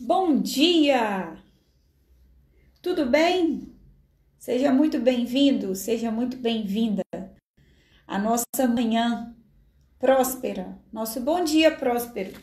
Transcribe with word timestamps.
Bom 0.00 0.40
dia! 0.40 1.36
Tudo 2.80 3.04
bem? 3.04 3.74
Seja 4.38 4.72
muito 4.72 5.00
bem-vindo, 5.00 5.74
seja 5.74 6.08
muito 6.08 6.36
bem-vinda 6.36 7.02
à 8.06 8.16
nossa 8.16 8.68
manhã 8.68 9.34
próspera, 9.98 10.80
nosso 10.92 11.20
bom 11.20 11.42
dia 11.42 11.76
próspero. 11.76 12.40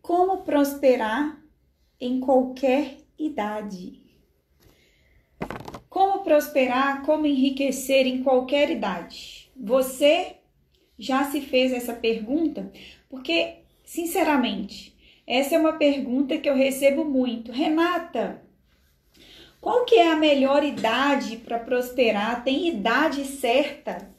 Como 0.00 0.42
prosperar 0.42 1.38
em 2.00 2.18
qualquer 2.18 3.07
idade? 3.18 4.00
Como 5.88 6.22
prosperar, 6.22 7.02
como 7.02 7.26
enriquecer 7.26 8.06
em 8.06 8.22
qualquer 8.22 8.70
idade? 8.70 9.50
Você 9.56 10.36
já 10.98 11.24
se 11.24 11.40
fez 11.40 11.72
essa 11.72 11.92
pergunta? 11.92 12.70
Porque, 13.08 13.56
sinceramente, 13.84 14.96
essa 15.26 15.54
é 15.54 15.58
uma 15.58 15.74
pergunta 15.74 16.38
que 16.38 16.48
eu 16.48 16.54
recebo 16.54 17.04
muito. 17.04 17.52
Renata, 17.52 18.42
qual 19.60 19.84
que 19.84 19.96
é 19.96 20.10
a 20.10 20.16
melhor 20.16 20.64
idade 20.64 21.36
para 21.36 21.58
prosperar? 21.58 22.44
Tem 22.44 22.68
idade 22.68 23.24
certa 23.24 24.10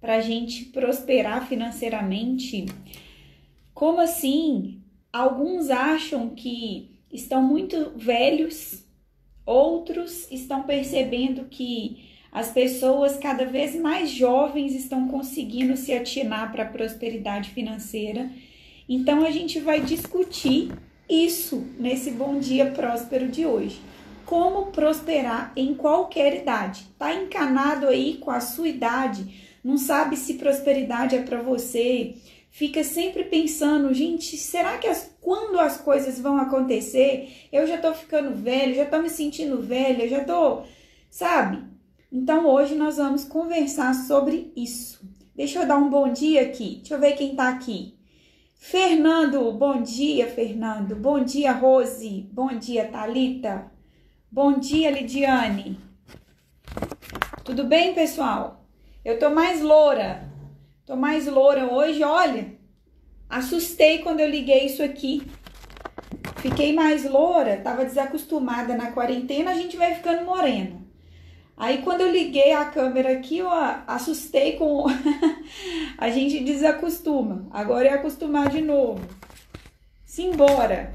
para 0.00 0.16
a 0.16 0.20
gente 0.20 0.66
prosperar 0.66 1.46
financeiramente? 1.46 2.66
Como 3.74 4.00
assim? 4.00 4.82
Alguns 5.12 5.70
acham 5.70 6.30
que 6.30 6.95
estão 7.12 7.42
muito 7.42 7.92
velhos, 7.96 8.84
outros 9.44 10.30
estão 10.30 10.62
percebendo 10.62 11.44
que 11.44 12.06
as 12.32 12.50
pessoas 12.50 13.16
cada 13.16 13.46
vez 13.46 13.74
mais 13.74 14.10
jovens 14.10 14.74
estão 14.74 15.08
conseguindo 15.08 15.76
se 15.76 15.94
atinar 15.94 16.52
para 16.52 16.64
a 16.64 16.68
prosperidade 16.68 17.50
financeira. 17.50 18.28
Então 18.88 19.24
a 19.24 19.30
gente 19.30 19.58
vai 19.58 19.80
discutir 19.80 20.70
isso 21.08 21.66
nesse 21.78 22.10
bom 22.10 22.38
dia 22.38 22.72
próspero 22.72 23.28
de 23.28 23.46
hoje. 23.46 23.80
Como 24.26 24.66
prosperar 24.66 25.52
em 25.56 25.74
qualquer 25.74 26.42
idade. 26.42 26.84
Tá 26.98 27.14
encanado 27.14 27.86
aí 27.86 28.18
com 28.18 28.30
a 28.30 28.40
sua 28.40 28.68
idade? 28.68 29.56
Não 29.64 29.78
sabe 29.78 30.16
se 30.16 30.34
prosperidade 30.34 31.16
é 31.16 31.22
para 31.22 31.40
você? 31.40 32.16
Fica 32.56 32.82
sempre 32.82 33.24
pensando, 33.24 33.92
gente, 33.92 34.34
será 34.38 34.78
que 34.78 34.86
as, 34.86 35.14
quando 35.20 35.60
as 35.60 35.76
coisas 35.76 36.18
vão 36.18 36.38
acontecer? 36.38 37.46
Eu 37.52 37.66
já 37.66 37.76
tô 37.76 37.92
ficando 37.92 38.34
velho, 38.34 38.74
já 38.74 38.86
tô 38.86 38.98
me 38.98 39.10
sentindo 39.10 39.60
velha, 39.60 40.08
já 40.08 40.24
tô, 40.24 40.62
sabe? 41.10 41.62
Então 42.10 42.46
hoje 42.46 42.74
nós 42.74 42.96
vamos 42.96 43.26
conversar 43.26 43.92
sobre 43.94 44.54
isso. 44.56 45.06
Deixa 45.34 45.60
eu 45.60 45.68
dar 45.68 45.76
um 45.76 45.90
bom 45.90 46.10
dia 46.10 46.40
aqui. 46.40 46.76
Deixa 46.76 46.94
eu 46.94 46.98
ver 46.98 47.12
quem 47.12 47.36
tá 47.36 47.50
aqui. 47.50 47.94
Fernando, 48.54 49.52
bom 49.52 49.82
dia, 49.82 50.26
Fernando. 50.26 50.96
Bom 50.96 51.22
dia, 51.22 51.52
Rose. 51.52 52.26
Bom 52.32 52.58
dia, 52.58 52.88
Talita. 52.88 53.70
Bom 54.32 54.58
dia, 54.58 54.90
Lidiane. 54.90 55.78
Tudo 57.44 57.64
bem, 57.64 57.92
pessoal? 57.92 58.64
Eu 59.04 59.18
tô 59.18 59.28
mais 59.28 59.60
loura. 59.60 60.35
Tô 60.86 60.94
mais 60.94 61.26
loura 61.26 61.66
hoje, 61.66 62.04
olha. 62.04 62.46
Assustei 63.28 63.98
quando 63.98 64.20
eu 64.20 64.30
liguei 64.30 64.66
isso 64.66 64.84
aqui. 64.84 65.26
Fiquei 66.36 66.72
mais 66.72 67.04
loura, 67.04 67.56
tava 67.56 67.84
desacostumada 67.84 68.76
na 68.76 68.92
quarentena, 68.92 69.50
a 69.50 69.54
gente 69.54 69.76
vai 69.76 69.96
ficando 69.96 70.24
morena. 70.24 70.80
Aí 71.56 71.78
quando 71.78 72.02
eu 72.02 72.12
liguei 72.12 72.52
a 72.52 72.66
câmera 72.66 73.14
aqui, 73.14 73.38
eu 73.38 73.50
assustei 73.50 74.52
com 74.52 74.84
a 75.98 76.08
gente 76.08 76.44
desacostuma. 76.44 77.48
Agora 77.50 77.88
é 77.88 77.92
acostumar 77.92 78.48
de 78.48 78.60
novo. 78.60 79.04
Simbora. 80.04 80.94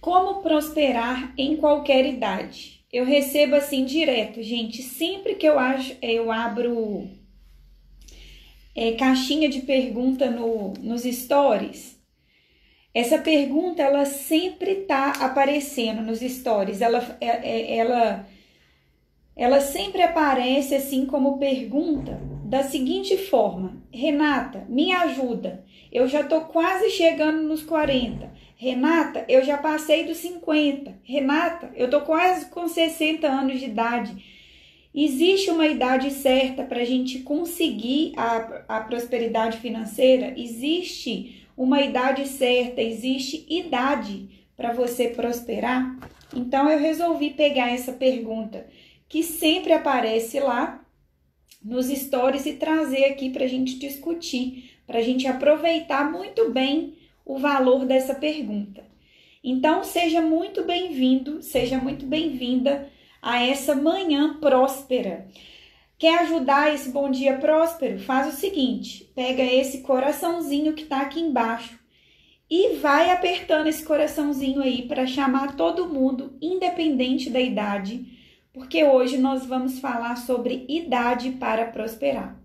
Como 0.00 0.42
prosperar 0.42 1.34
em 1.36 1.56
qualquer 1.56 2.06
idade? 2.06 2.84
Eu 2.92 3.04
recebo 3.04 3.56
assim 3.56 3.84
direto, 3.84 4.44
gente. 4.44 4.80
Sempre 4.80 5.34
que 5.34 5.46
eu 5.46 5.58
acho, 5.58 5.96
eu 6.00 6.30
abro 6.30 7.17
é, 8.78 8.92
caixinha 8.92 9.48
de 9.48 9.62
pergunta 9.62 10.30
no, 10.30 10.72
nos 10.80 11.02
stories, 11.02 11.98
essa 12.94 13.18
pergunta 13.18 13.82
ela 13.82 14.04
sempre 14.04 14.76
tá 14.76 15.10
aparecendo 15.20 16.00
nos 16.00 16.20
stories. 16.20 16.80
Ela, 16.80 17.16
é, 17.20 17.26
é, 17.26 17.76
ela, 17.76 18.26
ela 19.34 19.60
sempre 19.60 20.00
aparece 20.02 20.76
assim 20.76 21.06
como 21.06 21.38
pergunta 21.38 22.20
da 22.44 22.62
seguinte 22.62 23.16
forma: 23.16 23.82
Renata, 23.92 24.64
me 24.68 24.92
ajuda. 24.92 25.64
Eu 25.90 26.06
já 26.06 26.22
tô 26.22 26.42
quase 26.42 26.90
chegando 26.90 27.42
nos 27.42 27.62
40. 27.62 28.30
Renata, 28.56 29.24
eu 29.28 29.42
já 29.44 29.58
passei 29.58 30.04
dos 30.04 30.18
50. 30.18 31.00
Renata, 31.02 31.72
eu 31.74 31.90
tô 31.90 32.02
quase 32.02 32.46
com 32.46 32.68
60 32.68 33.26
anos 33.26 33.58
de 33.58 33.66
idade. 33.66 34.37
Existe 35.00 35.48
uma 35.48 35.68
idade 35.68 36.10
certa 36.10 36.64
para 36.64 36.80
a 36.80 36.84
gente 36.84 37.20
conseguir 37.20 38.14
a, 38.16 38.64
a 38.66 38.80
prosperidade 38.80 39.58
financeira? 39.58 40.34
Existe 40.36 41.46
uma 41.56 41.80
idade 41.80 42.26
certa, 42.26 42.82
existe 42.82 43.46
idade 43.48 44.28
para 44.56 44.72
você 44.72 45.06
prosperar? 45.10 45.96
Então 46.34 46.68
eu 46.68 46.80
resolvi 46.80 47.30
pegar 47.30 47.70
essa 47.70 47.92
pergunta 47.92 48.66
que 49.08 49.22
sempre 49.22 49.72
aparece 49.72 50.40
lá 50.40 50.84
nos 51.64 51.86
stories 51.86 52.44
e 52.46 52.54
trazer 52.54 53.04
aqui 53.04 53.30
para 53.30 53.44
a 53.44 53.48
gente 53.48 53.78
discutir, 53.78 54.80
para 54.84 54.98
a 54.98 55.02
gente 55.02 55.28
aproveitar 55.28 56.10
muito 56.10 56.50
bem 56.50 56.94
o 57.24 57.38
valor 57.38 57.86
dessa 57.86 58.16
pergunta. 58.16 58.84
Então 59.44 59.84
seja 59.84 60.20
muito 60.20 60.64
bem-vindo, 60.64 61.40
seja 61.40 61.78
muito 61.78 62.04
bem-vinda 62.04 62.90
a 63.20 63.42
essa 63.42 63.74
manhã 63.74 64.38
próspera. 64.38 65.28
Quer 65.98 66.20
ajudar 66.20 66.72
esse 66.72 66.90
bom 66.90 67.10
dia 67.10 67.38
próspero? 67.38 67.98
Faz 67.98 68.32
o 68.32 68.36
seguinte: 68.36 69.10
pega 69.14 69.42
esse 69.42 69.80
coraçãozinho 69.80 70.74
que 70.74 70.82
está 70.84 71.00
aqui 71.00 71.20
embaixo 71.20 71.78
e 72.50 72.76
vai 72.76 73.10
apertando 73.10 73.66
esse 73.66 73.84
coraçãozinho 73.84 74.62
aí 74.62 74.82
para 74.82 75.06
chamar 75.06 75.56
todo 75.56 75.88
mundo, 75.88 76.36
independente 76.40 77.28
da 77.28 77.40
idade, 77.40 78.06
porque 78.52 78.84
hoje 78.84 79.18
nós 79.18 79.44
vamos 79.44 79.78
falar 79.78 80.16
sobre 80.16 80.64
idade 80.68 81.32
para 81.32 81.66
prosperar. 81.66 82.40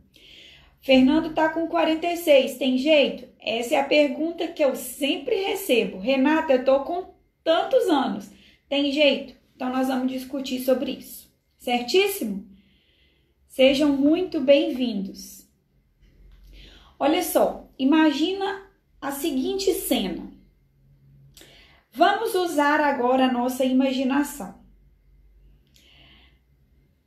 Fernando 0.82 1.34
tá 1.34 1.48
com 1.48 1.68
46, 1.68 2.58
tem 2.58 2.78
jeito? 2.78 3.26
Essa 3.40 3.76
é 3.76 3.80
a 3.80 3.86
pergunta 3.86 4.48
que 4.50 4.64
eu 4.64 4.76
sempre 4.76 5.36
recebo. 5.36 5.98
Renata, 5.98 6.52
eu 6.52 6.66
tô 6.66 6.82
com 6.82 7.14
tantos 7.42 7.88
anos, 7.88 8.30
tem 8.68 8.92
jeito? 8.92 9.43
Então, 9.56 9.72
nós 9.72 9.88
vamos 9.88 10.12
discutir 10.12 10.60
sobre 10.62 10.92
isso, 10.94 11.32
certíssimo? 11.58 12.48
Sejam 13.48 13.96
muito 13.96 14.42
bem-vindos. 14.42 15.48
Olha 16.98 17.22
só, 17.22 17.70
imagina 17.78 18.68
a 19.00 19.12
seguinte 19.12 19.72
cena. 19.74 20.32
Vamos 21.92 22.34
usar 22.34 22.82
agora 22.82 23.28
a 23.28 23.32
nossa 23.32 23.64
imaginação. 23.64 24.60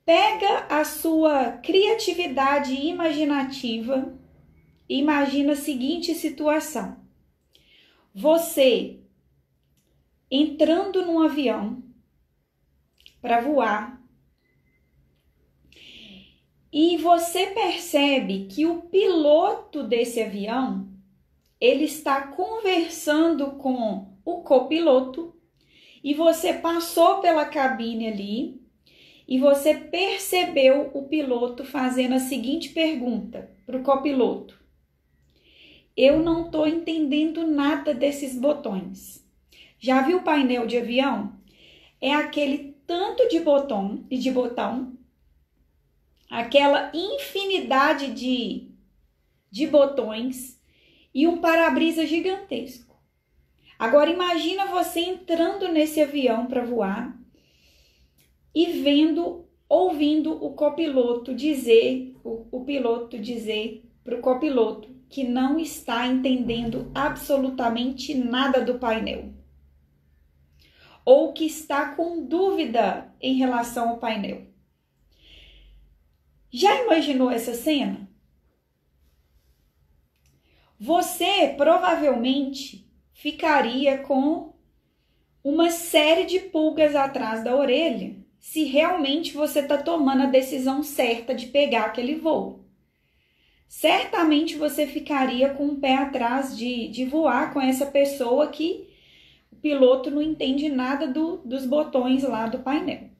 Pega 0.04 0.66
a 0.70 0.84
sua 0.84 1.52
criatividade 1.58 2.72
imaginativa 2.74 4.16
e 4.88 5.00
imagina 5.00 5.54
a 5.54 5.56
seguinte 5.56 6.14
situação. 6.14 7.04
Você 8.14 9.00
entrando 10.30 11.04
num 11.04 11.20
avião 11.20 11.82
para 13.26 13.40
voar. 13.40 14.00
E 16.72 16.96
você 16.96 17.48
percebe 17.48 18.46
que 18.46 18.64
o 18.66 18.82
piloto 18.82 19.82
desse 19.82 20.22
avião, 20.22 20.88
ele 21.60 21.86
está 21.86 22.28
conversando 22.28 23.52
com 23.56 24.16
o 24.24 24.42
copiloto 24.42 25.34
e 26.04 26.14
você 26.14 26.52
passou 26.52 27.18
pela 27.18 27.46
cabine 27.46 28.06
ali 28.06 28.60
e 29.26 29.40
você 29.40 29.74
percebeu 29.74 30.92
o 30.94 31.08
piloto 31.08 31.64
fazendo 31.64 32.14
a 32.14 32.20
seguinte 32.20 32.68
pergunta 32.68 33.50
para 33.66 33.76
o 33.76 33.82
copiloto: 33.82 34.56
Eu 35.96 36.20
não 36.20 36.46
estou 36.46 36.64
entendendo 36.64 37.44
nada 37.44 37.92
desses 37.92 38.38
botões. 38.38 39.26
Já 39.80 40.02
viu 40.02 40.18
o 40.18 40.22
painel 40.22 40.64
de 40.64 40.78
avião? 40.78 41.34
É 42.00 42.14
aquele 42.14 42.75
tanto 42.86 43.28
de 43.28 43.40
botão 43.40 44.04
e 44.10 44.18
de 44.18 44.30
botão, 44.30 44.96
aquela 46.30 46.90
infinidade 46.94 48.12
de, 48.12 48.70
de 49.50 49.66
botões 49.66 50.60
e 51.14 51.26
um 51.26 51.38
para-brisa 51.38 52.06
gigantesco. 52.06 52.96
Agora 53.78 54.10
imagina 54.10 54.66
você 54.66 55.00
entrando 55.00 55.68
nesse 55.68 56.00
avião 56.00 56.46
para 56.46 56.64
voar 56.64 57.18
e 58.54 58.80
vendo, 58.82 59.46
ouvindo 59.68 60.32
o 60.32 60.54
copiloto 60.54 61.34
dizer, 61.34 62.14
o, 62.24 62.46
o 62.50 62.64
piloto 62.64 63.18
dizer 63.18 63.82
para 64.02 64.16
o 64.16 64.22
copiloto 64.22 64.88
que 65.08 65.24
não 65.24 65.58
está 65.58 66.06
entendendo 66.06 66.90
absolutamente 66.94 68.14
nada 68.14 68.60
do 68.60 68.78
painel. 68.78 69.35
Ou 71.06 71.32
que 71.32 71.46
está 71.46 71.94
com 71.94 72.26
dúvida 72.26 73.10
em 73.18 73.38
relação 73.38 73.88
ao 73.88 73.98
painel. 73.98 74.48
Já 76.50 76.82
imaginou 76.82 77.30
essa 77.30 77.54
cena? 77.54 78.06
Você 80.78 81.54
provavelmente 81.56 82.86
ficaria 83.14 83.96
com 83.98 84.54
uma 85.42 85.70
série 85.70 86.26
de 86.26 86.40
pulgas 86.40 86.94
atrás 86.94 87.42
da 87.42 87.56
orelha 87.56 88.16
se 88.38 88.64
realmente 88.64 89.32
você 89.32 89.60
está 89.60 89.78
tomando 89.78 90.24
a 90.24 90.26
decisão 90.26 90.82
certa 90.82 91.34
de 91.34 91.46
pegar 91.46 91.86
aquele 91.86 92.16
voo. 92.16 92.64
Certamente 93.68 94.56
você 94.56 94.86
ficaria 94.86 95.50
com 95.50 95.66
o 95.66 95.76
pé 95.76 95.96
atrás 95.96 96.56
de, 96.56 96.88
de 96.88 97.04
voar 97.04 97.52
com 97.52 97.60
essa 97.60 97.86
pessoa 97.86 98.48
que 98.48 98.88
piloto 99.66 100.12
não 100.12 100.22
entende 100.22 100.68
nada 100.68 101.08
do, 101.08 101.38
dos 101.38 101.66
botões 101.66 102.22
lá 102.22 102.46
do 102.46 102.60
painel, 102.60 103.10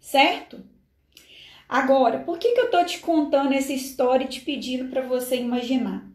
certo? 0.00 0.64
Agora, 1.68 2.20
por 2.20 2.38
que, 2.38 2.52
que 2.52 2.60
eu 2.60 2.70
tô 2.70 2.82
te 2.84 3.00
contando 3.00 3.52
essa 3.52 3.74
história 3.74 4.24
e 4.24 4.28
te 4.28 4.40
pedindo 4.40 4.88
para 4.88 5.02
você 5.02 5.36
imaginar? 5.36 6.08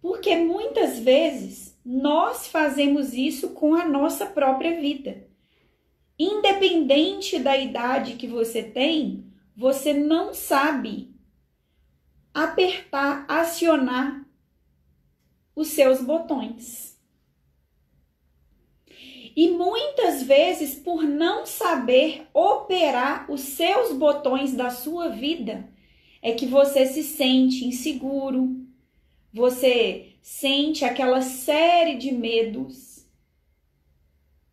Porque 0.00 0.34
muitas 0.36 0.98
vezes 0.98 1.78
nós 1.84 2.46
fazemos 2.46 3.12
isso 3.12 3.50
com 3.50 3.74
a 3.74 3.86
nossa 3.86 4.24
própria 4.24 4.80
vida. 4.80 5.28
Independente 6.18 7.38
da 7.38 7.58
idade 7.58 8.14
que 8.14 8.26
você 8.26 8.62
tem, 8.62 9.26
você 9.54 9.92
não 9.92 10.32
sabe 10.32 11.14
apertar, 12.32 13.26
acionar 13.28 14.24
os 15.54 15.68
seus 15.68 16.00
botões. 16.00 16.93
E 19.36 19.50
muitas 19.50 20.22
vezes, 20.22 20.74
por 20.76 21.02
não 21.02 21.44
saber 21.44 22.26
operar 22.32 23.30
os 23.30 23.40
seus 23.40 23.92
botões 23.92 24.52
da 24.52 24.70
sua 24.70 25.08
vida, 25.08 25.68
é 26.22 26.32
que 26.32 26.46
você 26.46 26.86
se 26.86 27.02
sente 27.02 27.64
inseguro, 27.64 28.56
você 29.32 30.14
sente 30.22 30.84
aquela 30.84 31.20
série 31.20 31.96
de 31.96 32.12
medos. 32.12 33.06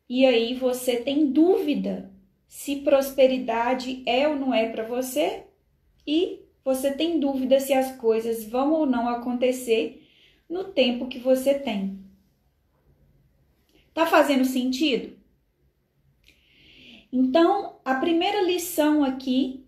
E 0.09 0.25
aí 0.25 0.55
você 0.55 0.97
tem 0.97 1.31
dúvida 1.31 2.11
se 2.51 2.75
prosperidade 2.81 4.03
é 4.05 4.27
ou 4.27 4.35
não 4.35 4.53
é 4.53 4.69
para 4.69 4.83
você 4.83 5.45
e 6.05 6.41
você 6.65 6.91
tem 6.91 7.17
dúvida 7.17 7.61
se 7.61 7.71
as 7.71 7.95
coisas 7.95 8.43
vão 8.43 8.73
ou 8.73 8.85
não 8.85 9.07
acontecer 9.07 10.05
no 10.49 10.65
tempo 10.65 11.07
que 11.07 11.17
você 11.17 11.53
tem. 11.53 11.97
Tá 14.01 14.07
fazendo 14.07 14.45
sentido? 14.45 15.15
Então, 17.13 17.75
a 17.86 17.94
primeira 17.94 18.42
lição 18.42 19.03
aqui 19.03 19.63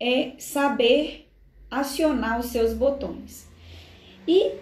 é 0.00 0.32
saber 0.38 1.30
acionar 1.70 2.40
os 2.40 2.46
seus 2.46 2.72
botões. 2.72 3.46
E 4.26 4.52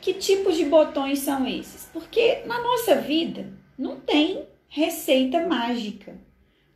que 0.00 0.14
tipos 0.14 0.56
de 0.56 0.64
botões 0.64 1.18
são 1.18 1.46
esses? 1.46 1.90
Porque 1.92 2.36
na 2.46 2.58
nossa 2.62 2.94
vida 2.94 3.52
não 3.76 4.00
tem 4.00 4.46
receita 4.66 5.46
mágica, 5.46 6.18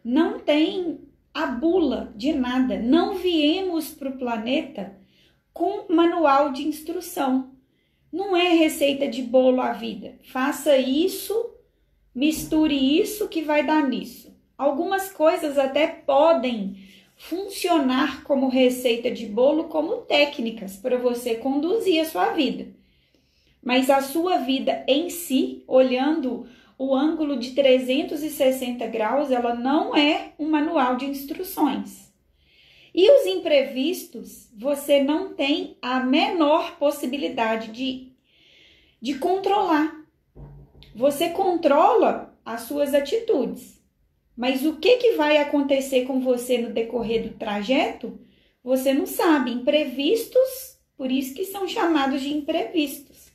não 0.04 0.40
tem 0.40 1.00
a 1.32 1.46
bula 1.46 2.12
de 2.14 2.34
nada. 2.34 2.78
Não 2.78 3.14
viemos 3.14 3.94
para 3.94 4.10
o 4.10 4.18
planeta 4.18 4.94
com 5.54 5.90
manual 5.90 6.52
de 6.52 6.68
instrução. 6.68 7.50
Não 8.12 8.36
é 8.36 8.50
receita 8.50 9.08
de 9.08 9.22
bolo 9.22 9.62
à 9.62 9.72
vida. 9.72 10.18
Faça 10.22 10.76
isso, 10.76 11.51
misture 12.14 12.74
isso 13.00 13.28
que 13.28 13.42
vai 13.42 13.64
dar 13.64 13.88
nisso. 13.88 14.34
Algumas 14.56 15.10
coisas 15.10 15.58
até 15.58 15.86
podem 15.86 16.76
funcionar 17.16 18.24
como 18.24 18.48
receita 18.48 19.10
de 19.10 19.26
bolo, 19.26 19.64
como 19.64 19.98
técnicas 19.98 20.76
para 20.76 20.98
você 20.98 21.36
conduzir 21.36 22.00
a 22.00 22.04
sua 22.04 22.30
vida. 22.30 22.68
Mas 23.62 23.88
a 23.88 24.02
sua 24.02 24.38
vida 24.38 24.84
em 24.88 25.08
si, 25.08 25.62
olhando 25.68 26.46
o 26.76 26.94
ângulo 26.96 27.38
de 27.38 27.52
360 27.52 28.84
graus, 28.88 29.30
ela 29.30 29.54
não 29.54 29.94
é 29.94 30.32
um 30.38 30.50
manual 30.50 30.96
de 30.96 31.06
instruções. 31.06 32.12
E 32.94 33.10
os 33.10 33.26
imprevistos, 33.26 34.50
você 34.54 35.02
não 35.02 35.32
tem 35.32 35.76
a 35.80 36.00
menor 36.00 36.76
possibilidade 36.76 37.70
de, 37.70 38.12
de 39.00 39.14
controlar. 39.18 40.01
Você 40.94 41.30
controla 41.30 42.36
as 42.44 42.62
suas 42.62 42.92
atitudes, 42.92 43.80
mas 44.36 44.64
o 44.64 44.76
que, 44.76 44.96
que 44.96 45.12
vai 45.12 45.38
acontecer 45.38 46.04
com 46.04 46.20
você 46.20 46.58
no 46.58 46.70
decorrer 46.70 47.22
do 47.22 47.34
trajeto, 47.38 48.18
você 48.62 48.92
não 48.92 49.06
sabe. 49.06 49.50
Imprevistos, 49.50 50.78
por 50.96 51.10
isso 51.10 51.34
que 51.34 51.44
são 51.44 51.66
chamados 51.66 52.20
de 52.20 52.32
imprevistos. 52.32 53.30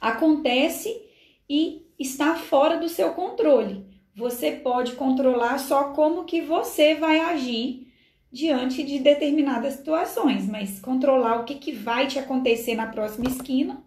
Acontece 0.00 1.02
e 1.48 1.86
está 1.98 2.34
fora 2.34 2.78
do 2.78 2.88
seu 2.88 3.12
controle. 3.12 3.86
Você 4.14 4.52
pode 4.52 4.92
controlar 4.92 5.58
só 5.58 5.92
como 5.92 6.24
que 6.24 6.40
você 6.40 6.94
vai 6.94 7.20
agir 7.20 7.88
diante 8.30 8.82
de 8.82 8.98
determinadas 8.98 9.74
situações, 9.74 10.46
mas 10.46 10.80
controlar 10.80 11.40
o 11.40 11.44
que, 11.44 11.54
que 11.54 11.72
vai 11.72 12.06
te 12.06 12.18
acontecer 12.18 12.74
na 12.74 12.86
próxima 12.86 13.28
esquina, 13.28 13.82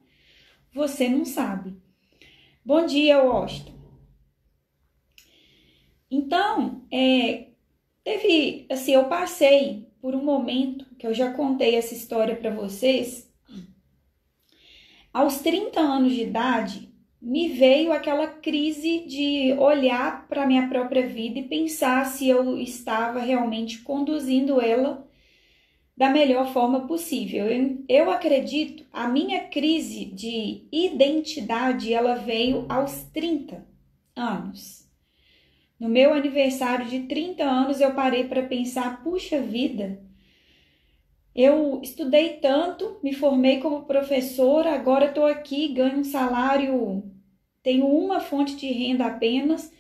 você 0.74 1.08
não 1.08 1.26
sabe. 1.26 1.76
Bom 2.64 2.86
dia, 2.86 3.24
Washington. 3.24 3.74
Então, 6.12 6.84
é, 6.92 7.48
teve, 8.04 8.68
assim, 8.70 8.94
eu 8.94 9.06
passei 9.06 9.88
por 10.00 10.14
um 10.14 10.24
momento 10.24 10.86
que 10.96 11.08
eu 11.08 11.14
já 11.14 11.34
contei 11.34 11.76
essa 11.76 11.96
história 11.96 12.36
para 12.36 12.52
vocês. 12.52 13.34
Aos 15.12 15.40
30 15.40 15.80
anos 15.80 16.14
de 16.14 16.22
idade, 16.22 16.94
me 17.20 17.50
veio 17.50 17.92
aquela 17.92 18.28
crise 18.28 19.08
de 19.08 19.54
olhar 19.54 20.28
para 20.28 20.46
minha 20.46 20.70
própria 20.70 21.08
vida 21.08 21.40
e 21.40 21.48
pensar 21.48 22.06
se 22.06 22.28
eu 22.30 22.60
estava 22.60 23.20
realmente 23.22 23.80
conduzindo 23.80 24.62
ela 24.62 25.08
da 26.02 26.10
melhor 26.10 26.52
forma 26.52 26.88
possível. 26.88 27.46
Eu, 27.46 27.86
eu 27.88 28.10
acredito, 28.10 28.84
a 28.92 29.08
minha 29.08 29.42
crise 29.42 30.06
de 30.06 30.68
identidade, 30.72 31.94
ela 31.94 32.16
veio 32.16 32.66
aos 32.68 33.04
30 33.14 33.64
anos. 34.16 34.90
No 35.80 35.88
meu 35.88 36.12
aniversário 36.12 36.88
de 36.88 37.02
30 37.02 37.44
anos, 37.44 37.80
eu 37.80 37.94
parei 37.94 38.24
para 38.24 38.42
pensar, 38.42 39.04
puxa 39.04 39.40
vida, 39.40 40.02
eu 41.36 41.80
estudei 41.84 42.30
tanto, 42.38 43.00
me 43.04 43.14
formei 43.14 43.60
como 43.60 43.86
professora, 43.86 44.74
agora 44.74 45.06
estou 45.06 45.28
aqui, 45.28 45.68
ganho 45.68 46.00
um 46.00 46.04
salário, 46.04 47.04
tenho 47.62 47.86
uma 47.86 48.20
fonte 48.20 48.56
de 48.56 48.72
renda 48.72 49.06
apenas, 49.06 49.72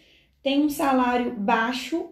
tenho 0.43 0.65
um 0.65 0.69
salário 0.69 1.33
baixo, 1.33 2.11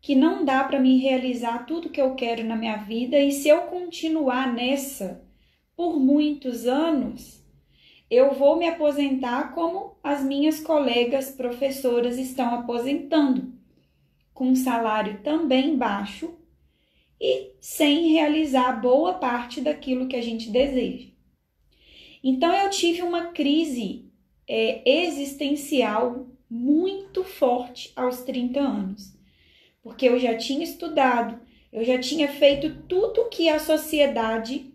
que 0.00 0.14
não 0.14 0.44
dá 0.44 0.64
para 0.64 0.80
me 0.80 0.98
realizar 0.98 1.66
tudo 1.66 1.90
que 1.90 2.00
eu 2.00 2.14
quero 2.14 2.44
na 2.44 2.56
minha 2.56 2.76
vida, 2.76 3.18
e 3.18 3.30
se 3.32 3.48
eu 3.48 3.62
continuar 3.62 4.52
nessa 4.52 5.22
por 5.76 5.98
muitos 5.98 6.66
anos, 6.66 7.40
eu 8.10 8.34
vou 8.34 8.56
me 8.56 8.66
aposentar 8.66 9.54
como 9.54 9.96
as 10.02 10.22
minhas 10.22 10.60
colegas 10.60 11.30
professoras 11.30 12.18
estão 12.18 12.54
aposentando, 12.54 13.52
com 14.34 14.48
um 14.48 14.56
salário 14.56 15.20
também 15.22 15.76
baixo 15.76 16.34
e 17.20 17.52
sem 17.60 18.12
realizar 18.12 18.80
boa 18.80 19.14
parte 19.14 19.60
daquilo 19.60 20.08
que 20.08 20.16
a 20.16 20.22
gente 20.22 20.50
deseja. 20.50 21.08
Então 22.24 22.52
eu 22.54 22.70
tive 22.70 23.02
uma 23.02 23.26
crise 23.28 24.10
é, 24.48 24.82
existencial 25.06 26.26
muito 26.50 27.22
forte 27.22 27.92
aos 27.94 28.22
30 28.22 28.60
anos, 28.60 29.19
porque 29.82 30.08
eu 30.08 30.18
já 30.18 30.36
tinha 30.36 30.64
estudado, 30.64 31.40
eu 31.72 31.84
já 31.84 31.98
tinha 31.98 32.28
feito 32.28 32.82
tudo 32.88 33.28
que 33.28 33.48
a 33.48 33.58
sociedade 33.58 34.74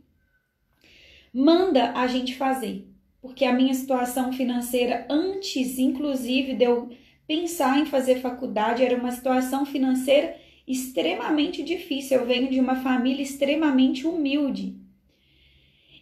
manda 1.34 1.92
a 1.92 2.08
gente 2.08 2.36
fazer, 2.36 2.88
porque 3.22 3.44
a 3.44 3.54
minha 3.54 3.74
situação 3.74 4.32
financeira 4.32 5.06
antes, 5.10 5.78
inclusive, 5.78 6.54
de 6.54 6.64
eu 6.64 6.90
pensar 7.28 7.80
em 7.80 7.86
fazer 7.86 8.22
faculdade, 8.22 8.84
era 8.84 8.96
uma 8.96 9.12
situação 9.12 9.66
financeira 9.66 10.38
extremamente 10.68 11.62
difícil. 11.64 12.20
Eu 12.20 12.26
venho 12.26 12.50
de 12.50 12.60
uma 12.60 12.78
família 12.78 13.22
extremamente 13.22 14.08
humilde. 14.08 14.76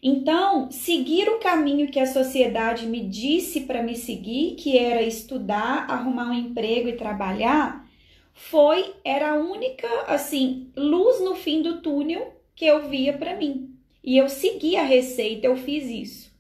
Então, 0.02 0.70
seguir 0.70 1.30
o 1.30 1.40
caminho 1.40 1.90
que 1.90 2.00
a 2.00 2.06
sociedade 2.06 2.86
me 2.86 3.08
disse 3.08 3.62
para 3.62 3.82
me 3.82 3.96
seguir, 3.96 4.56
que 4.56 4.78
era 4.78 5.02
estudar, 5.02 5.90
arrumar 5.90 6.30
um 6.30 6.34
emprego 6.34 6.90
e 6.90 6.98
trabalhar, 6.98 7.83
foi 8.34 8.94
era 9.04 9.32
a 9.32 9.36
única 9.36 9.88
assim 10.08 10.72
luz 10.76 11.22
no 11.22 11.36
fim 11.36 11.62
do 11.62 11.82
túnel 11.82 12.34
que 12.56 12.66
eu 12.66 12.90
via 12.90 13.14
para 13.14 13.36
mim. 13.36 13.76
E 14.04 14.18
eu 14.18 14.28
segui 14.28 14.76
a 14.76 14.84
receita, 14.84 15.48
eu 15.48 15.56
fiz 15.56 15.86
isso. 15.86 16.34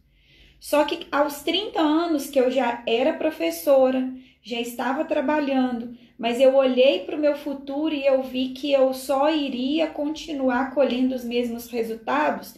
Só 0.59 0.83
que 0.85 1.07
aos 1.11 1.43
30 1.43 1.79
anos 1.79 2.29
que 2.29 2.39
eu 2.39 2.49
já 2.49 2.83
era 2.87 3.13
professora, 3.13 4.13
já 4.41 4.59
estava 4.59 5.05
trabalhando, 5.05 5.97
mas 6.17 6.39
eu 6.39 6.55
olhei 6.55 7.01
para 7.01 7.15
o 7.15 7.19
meu 7.19 7.35
futuro 7.35 7.93
e 7.93 8.05
eu 8.05 8.21
vi 8.23 8.49
que 8.49 8.71
eu 8.71 8.93
só 8.93 9.33
iria 9.33 9.87
continuar 9.87 10.73
colhendo 10.73 11.15
os 11.15 11.23
mesmos 11.23 11.69
resultados. 11.69 12.55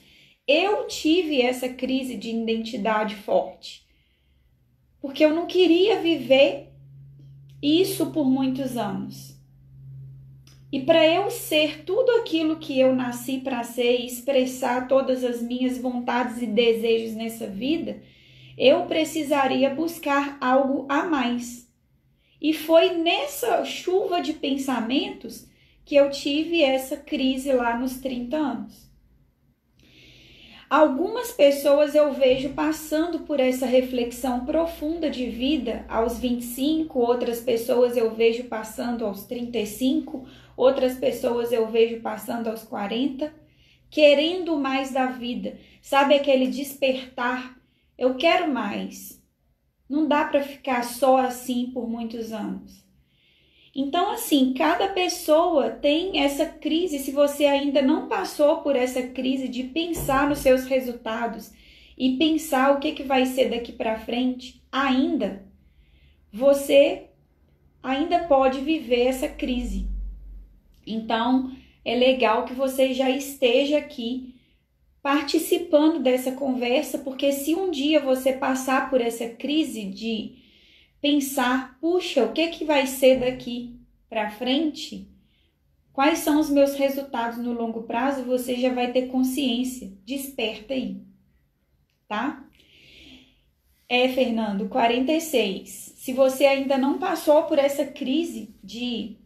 Eu 0.48 0.88
tive 0.88 1.42
essa 1.42 1.70
crise 1.70 2.16
de 2.16 2.30
identidade 2.30 3.16
forte. 3.16 3.86
Porque 5.02 5.24
eu 5.24 5.34
não 5.34 5.46
queria 5.46 6.00
viver 6.00 6.75
isso 7.66 8.12
por 8.12 8.30
muitos 8.30 8.78
anos. 8.78 9.36
E 10.72 10.82
para 10.82 11.08
eu 11.08 11.32
ser 11.32 11.84
tudo 11.84 12.12
aquilo 12.18 12.58
que 12.58 12.80
eu 12.80 12.94
nasci 12.96 13.40
para 13.40 13.64
ser 13.64 14.02
e 14.02 14.06
expressar 14.06 14.88
todas 14.88 15.24
as 15.24 15.42
minhas 15.42 15.78
vontades 15.78 16.42
e 16.42 16.46
desejos 16.46 17.16
nessa 17.16 17.48
vida, 17.48 18.02
eu 18.58 18.86
precisaria 18.86 19.70
buscar 19.74 20.38
algo 20.40 20.86
a 20.90 21.04
mais. 21.04 21.68
E 22.42 22.54
foi 22.54 22.98
nessa 22.98 23.64
chuva 23.64 24.22
de 24.22 24.34
pensamentos 24.34 25.48
que 25.84 25.96
eu 25.96 26.10
tive 26.12 26.62
essa 26.62 26.98
crise 26.98 27.52
lá 27.52 27.78
nos 27.78 27.98
30 28.00 28.38
anos. 28.38 28.95
Algumas 30.70 31.32
pessoas 31.32 31.94
eu 31.94 32.12
vejo 32.14 32.50
passando 32.54 33.20
por 33.20 33.40
essa 33.40 33.68
reflexão 33.68 34.46
profunda 34.46 35.12
de 35.12 35.30
vida 35.30 35.86
aos 35.88 36.18
25, 36.18 37.00
outras 37.00 37.40
pessoas 37.40 37.96
eu 37.96 38.10
vejo 38.16 38.46
passando 38.46 39.06
aos 39.06 39.26
35, 39.26 40.28
outras 40.58 40.98
pessoas 40.98 41.52
eu 41.52 41.68
vejo 41.68 42.02
passando 42.02 42.48
aos 42.48 42.64
40, 42.64 43.32
querendo 43.92 44.58
mais 44.58 44.92
da 44.92 45.06
vida. 45.06 45.60
Sabe 45.84 46.16
aquele 46.16 46.48
despertar? 46.48 47.56
Eu 47.96 48.16
quero 48.16 48.52
mais. 48.52 49.24
Não 49.88 50.08
dá 50.08 50.26
para 50.26 50.42
ficar 50.42 50.84
só 50.84 51.18
assim 51.18 51.70
por 51.72 51.88
muitos 51.88 52.32
anos. 52.32 52.85
Então, 53.76 54.10
assim, 54.12 54.54
cada 54.54 54.88
pessoa 54.88 55.70
tem 55.70 56.24
essa 56.24 56.46
crise. 56.46 57.00
Se 57.00 57.12
você 57.12 57.46
ainda 57.46 57.82
não 57.82 58.08
passou 58.08 58.62
por 58.62 58.74
essa 58.74 59.04
crise 59.10 59.50
de 59.50 59.64
pensar 59.64 60.30
nos 60.30 60.40
seus 60.40 60.64
resultados 60.64 61.52
e 61.98 62.16
pensar 62.18 62.74
o 62.74 62.80
que, 62.80 62.94
que 62.94 63.04
vai 63.04 63.26
ser 63.26 63.50
daqui 63.50 63.74
para 63.74 64.00
frente, 64.00 64.64
ainda, 64.72 65.46
você 66.32 67.08
ainda 67.84 68.20
pode 68.20 68.62
viver 68.62 69.08
essa 69.08 69.28
crise. 69.28 69.90
Então, 70.88 71.52
é 71.84 71.96
legal 71.96 72.46
que 72.46 72.54
você 72.54 72.94
já 72.94 73.10
esteja 73.10 73.78
aqui 73.78 74.36
participando 75.02 76.02
dessa 76.02 76.32
conversa, 76.32 76.98
porque 77.00 77.32
se 77.34 77.54
um 77.54 77.70
dia 77.70 78.00
você 78.00 78.32
passar 78.32 78.90
por 78.90 79.02
essa 79.02 79.28
crise 79.28 79.84
de 79.84 80.45
pensar, 81.02 81.78
puxa, 81.80 82.24
o 82.24 82.34
que 82.34 82.48
que 82.50 82.66
vai 82.66 82.88
ser 82.88 83.20
daqui 83.20 83.80
para 84.10 84.32
frente? 84.32 85.10
Quais 85.94 86.20
são 86.20 86.40
os 86.40 86.50
meus 86.50 86.76
resultados 86.76 87.38
no 87.38 87.54
longo 87.54 87.84
prazo? 87.84 88.26
Você 88.26 88.56
já 88.56 88.74
vai 88.74 88.92
ter 88.92 89.08
consciência. 89.08 89.94
Desperta 90.06 90.74
aí. 90.74 91.02
Tá? 92.08 92.46
É, 93.88 94.10
Fernando, 94.10 94.68
46. 94.68 95.94
Se 95.96 96.12
você 96.12 96.46
ainda 96.46 96.78
não 96.78 96.98
passou 96.98 97.44
por 97.44 97.58
essa 97.58 97.86
crise 97.86 98.54
de 98.64 99.18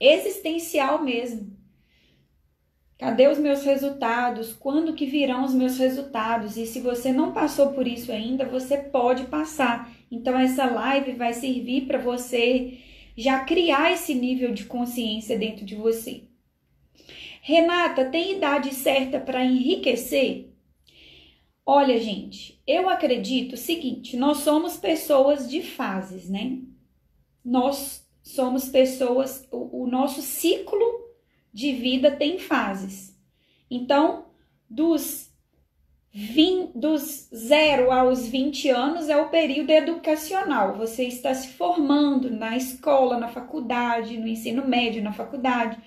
existencial 0.00 1.02
mesmo, 1.02 1.52
Cadê 3.02 3.26
os 3.26 3.36
meus 3.36 3.64
resultados? 3.64 4.52
Quando 4.52 4.94
que 4.94 5.06
virão 5.06 5.44
os 5.44 5.52
meus 5.52 5.76
resultados? 5.76 6.56
E 6.56 6.64
se 6.66 6.78
você 6.78 7.12
não 7.12 7.32
passou 7.32 7.72
por 7.72 7.84
isso 7.84 8.12
ainda, 8.12 8.44
você 8.44 8.76
pode 8.76 9.24
passar. 9.24 9.90
Então 10.12 10.38
essa 10.38 10.66
live 10.66 11.12
vai 11.12 11.32
servir 11.32 11.86
para 11.86 11.96
você 11.96 12.78
já 13.16 13.44
criar 13.44 13.92
esse 13.92 14.14
nível 14.14 14.52
de 14.52 14.66
consciência 14.66 15.38
dentro 15.38 15.64
de 15.64 15.74
você. 15.74 16.24
Renata, 17.40 18.04
tem 18.04 18.36
idade 18.36 18.74
certa 18.74 19.18
para 19.18 19.42
enriquecer? 19.42 20.52
Olha, 21.64 21.98
gente, 21.98 22.60
eu 22.66 22.90
acredito 22.90 23.54
o 23.54 23.56
seguinte: 23.56 24.14
nós 24.14 24.38
somos 24.38 24.76
pessoas 24.76 25.48
de 25.48 25.62
fases, 25.62 26.28
né? 26.28 26.60
Nós 27.42 28.06
somos 28.22 28.68
pessoas, 28.68 29.48
o, 29.50 29.84
o 29.84 29.86
nosso 29.86 30.20
ciclo 30.20 30.76
de 31.50 31.72
vida 31.72 32.10
tem 32.10 32.38
fases. 32.38 33.18
Então, 33.70 34.26
dos, 34.68 35.31
20, 36.14 36.72
dos 36.76 37.28
0 37.34 37.90
aos 37.90 38.28
20 38.28 38.68
anos 38.68 39.08
é 39.08 39.16
o 39.16 39.30
período 39.30 39.70
educacional. 39.70 40.76
Você 40.76 41.04
está 41.04 41.32
se 41.32 41.48
formando 41.48 42.30
na 42.30 42.54
escola, 42.54 43.16
na 43.16 43.28
faculdade, 43.28 44.18
no 44.18 44.28
ensino 44.28 44.66
médio, 44.66 45.02
na 45.02 45.12
faculdade. 45.12 45.78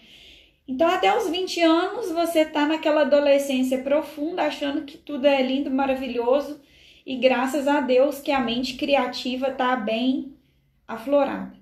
Então, 0.67 0.88
até 0.88 1.15
os 1.15 1.29
20 1.29 1.62
anos, 1.62 2.12
você 2.12 2.39
está 2.39 2.65
naquela 2.65 3.01
adolescência 3.01 3.84
profunda, 3.84 4.41
achando 4.41 4.82
que 4.82 4.98
tudo 4.98 5.27
é 5.27 5.39
lindo, 5.44 5.70
maravilhoso, 5.70 6.60
e 7.05 7.15
graças 7.17 7.67
a 7.67 7.79
Deus 7.79 8.20
que 8.20 8.32
a 8.32 8.39
mente 8.39 8.74
criativa 8.74 9.50
está 9.50 9.75
bem 9.75 10.36
aflorada. 10.88 11.55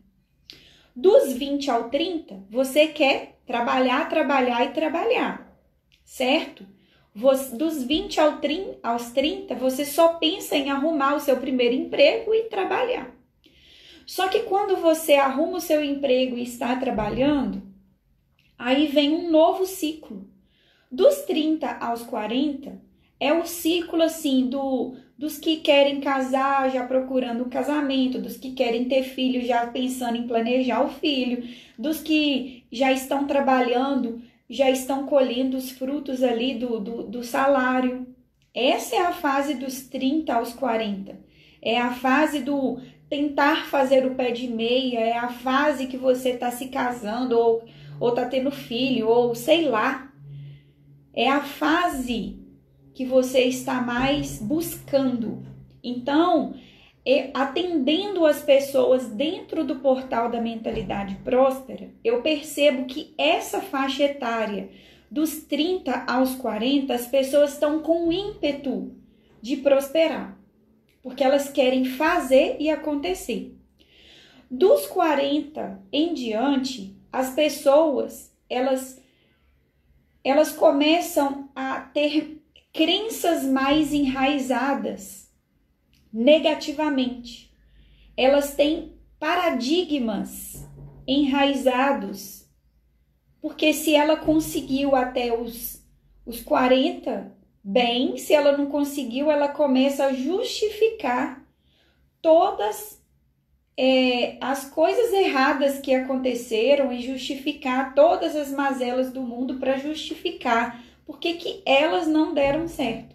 Dos 0.95 1.33
20 1.33 1.69
ao 1.69 1.89
30, 1.89 2.45
você 2.49 2.87
quer 2.87 3.39
trabalhar, 3.45 4.07
trabalhar 4.07 4.63
e 4.63 4.71
trabalhar, 4.71 5.53
certo? 6.05 6.65
Dos 7.15 7.83
20 7.83 8.19
ao 8.19 8.37
30, 8.37 8.79
aos 8.81 9.11
30, 9.11 9.53
você 9.55 9.85
só 9.85 10.15
pensa 10.15 10.55
em 10.55 10.71
arrumar 10.71 11.15
o 11.15 11.19
seu 11.19 11.37
primeiro 11.37 11.75
emprego 11.75 12.33
e 12.33 12.45
trabalhar. 12.45 13.13
Só 14.05 14.27
que 14.27 14.39
quando 14.39 14.75
você 14.77 15.13
arruma 15.13 15.57
o 15.57 15.61
seu 15.61 15.83
emprego 15.83 16.37
e 16.37 16.43
está 16.43 16.75
trabalhando, 16.75 17.61
aí 18.57 18.87
vem 18.87 19.11
um 19.11 19.29
novo 19.29 19.65
ciclo. 19.65 20.27
Dos 20.91 21.21
30 21.21 21.77
aos 21.77 22.01
40, 22.03 22.81
é 23.19 23.31
o 23.31 23.45
ciclo 23.45 24.01
assim 24.01 24.47
do 24.47 24.95
dos 25.15 25.37
que 25.37 25.57
querem 25.57 26.01
casar 26.01 26.69
já 26.71 26.85
procurando 26.85 27.43
um 27.43 27.49
casamento, 27.49 28.19
dos 28.19 28.35
que 28.35 28.51
querem 28.51 28.85
ter 28.85 29.03
filho 29.03 29.45
já 29.45 29.67
pensando 29.67 30.17
em 30.17 30.27
planejar 30.27 30.83
o 30.83 30.89
filho, 30.89 31.47
dos 31.77 32.01
que 32.01 32.65
já 32.71 32.91
estão 32.91 33.25
trabalhando, 33.25 34.21
já 34.53 34.69
estão 34.69 35.07
colhendo 35.07 35.57
os 35.57 35.71
frutos 35.71 36.21
ali 36.21 36.53
do, 36.53 36.79
do, 36.79 37.03
do 37.03 37.23
salário. 37.23 38.05
Essa 38.53 38.95
é 38.95 38.99
a 38.99 39.11
fase 39.11 39.55
dos 39.55 39.87
30 39.87 40.31
aos 40.31 40.53
40. 40.53 41.19
É 41.59 41.79
a 41.79 41.91
fase 41.91 42.39
do 42.39 42.79
tentar 43.09 43.65
fazer 43.65 44.05
o 44.05 44.13
pé 44.13 44.29
de 44.29 44.47
meia, 44.47 44.99
é 44.99 45.17
a 45.17 45.29
fase 45.29 45.87
que 45.87 45.97
você 45.97 46.29
está 46.29 46.51
se 46.51 46.67
casando 46.67 47.37
ou, 47.37 47.65
ou 47.99 48.11
tá 48.11 48.25
tendo 48.25 48.51
filho, 48.51 49.07
ou 49.07 49.33
sei 49.33 49.67
lá. 49.67 50.11
É 51.11 51.27
a 51.27 51.41
fase 51.41 52.39
que 52.93 53.05
você 53.05 53.41
está 53.45 53.81
mais 53.81 54.39
buscando. 54.39 55.43
Então, 55.83 56.53
atendendo 57.33 58.25
as 58.25 58.41
pessoas 58.41 59.07
dentro 59.07 59.63
do 59.65 59.79
portal 59.79 60.29
da 60.29 60.39
mentalidade 60.39 61.15
próspera, 61.23 61.89
eu 62.03 62.21
percebo 62.21 62.85
que 62.85 63.13
essa 63.17 63.61
faixa 63.61 64.03
etária 64.03 64.69
dos 65.11 65.43
30 65.43 66.05
aos 66.07 66.35
40, 66.35 66.93
as 66.93 67.05
pessoas 67.05 67.53
estão 67.53 67.81
com 67.81 68.11
ímpeto 68.11 68.95
de 69.41 69.57
prosperar, 69.57 70.39
porque 71.01 71.23
elas 71.23 71.49
querem 71.49 71.83
fazer 71.83 72.55
e 72.59 72.69
acontecer. 72.69 73.53
Dos 74.49 74.87
40 74.87 75.83
em 75.91 76.13
diante, 76.13 76.95
as 77.11 77.33
pessoas, 77.33 78.33
elas 78.49 79.01
elas 80.23 80.53
começam 80.53 81.49
a 81.53 81.81
ter 81.81 82.41
crenças 82.71 83.43
mais 83.43 83.93
enraizadas 83.93 85.22
negativamente. 86.13 87.51
Elas 88.15 88.53
têm 88.53 88.93
paradigmas 89.19 90.69
enraizados. 91.07 92.45
Porque 93.41 93.73
se 93.73 93.95
ela 93.95 94.15
conseguiu 94.15 94.95
até 94.95 95.37
os, 95.37 95.83
os 96.25 96.41
40, 96.41 97.35
bem, 97.63 98.17
se 98.17 98.33
ela 98.33 98.55
não 98.55 98.67
conseguiu, 98.67 99.31
ela 99.31 99.49
começa 99.49 100.05
a 100.05 100.13
justificar 100.13 101.43
todas 102.21 103.01
é, 103.75 104.37
as 104.39 104.69
coisas 104.69 105.11
erradas 105.11 105.79
que 105.79 105.93
aconteceram 105.93 106.91
e 106.91 107.01
justificar 107.01 107.93
todas 107.95 108.35
as 108.35 108.51
mazelas 108.51 109.11
do 109.11 109.21
mundo 109.21 109.55
para 109.55 109.77
justificar 109.77 110.81
por 111.05 111.19
que, 111.19 111.33
que 111.33 111.61
elas 111.65 112.07
não 112.07 112.33
deram 112.33 112.67
certo. 112.67 113.12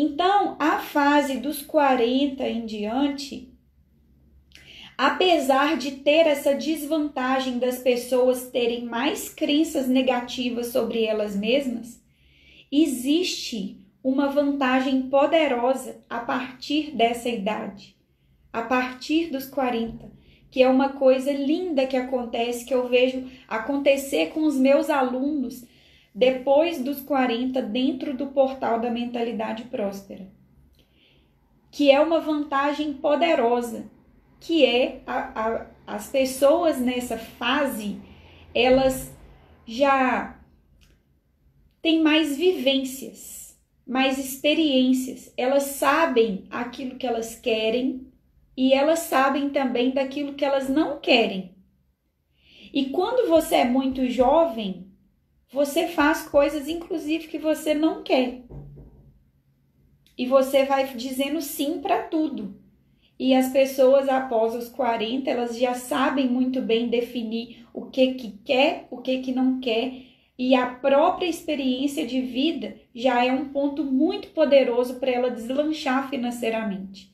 Então, 0.00 0.54
a 0.60 0.78
fase 0.78 1.38
dos 1.38 1.60
40 1.60 2.48
em 2.48 2.64
diante, 2.64 3.52
apesar 4.96 5.76
de 5.76 5.90
ter 5.90 6.24
essa 6.24 6.54
desvantagem 6.54 7.58
das 7.58 7.80
pessoas 7.80 8.48
terem 8.48 8.84
mais 8.84 9.28
crenças 9.28 9.88
negativas 9.88 10.68
sobre 10.68 11.02
elas 11.02 11.34
mesmas, 11.34 12.00
existe 12.70 13.84
uma 14.00 14.28
vantagem 14.28 15.02
poderosa 15.08 16.00
a 16.08 16.20
partir 16.20 16.92
dessa 16.92 17.28
idade, 17.28 17.96
a 18.52 18.62
partir 18.62 19.32
dos 19.32 19.46
40, 19.46 20.12
que 20.48 20.62
é 20.62 20.68
uma 20.68 20.90
coisa 20.90 21.32
linda 21.32 21.88
que 21.88 21.96
acontece, 21.96 22.64
que 22.64 22.72
eu 22.72 22.88
vejo 22.88 23.26
acontecer 23.48 24.28
com 24.28 24.44
os 24.44 24.54
meus 24.54 24.88
alunos 24.88 25.64
depois 26.14 26.82
dos 26.82 27.00
40 27.00 27.62
dentro 27.62 28.16
do 28.16 28.28
portal 28.28 28.80
da 28.80 28.90
mentalidade 28.90 29.64
próspera. 29.64 30.26
Que 31.70 31.90
é 31.90 32.00
uma 32.00 32.20
vantagem 32.20 32.94
poderosa, 32.94 33.90
que 34.40 34.64
é 34.64 35.02
a, 35.06 35.18
a, 35.40 35.66
as 35.86 36.08
pessoas 36.08 36.80
nessa 36.80 37.18
fase, 37.18 38.00
elas 38.54 39.14
já 39.66 40.38
têm 41.82 42.02
mais 42.02 42.36
vivências, 42.36 43.58
mais 43.86 44.18
experiências, 44.18 45.32
elas 45.36 45.64
sabem 45.64 46.44
aquilo 46.50 46.96
que 46.96 47.06
elas 47.06 47.38
querem 47.38 48.06
e 48.56 48.72
elas 48.72 49.00
sabem 49.00 49.50
também 49.50 49.92
daquilo 49.92 50.34
que 50.34 50.44
elas 50.44 50.68
não 50.68 50.98
querem. 51.00 51.54
E 52.72 52.90
quando 52.90 53.28
você 53.28 53.56
é 53.56 53.64
muito 53.64 54.08
jovem, 54.10 54.87
você 55.50 55.88
faz 55.88 56.28
coisas, 56.28 56.68
inclusive, 56.68 57.28
que 57.28 57.38
você 57.38 57.72
não 57.72 58.02
quer. 58.02 58.42
E 60.16 60.26
você 60.26 60.64
vai 60.64 60.86
dizendo 60.94 61.40
sim 61.40 61.80
para 61.80 62.02
tudo. 62.02 62.60
E 63.18 63.34
as 63.34 63.50
pessoas 63.50 64.08
após 64.08 64.54
os 64.54 64.68
40, 64.68 65.28
elas 65.28 65.58
já 65.58 65.74
sabem 65.74 66.28
muito 66.28 66.60
bem 66.60 66.88
definir 66.88 67.66
o 67.72 67.86
que 67.86 68.14
que 68.14 68.38
quer, 68.44 68.86
o 68.90 68.98
que 68.98 69.18
que 69.18 69.32
não 69.32 69.58
quer, 69.58 70.02
e 70.38 70.54
a 70.54 70.66
própria 70.66 71.26
experiência 71.26 72.06
de 72.06 72.20
vida 72.20 72.76
já 72.94 73.24
é 73.24 73.32
um 73.32 73.48
ponto 73.48 73.82
muito 73.82 74.28
poderoso 74.28 75.00
para 75.00 75.10
ela 75.10 75.30
deslanchar 75.30 76.08
financeiramente. 76.08 77.12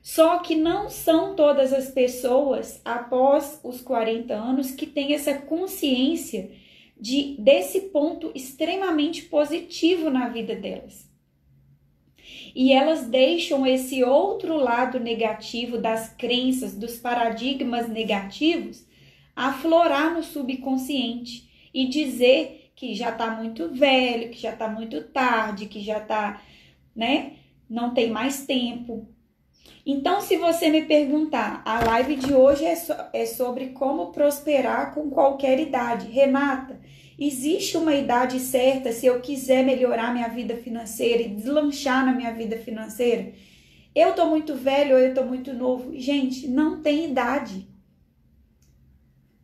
Só 0.00 0.38
que 0.38 0.54
não 0.54 0.88
são 0.88 1.34
todas 1.34 1.74
as 1.74 1.90
pessoas 1.90 2.80
após 2.84 3.60
os 3.62 3.82
40 3.82 4.32
anos 4.32 4.70
que 4.70 4.86
têm 4.86 5.12
essa 5.12 5.34
consciência 5.34 6.50
de 7.00 7.36
desse 7.38 7.82
ponto 7.82 8.32
extremamente 8.34 9.22
positivo 9.22 10.10
na 10.10 10.28
vida 10.28 10.54
delas. 10.54 11.08
E 12.54 12.72
elas 12.72 13.06
deixam 13.06 13.66
esse 13.66 14.02
outro 14.02 14.56
lado 14.56 14.98
negativo 14.98 15.78
das 15.78 16.12
crenças, 16.14 16.74
dos 16.74 16.96
paradigmas 16.96 17.88
negativos, 17.88 18.86
aflorar 19.34 20.14
no 20.14 20.22
subconsciente 20.22 21.48
e 21.72 21.86
dizer 21.86 22.72
que 22.74 22.94
já 22.94 23.10
está 23.10 23.30
muito 23.30 23.68
velho, 23.72 24.30
que 24.30 24.38
já 24.40 24.52
está 24.52 24.68
muito 24.68 25.02
tarde, 25.08 25.66
que 25.66 25.80
já 25.80 25.98
está, 25.98 26.42
né? 26.94 27.34
Não 27.68 27.92
tem 27.92 28.10
mais 28.10 28.46
tempo. 28.46 29.08
Então, 29.84 30.20
se 30.20 30.36
você 30.36 30.68
me 30.68 30.82
perguntar, 30.82 31.62
a 31.64 31.84
live 31.84 32.16
de 32.16 32.34
hoje 32.34 32.64
é, 32.64 32.76
so, 32.76 32.92
é 33.12 33.24
sobre 33.26 33.68
como 33.68 34.12
prosperar 34.12 34.94
com 34.94 35.08
qualquer 35.08 35.58
idade. 35.58 36.08
Renata, 36.08 36.78
existe 37.18 37.76
uma 37.76 37.94
idade 37.94 38.38
certa 38.38 38.92
se 38.92 39.06
eu 39.06 39.20
quiser 39.20 39.64
melhorar 39.64 40.12
minha 40.12 40.28
vida 40.28 40.56
financeira 40.56 41.22
e 41.22 41.28
deslanchar 41.28 42.04
na 42.04 42.12
minha 42.12 42.32
vida 42.32 42.56
financeira? 42.56 43.32
Eu 43.94 44.14
tô 44.14 44.26
muito 44.26 44.54
velho 44.54 44.94
ou 44.94 45.00
eu 45.00 45.14
tô 45.14 45.24
muito 45.24 45.52
novo? 45.52 45.98
Gente, 45.98 46.46
não 46.46 46.82
tem 46.82 47.06
idade. 47.06 47.66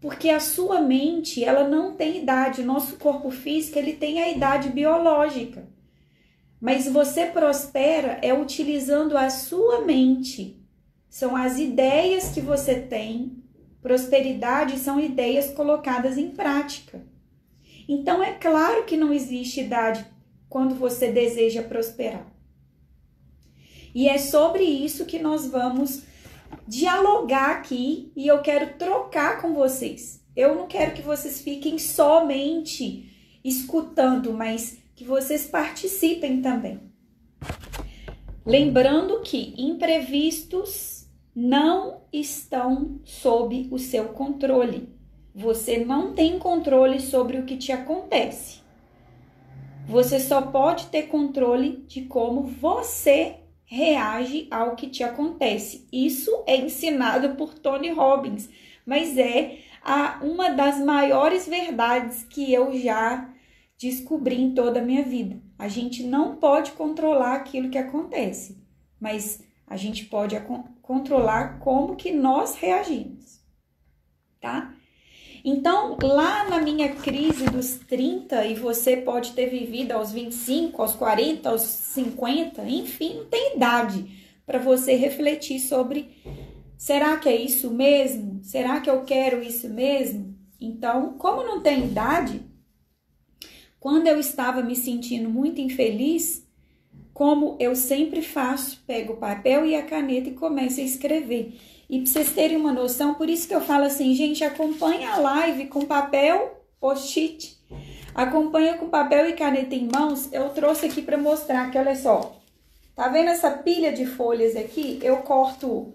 Porque 0.00 0.28
a 0.28 0.38
sua 0.38 0.80
mente, 0.80 1.42
ela 1.42 1.66
não 1.66 1.94
tem 1.94 2.18
idade. 2.18 2.60
O 2.60 2.66
nosso 2.66 2.98
corpo 2.98 3.30
físico, 3.30 3.78
ele 3.78 3.94
tem 3.94 4.22
a 4.22 4.30
idade 4.30 4.68
biológica. 4.68 5.66
Mas 6.64 6.88
você 6.88 7.26
prospera 7.26 8.18
é 8.22 8.32
utilizando 8.32 9.18
a 9.18 9.28
sua 9.28 9.82
mente. 9.82 10.64
São 11.10 11.36
as 11.36 11.58
ideias 11.58 12.30
que 12.30 12.40
você 12.40 12.80
tem. 12.80 13.36
Prosperidade 13.82 14.78
são 14.78 14.98
ideias 14.98 15.50
colocadas 15.50 16.16
em 16.16 16.30
prática. 16.30 17.06
Então 17.86 18.24
é 18.24 18.32
claro 18.32 18.84
que 18.84 18.96
não 18.96 19.12
existe 19.12 19.60
idade 19.60 20.06
quando 20.48 20.74
você 20.74 21.12
deseja 21.12 21.62
prosperar. 21.62 22.32
E 23.94 24.08
é 24.08 24.16
sobre 24.16 24.62
isso 24.62 25.04
que 25.04 25.18
nós 25.18 25.46
vamos 25.46 26.04
dialogar 26.66 27.56
aqui 27.56 28.10
e 28.16 28.26
eu 28.26 28.40
quero 28.40 28.78
trocar 28.78 29.42
com 29.42 29.52
vocês. 29.52 30.24
Eu 30.34 30.54
não 30.54 30.66
quero 30.66 30.94
que 30.94 31.02
vocês 31.02 31.42
fiquem 31.42 31.78
somente 31.78 33.38
escutando, 33.44 34.32
mas 34.32 34.82
que 34.94 35.04
vocês 35.04 35.46
participem 35.46 36.40
também. 36.40 36.80
Lembrando 38.46 39.20
que 39.22 39.54
imprevistos 39.56 41.06
não 41.34 42.02
estão 42.12 43.00
sob 43.04 43.68
o 43.70 43.78
seu 43.78 44.10
controle. 44.10 44.88
Você 45.34 45.84
não 45.84 46.12
tem 46.12 46.38
controle 46.38 47.00
sobre 47.00 47.38
o 47.38 47.44
que 47.44 47.56
te 47.56 47.72
acontece. 47.72 48.62
Você 49.86 50.20
só 50.20 50.40
pode 50.40 50.86
ter 50.86 51.04
controle 51.04 51.84
de 51.88 52.02
como 52.02 52.42
você 52.42 53.36
reage 53.64 54.46
ao 54.50 54.76
que 54.76 54.88
te 54.88 55.02
acontece. 55.02 55.88
Isso 55.92 56.30
é 56.46 56.56
ensinado 56.56 57.30
por 57.30 57.54
Tony 57.54 57.90
Robbins, 57.90 58.48
mas 58.86 59.18
é 59.18 59.58
a, 59.82 60.20
uma 60.22 60.50
das 60.50 60.78
maiores 60.78 61.48
verdades 61.48 62.24
que 62.24 62.52
eu 62.52 62.78
já 62.78 63.33
descobri 63.78 64.40
em 64.40 64.54
toda 64.54 64.80
a 64.80 64.84
minha 64.84 65.02
vida. 65.02 65.40
A 65.58 65.68
gente 65.68 66.02
não 66.02 66.36
pode 66.36 66.72
controlar 66.72 67.34
aquilo 67.34 67.70
que 67.70 67.78
acontece, 67.78 68.62
mas 69.00 69.42
a 69.66 69.76
gente 69.76 70.04
pode 70.06 70.36
controlar 70.82 71.58
como 71.58 71.96
que 71.96 72.12
nós 72.12 72.54
reagimos, 72.56 73.40
tá? 74.40 74.74
Então, 75.44 75.98
lá 76.02 76.48
na 76.48 76.58
minha 76.58 76.94
crise 76.94 77.44
dos 77.44 77.76
30, 77.86 78.46
e 78.46 78.54
você 78.54 78.96
pode 78.96 79.32
ter 79.32 79.46
vivido 79.46 79.92
aos 79.92 80.10
25, 80.10 80.80
aos 80.80 80.94
40, 80.94 81.50
aos 81.50 81.60
50, 81.60 82.66
enfim, 82.66 83.18
não 83.18 83.26
tem 83.26 83.56
idade 83.56 84.06
para 84.46 84.58
você 84.58 84.94
refletir 84.94 85.58
sobre 85.58 86.10
será 86.78 87.18
que 87.18 87.28
é 87.28 87.36
isso 87.36 87.70
mesmo? 87.70 88.42
Será 88.42 88.80
que 88.80 88.88
eu 88.88 89.04
quero 89.04 89.42
isso 89.42 89.68
mesmo? 89.68 90.34
Então, 90.58 91.18
como 91.18 91.44
não 91.44 91.60
tem 91.60 91.84
idade, 91.84 92.40
quando 93.84 94.06
eu 94.06 94.18
estava 94.18 94.62
me 94.62 94.74
sentindo 94.74 95.28
muito 95.28 95.60
infeliz, 95.60 96.42
como 97.12 97.54
eu 97.60 97.76
sempre 97.76 98.22
faço, 98.22 98.82
pego 98.86 99.12
o 99.12 99.16
papel 99.18 99.66
e 99.66 99.76
a 99.76 99.82
caneta 99.82 100.30
e 100.30 100.32
começo 100.32 100.80
a 100.80 100.82
escrever. 100.82 101.60
E 101.90 102.00
para 102.00 102.10
vocês 102.10 102.32
terem 102.32 102.56
uma 102.56 102.72
noção, 102.72 103.12
por 103.12 103.28
isso 103.28 103.46
que 103.46 103.54
eu 103.54 103.60
falo 103.60 103.84
assim, 103.84 104.14
gente, 104.14 104.42
acompanha 104.42 105.10
a 105.10 105.18
live 105.18 105.66
com 105.66 105.84
papel, 105.84 106.64
post-it. 106.80 107.58
Acompanha 108.14 108.78
com 108.78 108.88
papel 108.88 109.28
e 109.28 109.34
caneta 109.34 109.74
em 109.74 109.86
mãos. 109.94 110.32
Eu 110.32 110.48
trouxe 110.48 110.86
aqui 110.86 111.02
para 111.02 111.18
mostrar 111.18 111.70
que 111.70 111.76
olha 111.76 111.94
só. 111.94 112.40
Tá 112.96 113.08
vendo 113.08 113.28
essa 113.28 113.50
pilha 113.50 113.92
de 113.92 114.06
folhas 114.06 114.56
aqui? 114.56 114.98
Eu 115.02 115.18
corto 115.18 115.92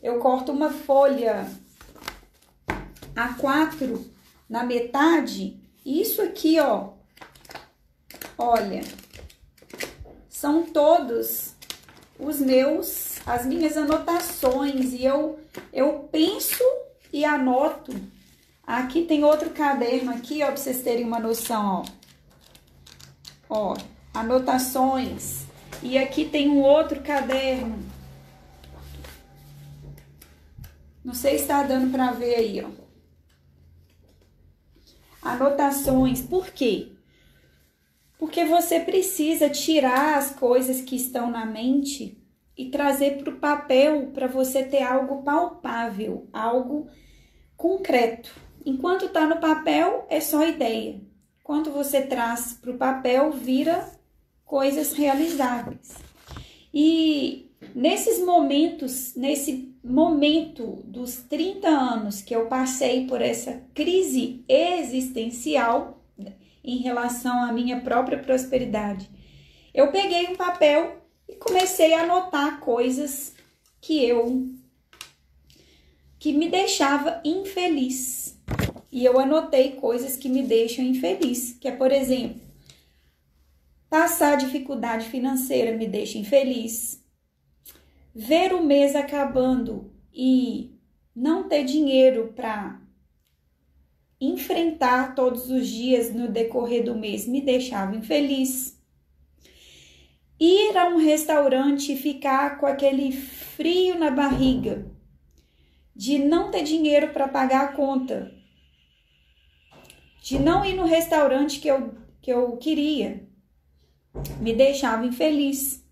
eu 0.00 0.20
corto 0.20 0.52
uma 0.52 0.70
folha 0.70 1.50
A4 3.16 4.00
na 4.48 4.62
metade. 4.62 5.58
Isso 5.84 6.22
aqui, 6.22 6.60
ó, 6.60 6.93
Olha, 8.36 8.82
são 10.28 10.64
todos 10.64 11.54
os 12.18 12.38
meus, 12.38 13.18
as 13.26 13.46
minhas 13.46 13.76
anotações 13.76 14.92
e 14.92 15.04
eu 15.04 15.38
eu 15.72 16.08
penso 16.10 16.64
e 17.12 17.24
anoto. 17.24 17.92
Aqui 18.66 19.02
tem 19.04 19.24
outro 19.24 19.50
caderno 19.50 20.10
aqui, 20.10 20.42
ó, 20.42 20.46
para 20.46 20.56
vocês 20.56 20.82
terem 20.82 21.04
uma 21.04 21.20
noção, 21.20 21.84
ó. 23.48 23.74
Ó, 23.74 23.76
anotações. 24.12 25.44
E 25.82 25.98
aqui 25.98 26.24
tem 26.24 26.48
um 26.48 26.60
outro 26.60 27.02
caderno. 27.02 27.78
Não 31.04 31.14
sei 31.14 31.36
se 31.36 31.42
está 31.42 31.62
dando 31.62 31.92
para 31.92 32.12
ver 32.12 32.34
aí, 32.36 32.64
ó. 32.64 32.70
Anotações. 35.22 36.22
Por 36.22 36.48
quê? 36.48 36.93
Porque 38.18 38.44
você 38.44 38.80
precisa 38.80 39.50
tirar 39.50 40.18
as 40.18 40.34
coisas 40.34 40.80
que 40.80 40.96
estão 40.96 41.30
na 41.30 41.44
mente 41.44 42.18
e 42.56 42.70
trazer 42.70 43.18
para 43.18 43.32
o 43.32 43.38
papel 43.38 44.10
para 44.12 44.26
você 44.26 44.62
ter 44.62 44.82
algo 44.82 45.22
palpável, 45.22 46.28
algo 46.32 46.86
concreto. 47.56 48.34
Enquanto 48.64 49.06
está 49.06 49.26
no 49.26 49.40
papel, 49.40 50.06
é 50.08 50.20
só 50.20 50.46
ideia. 50.46 51.00
Quando 51.42 51.70
você 51.70 52.02
traz 52.02 52.54
para 52.54 52.70
o 52.70 52.78
papel, 52.78 53.32
vira 53.32 53.92
coisas 54.44 54.92
realizáveis. 54.92 55.92
E 56.72 57.50
nesses 57.74 58.24
momentos, 58.24 59.14
nesse 59.14 59.74
momento 59.84 60.82
dos 60.84 61.16
30 61.16 61.68
anos 61.68 62.22
que 62.22 62.34
eu 62.34 62.46
passei 62.46 63.06
por 63.06 63.20
essa 63.20 63.62
crise 63.74 64.44
existencial 64.48 66.03
em 66.64 66.78
relação 66.78 67.42
à 67.42 67.52
minha 67.52 67.80
própria 67.80 68.18
prosperidade, 68.18 69.10
eu 69.74 69.92
peguei 69.92 70.28
um 70.28 70.36
papel 70.36 71.02
e 71.28 71.34
comecei 71.34 71.92
a 71.92 72.02
anotar 72.02 72.60
coisas 72.60 73.34
que 73.80 74.02
eu 74.04 74.48
que 76.18 76.32
me 76.32 76.48
deixava 76.48 77.20
infeliz. 77.22 78.40
E 78.90 79.04
eu 79.04 79.18
anotei 79.18 79.72
coisas 79.72 80.16
que 80.16 80.28
me 80.28 80.42
deixam 80.42 80.82
infeliz, 80.82 81.52
que 81.60 81.68
é, 81.68 81.72
por 81.72 81.92
exemplo, 81.92 82.40
passar 83.90 84.36
dificuldade 84.36 85.06
financeira 85.08 85.76
me 85.76 85.86
deixa 85.86 86.16
infeliz. 86.16 87.04
Ver 88.14 88.54
o 88.54 88.64
mês 88.64 88.96
acabando 88.96 89.92
e 90.14 90.78
não 91.14 91.46
ter 91.48 91.64
dinheiro 91.64 92.32
para 92.34 92.80
enfrentar 94.20 95.14
todos 95.14 95.50
os 95.50 95.68
dias 95.68 96.14
no 96.14 96.28
decorrer 96.28 96.84
do 96.84 96.94
mês 96.94 97.26
me 97.26 97.40
deixava 97.40 97.96
infeliz. 97.96 98.80
Ir 100.38 100.76
a 100.76 100.88
um 100.88 100.96
restaurante 100.96 101.92
e 101.92 101.96
ficar 101.96 102.58
com 102.58 102.66
aquele 102.66 103.12
frio 103.12 103.98
na 103.98 104.10
barriga 104.10 104.86
de 105.94 106.18
não 106.18 106.50
ter 106.50 106.64
dinheiro 106.64 107.12
para 107.12 107.28
pagar 107.28 107.64
a 107.64 107.72
conta, 107.72 108.32
de 110.20 110.38
não 110.38 110.64
ir 110.64 110.74
no 110.74 110.84
restaurante 110.84 111.60
que 111.60 111.68
eu, 111.68 111.94
que 112.20 112.32
eu 112.32 112.56
queria, 112.56 113.28
me 114.40 114.52
deixava 114.52 115.06
infeliz. 115.06 115.84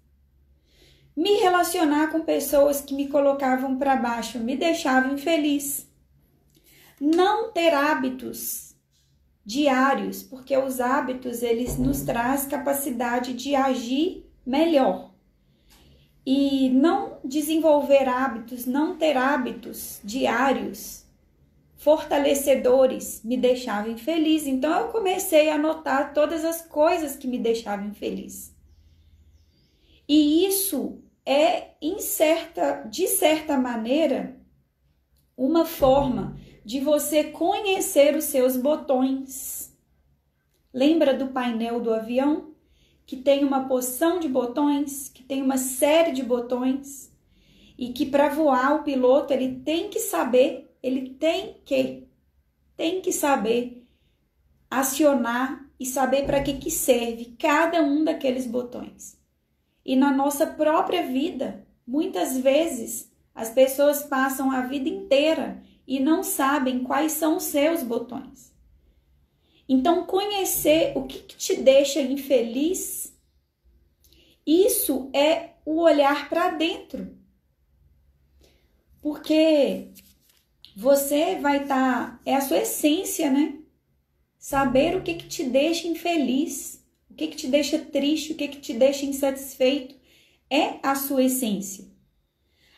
Me 1.15 1.35
relacionar 1.41 2.11
com 2.11 2.23
pessoas 2.23 2.81
que 2.81 2.95
me 2.95 3.09
colocavam 3.09 3.79
para 3.79 3.97
baixo 3.97 4.39
me 4.39 4.57
deixava 4.57 5.13
infeliz. 5.13 5.92
Não 7.05 7.51
ter 7.51 7.75
hábitos 7.75 8.77
diários, 9.45 10.23
porque 10.23 10.57
os 10.57 10.81
hábitos 10.81 11.43
eles 11.43 11.77
nos 11.77 12.03
traz 12.03 12.47
capacidade 12.47 13.35
de 13.35 13.57
agir 13.57 14.31
melhor 14.47 15.13
e 16.25 16.71
não 16.71 17.19
desenvolver 17.25 18.09
hábitos, 18.09 18.67
não 18.67 18.97
ter 18.97 19.17
hábitos 19.17 20.01
diários 20.05 21.05
fortalecedores 21.75 23.21
me 23.25 23.37
deixava 23.37 23.89
infeliz. 23.89 24.47
Então 24.47 24.83
eu 24.83 24.89
comecei 24.93 25.51
a 25.51 25.57
anotar 25.57 26.15
todas 26.15 26.45
as 26.45 26.63
coisas 26.63 27.17
que 27.17 27.27
me 27.27 27.37
deixavam 27.41 27.89
infeliz. 27.89 28.55
E 30.09 30.47
isso 30.47 31.03
é 31.27 31.73
certa, 31.99 32.85
de 32.89 33.09
certa 33.09 33.59
maneira 33.59 34.41
uma 35.37 35.65
forma 35.65 36.37
de 36.65 36.81
você 36.81 37.25
conhecer 37.25 38.17
os 38.17 38.25
seus 38.25 38.57
botões. 38.57 39.77
Lembra 40.73 41.15
do 41.15 41.29
painel 41.29 41.81
do 41.81 41.93
avião? 41.93 42.53
que 43.13 43.17
tem 43.17 43.45
uma 43.45 43.69
porção 43.69 44.19
de 44.19 44.29
botões, 44.29 45.09
que 45.09 45.23
tem 45.23 45.43
uma 45.43 45.59
série 45.59 46.13
de 46.13 46.23
botões 46.23 47.13
e 47.77 47.93
que 47.93 48.07
para 48.07 48.29
voar 48.29 48.77
o 48.77 48.83
piloto 48.85 49.33
ele 49.33 49.61
tem 49.61 49.91
que 49.91 49.99
saber, 49.99 50.75
ele 50.83 51.11
tem 51.11 51.61
que 51.65 52.09
tem 52.77 53.03
que 53.03 53.13
saber 53.13 53.87
acionar 54.71 55.69
e 55.79 55.85
saber 55.85 56.25
para 56.25 56.43
que 56.43 56.55
que 56.55 56.71
serve 56.71 57.37
cada 57.39 57.83
um 57.83 58.03
daqueles 58.03 58.47
botões. 58.47 59.21
E 59.85 59.95
na 59.95 60.11
nossa 60.11 60.47
própria 60.47 61.07
vida, 61.07 61.67
muitas 61.87 62.39
vezes 62.39 63.13
as 63.35 63.51
pessoas 63.51 64.05
passam 64.05 64.51
a 64.51 64.63
vida 64.63 64.89
inteira 64.89 65.63
e 65.87 66.01
não 66.01 66.23
sabem 66.23 66.83
quais 66.83 67.13
são 67.13 67.37
os 67.37 67.45
seus 67.45 67.83
botões. 67.83 68.53
Então, 69.69 70.05
conhecer 70.05 70.93
o 70.97 71.05
que, 71.05 71.21
que 71.21 71.37
te 71.37 71.57
deixa 71.57 72.01
infeliz, 72.01 73.17
isso 74.47 75.11
é 75.13 75.55
o 75.65 75.81
olhar 75.81 76.29
para 76.29 76.51
dentro. 76.51 77.17
Porque 79.01 79.89
você 80.77 81.37
vai 81.37 81.63
estar, 81.63 82.19
tá, 82.19 82.21
é 82.25 82.35
a 82.35 82.41
sua 82.41 82.59
essência, 82.59 83.31
né? 83.31 83.59
Saber 84.39 84.97
o 84.97 85.03
que, 85.03 85.15
que 85.15 85.29
te 85.29 85.45
deixa 85.45 85.87
infeliz, 85.87 86.85
o 87.11 87.15
que, 87.15 87.29
que 87.29 87.37
te 87.37 87.47
deixa 87.47 87.79
triste, 87.79 88.33
o 88.33 88.37
que, 88.37 88.49
que 88.49 88.61
te 88.61 88.75
deixa 88.75 89.07
insatisfeito, 89.07 89.95
é 90.51 90.79
a 90.83 90.95
sua 90.95 91.25
essência. 91.25 91.87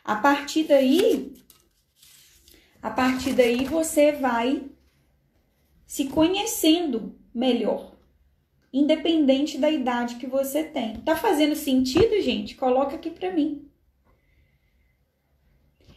A 0.05 0.17
partir 0.17 0.64
daí, 0.64 1.33
a 2.85 2.90
partir 2.90 3.33
daí 3.33 3.64
você 3.64 4.12
vai 4.12 4.62
se 5.87 6.05
conhecendo 6.05 7.18
melhor, 7.35 7.94
independente 8.70 9.57
da 9.57 9.70
idade 9.70 10.16
que 10.16 10.27
você 10.27 10.62
tem. 10.62 10.97
Tá 10.97 11.16
fazendo 11.16 11.57
sentido, 11.57 12.20
gente? 12.20 12.55
Coloca 12.55 12.94
aqui 12.94 13.09
para 13.09 13.33
mim. 13.33 13.66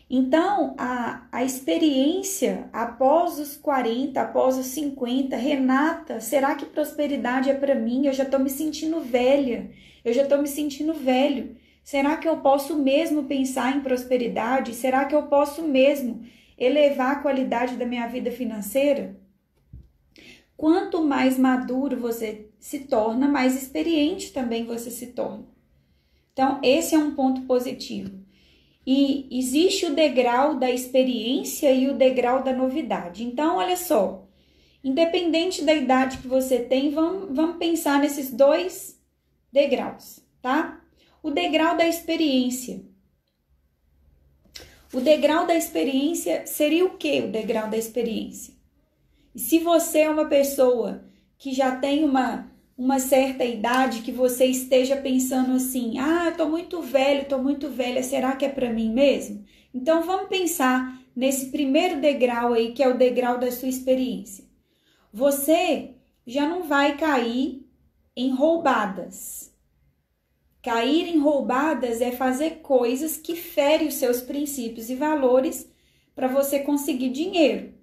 Então, 0.09 0.75
a, 0.77 1.27
a 1.29 1.43
experiência 1.43 2.69
após 2.71 3.37
os 3.37 3.57
40, 3.57 4.21
após 4.21 4.57
os 4.57 4.67
50, 4.67 5.35
Renata, 5.35 6.21
será 6.21 6.55
que 6.55 6.65
prosperidade 6.65 7.49
é 7.49 7.53
para 7.53 7.75
mim? 7.75 8.05
Eu 8.05 8.13
já 8.13 8.23
tô 8.23 8.39
me 8.39 8.49
sentindo 8.49 9.01
velha, 9.01 9.71
eu 10.05 10.13
já 10.13 10.25
tô 10.25 10.37
me 10.37 10.47
sentindo 10.47 10.93
velho. 10.93 11.57
Será 11.83 12.15
que 12.15 12.29
eu 12.29 12.37
posso 12.37 12.77
mesmo 12.77 13.25
pensar 13.25 13.75
em 13.75 13.81
prosperidade? 13.81 14.73
Será 14.73 15.03
que 15.03 15.13
eu 15.13 15.23
posso 15.23 15.61
mesmo 15.63 16.25
elevar 16.57 17.17
a 17.17 17.19
qualidade 17.19 17.75
da 17.75 17.85
minha 17.85 18.07
vida 18.07 18.31
financeira? 18.31 19.19
Quanto 20.55 21.03
mais 21.03 21.37
maduro 21.37 21.99
você 21.99 22.49
se 22.59 22.79
torna, 22.79 23.27
mais 23.27 23.55
experiente 23.55 24.33
também 24.33 24.65
você 24.65 24.89
se 24.89 25.07
torna. 25.07 25.45
Então, 26.33 26.59
esse 26.63 26.95
é 26.95 26.97
um 26.97 27.13
ponto 27.13 27.41
positivo. 27.41 28.19
E 28.85 29.27
existe 29.29 29.85
o 29.85 29.93
degrau 29.93 30.55
da 30.55 30.71
experiência 30.71 31.71
e 31.71 31.89
o 31.89 31.97
degrau 31.97 32.43
da 32.43 32.53
novidade. 32.53 33.23
Então, 33.23 33.57
olha 33.57 33.75
só, 33.75 34.27
independente 34.83 35.63
da 35.63 35.73
idade 35.73 36.19
que 36.19 36.27
você 36.27 36.59
tem, 36.59 36.89
vamos, 36.89 37.35
vamos 37.35 37.57
pensar 37.57 37.99
nesses 37.99 38.31
dois 38.31 38.97
degraus, 39.51 40.25
tá? 40.41 40.81
O 41.21 41.31
degrau 41.31 41.75
da 41.75 41.85
experiência. 41.85 42.83
O 44.93 45.01
degrau 45.01 45.45
da 45.45 45.55
experiência 45.55 46.45
seria 46.45 46.85
o 46.85 46.97
que 46.97 47.19
o 47.19 47.31
degrau 47.31 47.69
da 47.69 47.77
experiência? 47.77 48.53
E 49.35 49.39
se 49.39 49.59
você 49.59 49.99
é 49.99 50.09
uma 50.09 50.25
pessoa 50.25 51.03
que 51.37 51.53
já 51.53 51.75
tem 51.75 52.05
uma, 52.05 52.49
uma 52.77 52.97
certa 52.97 53.43
idade, 53.43 54.01
que 54.01 54.13
você 54.13 54.45
esteja 54.45 54.95
pensando 54.95 55.53
assim: 55.53 55.99
ah, 55.99 56.27
eu 56.27 56.37
tô 56.37 56.47
muito 56.47 56.81
velho, 56.81 57.25
tô 57.25 57.37
muito 57.37 57.69
velha, 57.69 58.01
será 58.01 58.35
que 58.35 58.45
é 58.45 58.49
para 58.49 58.71
mim 58.71 58.91
mesmo? 58.91 59.43
Então 59.73 60.03
vamos 60.03 60.29
pensar 60.29 60.97
nesse 61.13 61.51
primeiro 61.51 61.99
degrau 61.99 62.53
aí, 62.53 62.71
que 62.71 62.81
é 62.81 62.87
o 62.87 62.97
degrau 62.97 63.37
da 63.37 63.51
sua 63.51 63.67
experiência. 63.67 64.45
Você 65.11 65.95
já 66.25 66.47
não 66.47 66.63
vai 66.63 66.97
cair 66.97 67.67
em 68.15 68.31
roubadas. 68.31 69.46
Cair 70.67 71.07
em 71.07 71.19
roubadas 71.19 72.01
é 72.01 72.11
fazer 72.11 72.59
coisas 72.61 73.15
que 73.15 73.35
ferem 73.35 73.87
os 73.87 73.93
seus 73.93 74.21
princípios 74.21 74.89
e 74.89 74.95
valores 74.95 75.71
para 76.13 76.27
você 76.27 76.59
conseguir 76.59 77.09
dinheiro 77.09 77.77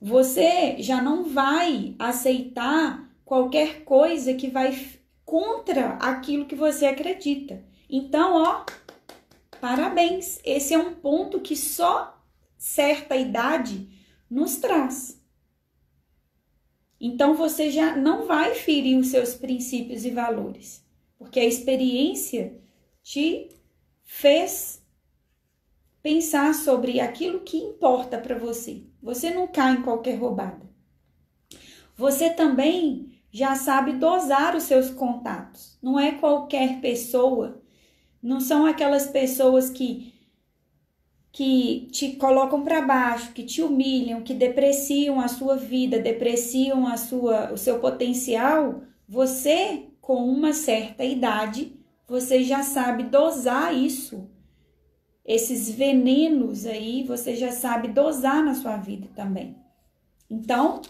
você 0.00 0.76
já 0.78 1.02
não 1.02 1.24
vai 1.24 1.94
aceitar 1.98 3.10
qualquer 3.24 3.84
coisa 3.84 4.34
que 4.34 4.48
vai 4.48 4.96
contra 5.24 5.94
aquilo 5.94 6.46
que 6.46 6.54
você 6.54 6.86
acredita. 6.86 7.62
Então, 7.90 8.34
ó, 8.34 8.64
parabéns. 9.60 10.38
Esse 10.44 10.72
é 10.72 10.78
um 10.78 10.94
ponto 10.94 11.40
que 11.40 11.56
só 11.56 12.16
certa 12.56 13.16
idade 13.16 13.88
nos 14.30 14.56
traz. 14.56 15.20
Então 17.00 17.34
você 17.34 17.70
já 17.70 17.94
não 17.94 18.26
vai 18.26 18.54
ferir 18.54 18.98
os 18.98 19.08
seus 19.08 19.34
princípios 19.34 20.04
e 20.04 20.10
valores, 20.10 20.84
porque 21.18 21.40
a 21.40 21.44
experiência 21.44 22.56
te 23.02 23.48
fez 24.04 24.82
pensar 26.02 26.54
sobre 26.54 27.00
aquilo 27.00 27.40
que 27.40 27.56
importa 27.58 28.16
para 28.18 28.38
você. 28.38 28.84
Você 29.02 29.30
não 29.30 29.46
cai 29.46 29.74
em 29.74 29.82
qualquer 29.82 30.18
roubada. 30.18 30.68
Você 31.96 32.30
também 32.30 33.20
já 33.30 33.54
sabe 33.56 33.94
dosar 33.94 34.56
os 34.56 34.62
seus 34.62 34.90
contatos. 34.90 35.76
Não 35.82 35.98
é 35.98 36.12
qualquer 36.12 36.80
pessoa, 36.80 37.60
não 38.22 38.40
são 38.40 38.64
aquelas 38.64 39.06
pessoas 39.06 39.70
que 39.70 40.14
que 41.30 41.88
te 41.92 42.16
colocam 42.16 42.64
para 42.64 42.80
baixo, 42.80 43.32
que 43.32 43.44
te 43.44 43.62
humilham, 43.62 44.22
que 44.22 44.34
depreciam 44.34 45.20
a 45.20 45.28
sua 45.28 45.56
vida, 45.56 45.98
depreciam 45.98 46.86
a 46.86 46.96
sua 46.96 47.52
o 47.52 47.56
seu 47.56 47.78
potencial. 47.78 48.82
Você 49.06 49.88
com 50.08 50.26
uma 50.26 50.54
certa 50.54 51.04
idade 51.04 51.76
você 52.08 52.42
já 52.42 52.62
sabe 52.62 53.02
dosar 53.02 53.74
isso. 53.74 54.26
Esses 55.22 55.68
venenos 55.68 56.64
aí, 56.64 57.04
você 57.04 57.36
já 57.36 57.52
sabe 57.52 57.88
dosar 57.88 58.42
na 58.42 58.54
sua 58.54 58.78
vida 58.78 59.06
também. 59.14 59.54
Então, 60.30 60.80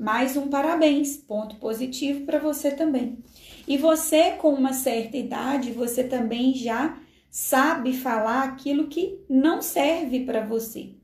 mais 0.00 0.34
um 0.34 0.48
parabéns, 0.48 1.18
ponto 1.18 1.56
positivo 1.56 2.24
para 2.24 2.38
você 2.38 2.70
também. 2.70 3.18
E 3.66 3.76
você, 3.76 4.30
com 4.30 4.54
uma 4.54 4.72
certa 4.72 5.18
idade, 5.18 5.70
você 5.70 6.02
também 6.02 6.54
já 6.54 6.98
sabe 7.30 7.92
falar 7.92 8.44
aquilo 8.44 8.88
que 8.88 9.20
não 9.28 9.60
serve 9.60 10.24
para 10.24 10.42
você. 10.42 10.94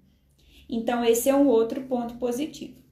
Então, 0.67 1.05
esse 1.05 1.29
é 1.29 1.35
um 1.35 1.47
outro 1.47 1.83
ponto 1.83 2.15
positivo. 2.15 2.84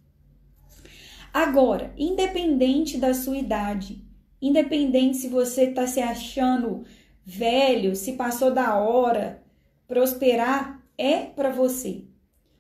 Agora, 1.33 1.95
independente 1.97 2.99
da 2.99 3.15
sua 3.15 3.39
idade, 3.39 4.05
independente 4.41 5.17
se 5.17 5.29
você 5.29 5.65
está 5.65 5.87
se 5.87 6.01
achando 6.01 6.85
velho, 7.25 7.97
se 7.97 8.13
passou 8.13 8.53
da 8.53 8.77
hora, 8.77 9.43
prosperar 9.89 10.83
é 10.99 11.21
para 11.21 11.51
você. 11.51 12.05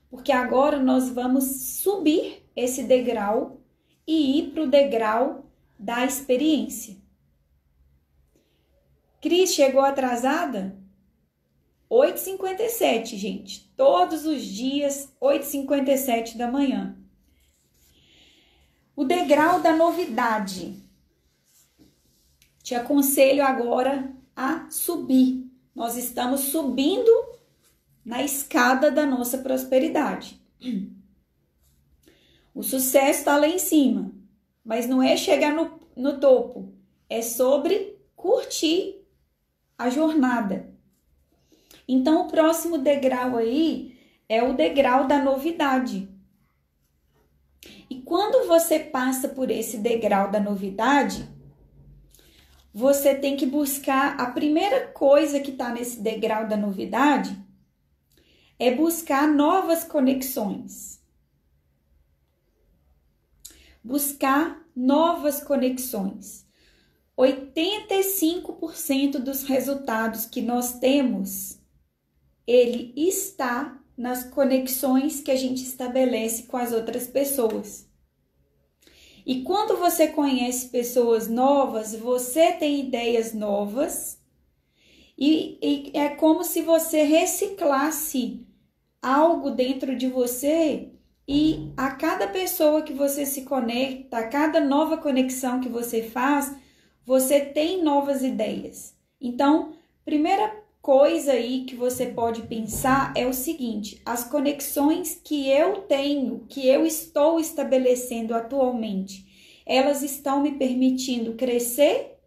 Porque 0.08 0.32
agora 0.32 0.78
nós 0.78 1.10
vamos 1.10 1.44
subir 1.80 2.46
esse 2.54 2.84
degrau 2.84 3.60
e 4.06 4.38
ir 4.38 4.50
para 4.52 4.62
o 4.62 4.70
degrau 4.70 5.46
da 5.78 6.04
experiência. 6.04 6.96
Cris 9.20 9.54
chegou 9.54 9.82
atrasada? 9.82 10.76
8h57, 11.90 13.16
gente. 13.16 13.70
Todos 13.76 14.24
os 14.24 14.42
dias, 14.42 15.14
8h57 15.20 16.36
da 16.36 16.50
manhã. 16.50 17.01
O 18.94 19.04
degrau 19.04 19.60
da 19.60 19.74
novidade. 19.74 20.82
Te 22.62 22.74
aconselho 22.74 23.44
agora 23.44 24.14
a 24.36 24.68
subir. 24.70 25.50
Nós 25.74 25.96
estamos 25.96 26.40
subindo 26.40 27.10
na 28.04 28.22
escada 28.22 28.90
da 28.90 29.06
nossa 29.06 29.38
prosperidade. 29.38 30.40
O 32.54 32.62
sucesso 32.62 33.20
está 33.20 33.38
lá 33.38 33.48
em 33.48 33.58
cima, 33.58 34.12
mas 34.62 34.86
não 34.86 35.02
é 35.02 35.16
chegar 35.16 35.54
no, 35.54 35.80
no 35.96 36.20
topo, 36.20 36.70
é 37.08 37.22
sobre 37.22 37.98
curtir 38.14 39.06
a 39.78 39.88
jornada. 39.88 40.70
Então, 41.88 42.26
o 42.26 42.28
próximo 42.30 42.76
degrau 42.76 43.38
aí 43.38 43.98
é 44.28 44.42
o 44.42 44.52
degrau 44.54 45.06
da 45.06 45.18
novidade. 45.18 46.11
Quando 48.12 48.46
você 48.46 48.78
passa 48.78 49.26
por 49.26 49.50
esse 49.50 49.78
degrau 49.78 50.30
da 50.30 50.38
novidade, 50.38 51.26
você 52.70 53.14
tem 53.14 53.38
que 53.38 53.46
buscar 53.46 54.20
a 54.20 54.30
primeira 54.30 54.88
coisa 54.88 55.40
que 55.40 55.50
está 55.50 55.70
nesse 55.70 55.98
degrau 55.98 56.46
da 56.46 56.54
novidade 56.54 57.34
é 58.58 58.70
buscar 58.74 59.26
novas 59.26 59.82
conexões. 59.82 61.02
Buscar 63.82 64.62
novas 64.76 65.42
conexões. 65.42 66.46
85% 67.16 69.12
dos 69.20 69.44
resultados 69.44 70.26
que 70.26 70.42
nós 70.42 70.78
temos, 70.78 71.58
ele 72.46 72.92
está 72.94 73.82
nas 73.96 74.22
conexões 74.22 75.22
que 75.22 75.30
a 75.30 75.36
gente 75.36 75.62
estabelece 75.62 76.42
com 76.42 76.58
as 76.58 76.72
outras 76.72 77.06
pessoas. 77.06 77.90
E 79.24 79.42
quando 79.42 79.76
você 79.76 80.08
conhece 80.08 80.68
pessoas 80.68 81.28
novas, 81.28 81.94
você 81.94 82.52
tem 82.52 82.80
ideias 82.80 83.32
novas, 83.32 84.20
e, 85.16 85.58
e 85.62 85.90
é 85.94 86.08
como 86.10 86.42
se 86.42 86.62
você 86.62 87.02
reciclasse 87.02 88.44
algo 89.00 89.50
dentro 89.50 89.96
de 89.96 90.08
você 90.08 90.90
e 91.26 91.72
a 91.76 91.90
cada 91.92 92.26
pessoa 92.26 92.82
que 92.82 92.92
você 92.92 93.24
se 93.24 93.42
conecta, 93.42 94.18
a 94.18 94.28
cada 94.28 94.60
nova 94.60 94.96
conexão 94.96 95.60
que 95.60 95.68
você 95.68 96.02
faz, 96.02 96.54
você 97.04 97.40
tem 97.40 97.82
novas 97.82 98.22
ideias. 98.22 98.96
Então, 99.20 99.74
primeira 100.04 100.61
coisa 100.82 101.32
aí 101.32 101.64
que 101.64 101.74
você 101.74 102.06
pode 102.06 102.42
pensar 102.42 103.14
é 103.16 103.26
o 103.26 103.32
seguinte: 103.32 104.02
as 104.04 104.24
conexões 104.24 105.14
que 105.14 105.48
eu 105.48 105.82
tenho, 105.82 106.44
que 106.48 106.66
eu 106.66 106.84
estou 106.84 107.40
estabelecendo 107.40 108.34
atualmente, 108.34 109.62
elas 109.64 110.02
estão 110.02 110.42
me 110.42 110.52
permitindo 110.58 111.34
crescer, 111.34 112.18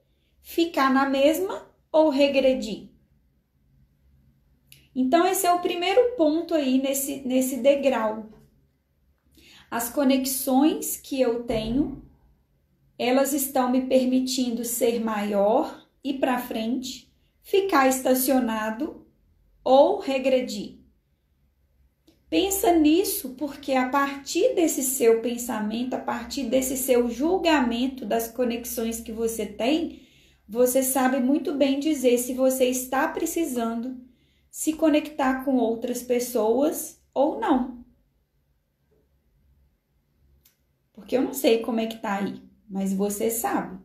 ficar 0.42 0.92
na 0.92 1.08
mesma 1.08 1.70
ou 1.92 2.10
regredir? 2.10 2.90
Então, 4.96 5.28
esse 5.28 5.46
é 5.46 5.52
o 5.52 5.60
primeiro 5.60 6.16
ponto 6.16 6.56
aí 6.56 6.82
nesse, 6.82 7.18
nesse 7.28 7.58
degrau. 7.58 8.30
As 9.70 9.90
conexões 9.90 10.96
que 10.96 11.20
eu 11.20 11.44
tenho 11.44 12.06
elas 12.98 13.34
estão 13.34 13.70
me 13.70 13.82
permitindo 13.88 14.64
ser 14.64 15.04
maior 15.04 15.86
e 16.04 16.14
para 16.14 16.40
frente, 16.40 17.05
ficar 17.46 17.88
estacionado 17.88 19.08
ou 19.64 20.00
regredir. 20.00 20.80
Pensa 22.30 22.74
nisso, 22.74 23.36
porque 23.38 23.72
a 23.72 23.88
partir 23.88 24.54
desse 24.54 24.84
seu 24.84 25.22
pensamento, 25.22 25.94
a 25.94 26.00
partir 26.00 26.50
desse 26.50 26.76
seu 26.76 27.10
julgamento 27.10 28.06
das 28.06 28.28
conexões 28.28 29.00
que 29.00 29.14
você 29.14 29.46
tem, 29.46 30.02
você 30.46 30.84
sabe 30.84 31.22
muito 31.22 31.54
bem 31.54 31.80
dizer 31.80 32.18
se 32.18 32.34
você 32.34 32.66
está 32.66 33.08
precisando 33.08 34.04
se 34.52 34.74
conectar 34.74 35.46
com 35.46 35.56
outras 35.56 36.02
pessoas 36.02 37.00
ou 37.14 37.40
não. 37.40 37.86
Porque 40.92 41.16
eu 41.16 41.22
não 41.22 41.34
sei 41.34 41.60
como 41.60 41.80
é 41.80 41.86
que 41.86 41.98
tá 41.98 42.16
aí 42.16 42.46
mas 42.70 42.94
você 42.94 43.30
sabe. 43.30 43.80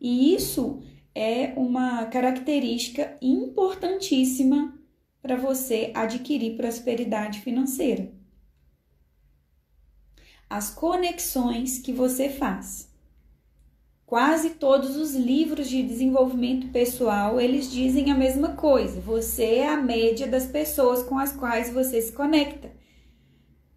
E 0.00 0.34
isso 0.34 0.82
é 1.16 1.54
uma 1.56 2.04
característica 2.04 3.16
importantíssima 3.22 4.78
para 5.22 5.34
você 5.34 5.90
adquirir 5.94 6.58
prosperidade 6.58 7.40
financeira. 7.40 8.12
As 10.48 10.68
conexões 10.68 11.78
que 11.78 11.90
você 11.90 12.28
faz. 12.28 12.94
Quase 14.04 14.50
todos 14.50 14.94
os 14.94 15.14
livros 15.14 15.70
de 15.70 15.82
desenvolvimento 15.82 16.68
pessoal, 16.68 17.40
eles 17.40 17.72
dizem 17.72 18.10
a 18.10 18.14
mesma 18.14 18.50
coisa. 18.50 19.00
Você 19.00 19.56
é 19.56 19.68
a 19.70 19.76
média 19.78 20.26
das 20.26 20.44
pessoas 20.44 21.02
com 21.02 21.18
as 21.18 21.32
quais 21.32 21.72
você 21.72 22.00
se 22.02 22.12
conecta. 22.12 22.70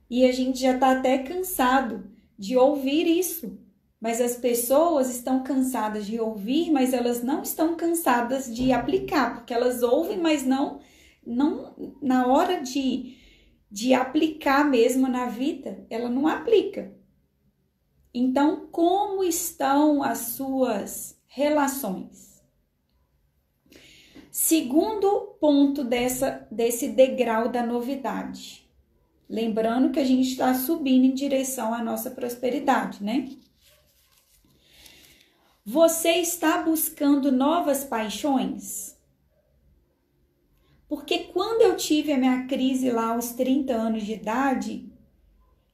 E 0.10 0.26
a 0.26 0.32
gente 0.34 0.60
já 0.60 0.74
está 0.74 0.92
até 0.92 1.20
cansado 1.20 2.04
de 2.38 2.58
ouvir 2.58 3.08
isso, 3.08 3.59
mas 4.00 4.22
as 4.22 4.38
pessoas 4.38 5.10
estão 5.10 5.44
cansadas 5.44 6.06
de 6.06 6.20
ouvir, 6.20 6.72
mas 6.72 6.94
elas 6.94 7.22
não 7.22 7.42
estão 7.42 7.76
cansadas 7.76 8.54
de 8.54 8.72
aplicar, 8.72 9.36
porque 9.36 9.54
elas 9.54 9.84
ouvem, 9.84 10.18
mas 10.18 10.46
não, 10.46 10.80
não 11.26 11.94
na 12.02 12.28
hora 12.28 12.62
de, 12.62 13.18
de 13.70 13.94
aplicar 13.94 14.64
mesmo 14.64 15.08
na 15.08 15.26
vida, 15.26 15.86
ela 15.90 16.10
não 16.10 16.28
aplica. 16.28 16.98
Então, 18.14 18.68
como 18.72 19.24
estão 19.24 20.02
as 20.02 20.18
suas 20.20 21.22
relações? 21.28 22.42
Segundo 24.32 25.36
ponto 25.40 25.84
dessa, 25.84 26.48
desse 26.50 26.88
degrau 26.88 27.50
da 27.50 27.66
novidade. 27.66 28.68
Lembrando 29.30 29.92
que 29.92 30.00
a 30.00 30.06
gente 30.06 30.30
está 30.30 30.54
subindo 30.56 31.06
em 31.06 31.14
direção 31.14 31.74
à 31.74 31.84
nossa 31.84 32.10
prosperidade, 32.10 33.04
né? 33.04 33.30
Você 35.66 36.14
está 36.14 36.62
buscando 36.62 37.32
novas 37.32 37.84
paixões? 37.84 38.98
Porque 40.88 41.26
quando 41.26 41.62
eu 41.62 41.76
tive 41.76 42.14
a 42.14 42.18
minha 42.18 42.48
crise 42.48 42.90
lá 42.90 43.10
aos 43.10 43.34
30 43.34 43.74
anos 43.74 44.04
de 44.04 44.14
idade, 44.14 44.90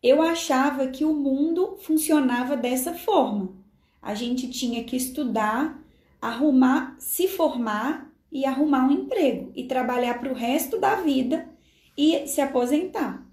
eu 0.01 0.21
achava 0.21 0.87
que 0.87 1.05
o 1.05 1.13
mundo 1.13 1.77
funcionava 1.79 2.57
dessa 2.57 2.93
forma. 2.93 3.55
A 4.01 4.13
gente 4.13 4.49
tinha 4.49 4.83
que 4.83 4.97
estudar, 4.97 5.81
arrumar, 6.19 6.95
se 6.99 7.27
formar 7.27 8.11
e 8.31 8.43
arrumar 8.43 8.87
um 8.87 8.91
emprego 8.91 9.51
e 9.55 9.65
trabalhar 9.65 10.19
para 10.19 10.31
o 10.31 10.35
resto 10.35 10.79
da 10.79 10.95
vida 10.95 11.47
e 11.95 12.27
se 12.27 12.41
aposentar. 12.41 13.25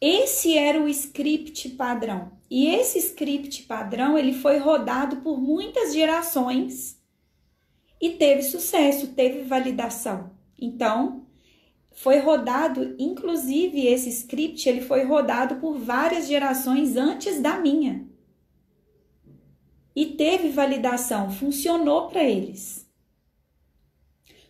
Esse 0.00 0.56
era 0.56 0.80
o 0.80 0.86
script 0.86 1.70
padrão. 1.70 2.37
E 2.50 2.66
esse 2.68 2.98
script 2.98 3.64
padrão, 3.64 4.16
ele 4.16 4.32
foi 4.32 4.58
rodado 4.58 5.16
por 5.18 5.38
muitas 5.40 5.92
gerações 5.94 6.98
e 8.00 8.10
teve 8.10 8.42
sucesso, 8.42 9.08
teve 9.08 9.42
validação. 9.42 10.30
Então, 10.58 11.26
foi 11.92 12.18
rodado, 12.20 12.94
inclusive 12.98 13.86
esse 13.86 14.08
script, 14.08 14.68
ele 14.68 14.80
foi 14.80 15.04
rodado 15.04 15.56
por 15.56 15.78
várias 15.78 16.26
gerações 16.28 16.96
antes 16.96 17.40
da 17.40 17.58
minha. 17.58 18.06
e 19.98 20.06
teve 20.06 20.48
validação, 20.50 21.28
funcionou 21.28 22.06
para 22.08 22.22
eles. 22.22 22.88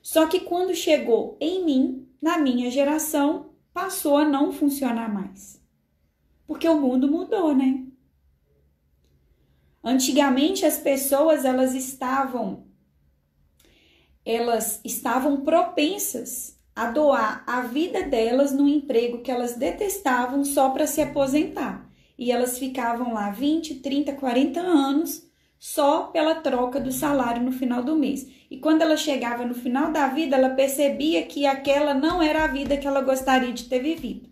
Só 0.03 0.27
que 0.27 0.41
quando 0.41 0.75
chegou 0.75 1.39
em 1.41 1.65
mim, 1.65 2.07
na 2.21 2.37
minha 2.37 2.71
geração, 2.71 3.55
passou 3.73 4.19
a 4.19 4.29
não 4.29 4.53
funcionar 4.53 5.11
mais. 5.11 5.59
Porque 6.47 6.69
o 6.69 6.79
mundo 6.79 7.11
mudou, 7.11 7.55
né? 7.55 7.88
Antigamente 9.83 10.67
as 10.67 10.79
pessoas 10.79 11.45
elas 11.45 11.75
estavam 11.75 12.67
elas 14.25 14.81
estavam 14.85 15.41
propensas 15.41 16.59
a 16.77 16.91
doar 16.91 17.43
a 17.47 17.63
vida 17.63 18.03
delas 18.03 18.53
no 18.53 18.69
emprego 18.69 19.23
que 19.23 19.31
elas 19.31 19.57
detestavam 19.57 20.45
só 20.45 20.69
para 20.69 20.87
se 20.87 21.01
aposentar. 21.01 21.91
E 22.19 22.31
elas 22.31 22.59
ficavam 22.59 23.15
lá 23.15 23.31
20, 23.31 23.77
30, 23.77 24.13
40 24.13 24.61
anos 24.61 25.27
só 25.59 26.09
pela 26.09 26.37
troca 26.37 26.79
do 26.79 26.93
salário 26.93 27.43
no 27.43 27.53
final 27.53 27.83
do 27.83 27.97
mês. 27.97 28.29
E 28.51 28.59
quando 28.59 28.83
ela 28.83 28.97
chegava 28.97 29.45
no 29.45 29.55
final 29.55 29.91
da 29.91 30.09
vida, 30.09 30.37
ela 30.37 30.51
percebia 30.51 31.23
que 31.25 31.47
aquela 31.47 31.95
não 31.95 32.23
era 32.23 32.45
a 32.45 32.49
vida 32.49 32.77
que 32.77 32.87
ela 32.87 33.01
gostaria 33.01 33.53
de 33.53 33.65
ter 33.65 33.83
vivido. 33.83 34.29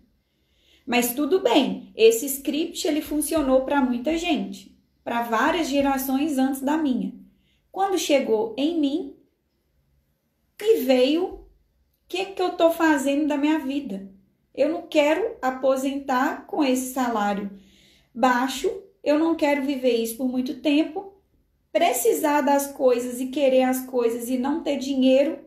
Mas 0.85 1.13
tudo 1.13 1.41
bem, 1.41 1.91
esse 1.95 2.25
script 2.27 2.87
ele 2.87 3.01
funcionou 3.01 3.65
para 3.65 3.81
muita 3.81 4.15
gente, 4.17 4.76
para 5.07 5.21
várias 5.21 5.69
gerações 5.69 6.37
antes 6.37 6.59
da 6.59 6.75
minha. 6.75 7.13
Quando 7.71 7.97
chegou 7.97 8.53
em 8.57 8.77
mim 8.77 9.15
e 10.61 10.81
veio, 10.81 11.27
o 11.27 11.45
que 12.09 12.25
que 12.25 12.41
eu 12.41 12.49
estou 12.49 12.71
fazendo 12.71 13.25
da 13.25 13.37
minha 13.37 13.57
vida? 13.57 14.11
Eu 14.53 14.67
não 14.67 14.81
quero 14.81 15.37
aposentar 15.41 16.45
com 16.45 16.61
esse 16.61 16.93
salário 16.93 17.49
baixo, 18.13 18.69
eu 19.01 19.17
não 19.17 19.33
quero 19.33 19.63
viver 19.63 19.95
isso 19.95 20.17
por 20.17 20.27
muito 20.27 20.55
tempo. 20.55 21.13
Precisar 21.71 22.41
das 22.41 22.73
coisas 22.73 23.21
e 23.21 23.27
querer 23.27 23.63
as 23.63 23.85
coisas 23.85 24.27
e 24.27 24.37
não 24.37 24.61
ter 24.61 24.75
dinheiro 24.75 25.39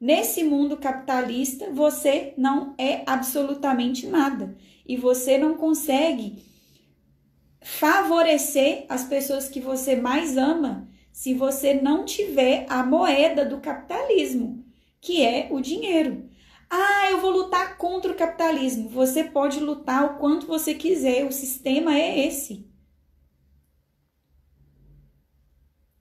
nesse 0.00 0.44
mundo 0.44 0.76
capitalista, 0.76 1.72
você 1.72 2.34
não 2.38 2.72
é 2.78 3.02
absolutamente 3.04 4.06
nada 4.06 4.56
e 4.86 4.96
você 4.96 5.36
não 5.36 5.54
consegue 5.54 6.47
favorecer 7.68 8.86
as 8.88 9.04
pessoas 9.04 9.48
que 9.48 9.60
você 9.60 9.94
mais 9.94 10.38
ama 10.38 10.88
se 11.12 11.34
você 11.34 11.74
não 11.74 12.04
tiver 12.04 12.64
a 12.68 12.82
moeda 12.82 13.44
do 13.44 13.58
capitalismo, 13.60 14.64
que 15.00 15.22
é 15.22 15.48
o 15.50 15.60
dinheiro. 15.60 16.28
Ah, 16.70 17.10
eu 17.10 17.20
vou 17.20 17.30
lutar 17.30 17.76
contra 17.76 18.10
o 18.10 18.14
capitalismo. 18.14 18.88
Você 18.88 19.22
pode 19.22 19.60
lutar 19.60 20.04
o 20.04 20.18
quanto 20.18 20.46
você 20.46 20.74
quiser, 20.74 21.24
o 21.26 21.30
sistema 21.30 21.94
é 21.94 22.26
esse. 22.26 22.66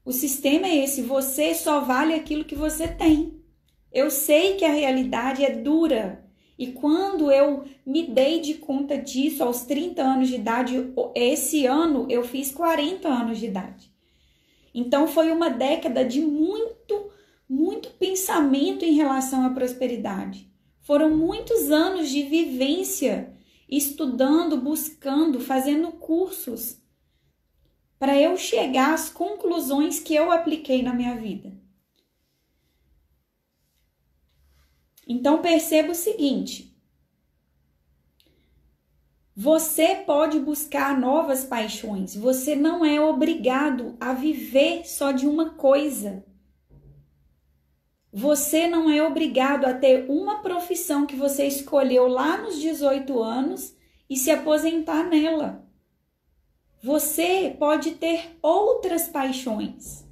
O 0.06 0.14
sistema 0.14 0.68
é 0.68 0.86
esse, 0.86 1.02
você 1.02 1.54
só 1.54 1.82
vale 1.82 2.14
aquilo 2.14 2.46
que 2.46 2.56
você 2.56 2.88
tem. 2.88 3.44
Eu 3.92 4.10
sei 4.10 4.56
que 4.56 4.64
a 4.64 4.72
realidade 4.72 5.44
é 5.44 5.54
dura, 5.54 6.26
e 6.58 6.68
quando 6.68 7.32
eu 7.32 7.66
me 7.86 8.08
dei 8.08 8.40
de 8.40 8.56
conta 8.56 8.98
disso 8.98 9.44
aos 9.44 9.64
30 9.64 10.02
anos 10.02 10.28
de 10.28 10.36
idade, 10.36 10.94
esse 11.14 11.66
ano 11.66 12.08
eu 12.10 12.24
fiz 12.24 12.52
40 12.52 13.08
anos 13.08 13.38
de 13.38 13.46
idade. 13.46 13.92
Então 14.74 15.08
foi 15.08 15.32
uma 15.32 15.50
década 15.50 16.04
de 16.04 16.20
muito, 16.20 17.12
muito 17.48 17.90
pensamento 17.92 18.84
em 18.84 18.94
relação 18.94 19.46
à 19.46 19.50
prosperidade. 19.52 20.52
Foram 20.82 21.16
muitos 21.16 21.70
anos 21.72 22.10
de 22.10 22.24
vivência, 22.24 23.34
estudando, 23.70 24.58
buscando, 24.58 25.40
fazendo 25.40 25.92
cursos 25.92 26.82
para 28.00 28.20
eu 28.20 28.38
chegar 28.38 28.94
às 28.94 29.10
conclusões 29.10 30.00
que 30.00 30.16
eu 30.16 30.32
apliquei 30.32 30.82
na 30.82 30.94
minha 30.94 31.16
vida. 31.16 31.52
Então 35.08 35.42
perceba 35.42 35.92
o 35.92 35.96
seguinte: 35.96 36.78
você 39.34 39.96
pode 39.96 40.40
buscar 40.40 41.00
novas 41.00 41.46
paixões, 41.46 42.16
você 42.16 42.56
não 42.56 42.84
é 42.84 43.00
obrigado 43.00 43.96
a 44.00 44.12
viver 44.12 44.84
só 44.86 45.12
de 45.12 45.28
uma 45.28 45.52
coisa. 45.52 46.26
Você 48.12 48.68
não 48.68 48.90
é 48.90 49.04
obrigado 49.04 49.66
a 49.66 49.76
ter 49.76 50.10
uma 50.10 50.42
profissão 50.42 51.06
que 51.06 51.16
você 51.16 51.46
escolheu 51.46 52.08
lá 52.08 52.38
nos 52.38 52.60
18 52.60 53.22
anos 53.22 53.76
e 54.10 54.16
se 54.16 54.32
aposentar 54.32 55.04
nela. 55.04 55.64
Você 56.82 57.56
pode 57.60 57.92
ter 57.92 58.38
outras 58.42 59.08
paixões. 59.08 60.07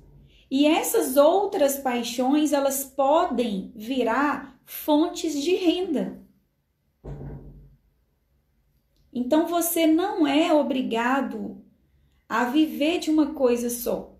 E 0.49 0.65
essas 0.65 1.17
outras 1.17 1.77
paixões, 1.77 2.53
elas 2.53 2.83
podem 2.83 3.71
virar 3.75 4.59
fontes 4.63 5.41
de 5.41 5.55
renda. 5.55 6.21
Então 9.13 9.47
você 9.47 9.87
não 9.87 10.27
é 10.27 10.53
obrigado 10.53 11.63
a 12.27 12.45
viver 12.45 12.99
de 12.99 13.09
uma 13.09 13.33
coisa 13.33 13.69
só. 13.69 14.13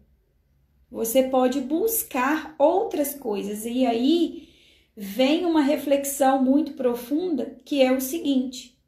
Você 0.89 1.23
pode 1.23 1.59
buscar 1.59 2.55
outras 2.57 3.13
coisas 3.13 3.65
e 3.65 3.85
aí 3.85 4.49
vem 4.95 5.45
uma 5.45 5.61
reflexão 5.61 6.41
muito 6.41 6.73
profunda 6.73 7.57
que 7.65 7.81
é 7.81 7.91
o 7.91 7.99
seguinte: 7.99 8.79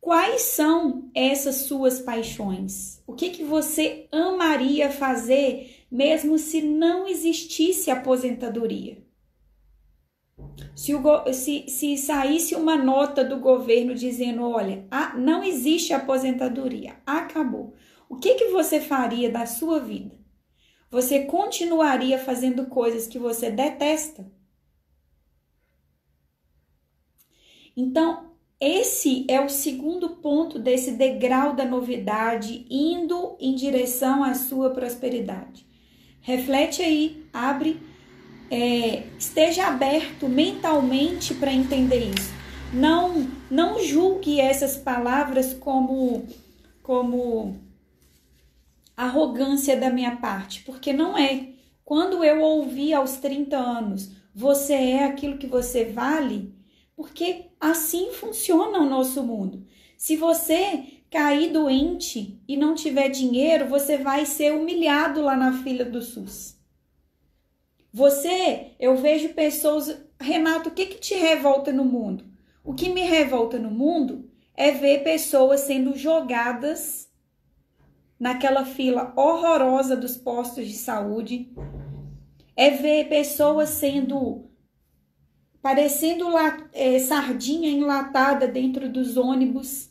quais 0.00 0.42
são 0.42 1.10
essas 1.14 1.56
suas 1.56 2.00
paixões? 2.00 3.02
O 3.06 3.12
que 3.12 3.28
que 3.28 3.44
você 3.44 4.08
amaria 4.10 4.90
fazer 4.90 5.77
mesmo 5.90 6.38
se 6.38 6.60
não 6.62 7.06
existisse 7.06 7.90
aposentadoria? 7.90 9.06
Se, 10.74 10.94
o, 10.94 11.32
se, 11.32 11.68
se 11.68 11.96
saísse 11.96 12.54
uma 12.54 12.76
nota 12.76 13.24
do 13.24 13.38
governo 13.38 13.94
dizendo: 13.94 14.42
olha, 14.42 14.86
não 15.16 15.42
existe 15.42 15.92
aposentadoria, 15.92 16.96
acabou. 17.04 17.74
O 18.08 18.16
que, 18.16 18.34
que 18.34 18.48
você 18.48 18.80
faria 18.80 19.30
da 19.30 19.44
sua 19.44 19.80
vida? 19.80 20.16
Você 20.90 21.24
continuaria 21.24 22.18
fazendo 22.18 22.66
coisas 22.66 23.06
que 23.06 23.18
você 23.18 23.50
detesta? 23.50 24.30
Então, 27.76 28.32
esse 28.60 29.24
é 29.28 29.40
o 29.40 29.48
segundo 29.48 30.16
ponto 30.16 30.58
desse 30.58 30.92
degrau 30.92 31.54
da 31.54 31.64
novidade, 31.64 32.66
indo 32.70 33.36
em 33.38 33.54
direção 33.54 34.24
à 34.24 34.34
sua 34.34 34.70
prosperidade. 34.70 35.67
Reflete 36.28 36.82
aí, 36.82 37.24
abre 37.32 37.80
é, 38.50 39.04
esteja 39.18 39.66
aberto 39.66 40.28
mentalmente 40.28 41.32
para 41.32 41.50
entender 41.50 42.10
isso. 42.14 42.30
Não, 42.70 43.26
não 43.50 43.82
julgue 43.82 44.38
essas 44.38 44.76
palavras 44.76 45.54
como, 45.54 46.26
como 46.82 47.58
arrogância 48.94 49.74
da 49.74 49.88
minha 49.88 50.16
parte, 50.16 50.60
porque 50.64 50.92
não 50.92 51.16
é. 51.16 51.48
Quando 51.82 52.22
eu 52.22 52.42
ouvi 52.42 52.92
aos 52.92 53.16
30 53.16 53.56
anos, 53.56 54.10
você 54.34 54.74
é 54.74 55.04
aquilo 55.04 55.38
que 55.38 55.46
você 55.46 55.86
vale, 55.86 56.54
porque 56.94 57.46
assim 57.58 58.12
funciona 58.12 58.80
o 58.80 58.90
nosso 58.90 59.22
mundo. 59.22 59.64
Se 59.96 60.14
você 60.14 60.97
cair 61.10 61.52
doente 61.52 62.40
e 62.46 62.56
não 62.56 62.74
tiver 62.74 63.08
dinheiro, 63.08 63.68
você 63.68 63.96
vai 63.96 64.26
ser 64.26 64.52
humilhado 64.52 65.22
lá 65.22 65.36
na 65.36 65.62
fila 65.62 65.84
do 65.84 66.02
SUS. 66.02 66.56
Você, 67.92 68.72
eu 68.78 68.96
vejo 68.96 69.30
pessoas, 69.30 70.00
Renato, 70.20 70.68
o 70.68 70.72
que, 70.72 70.86
que 70.86 70.98
te 70.98 71.14
revolta 71.14 71.72
no 71.72 71.84
mundo? 71.84 72.24
O 72.62 72.74
que 72.74 72.90
me 72.90 73.00
revolta 73.00 73.58
no 73.58 73.70
mundo 73.70 74.30
é 74.54 74.72
ver 74.72 75.02
pessoas 75.02 75.60
sendo 75.60 75.96
jogadas 75.96 77.08
naquela 78.18 78.64
fila 78.64 79.12
horrorosa 79.16 79.96
dos 79.96 80.16
postos 80.16 80.66
de 80.66 80.74
saúde, 80.74 81.52
é 82.56 82.70
ver 82.70 83.08
pessoas 83.08 83.68
sendo 83.70 84.44
parecendo 85.62 86.26
é, 86.72 86.98
sardinha 86.98 87.70
enlatada 87.70 88.48
dentro 88.48 88.88
dos 88.88 89.16
ônibus. 89.16 89.87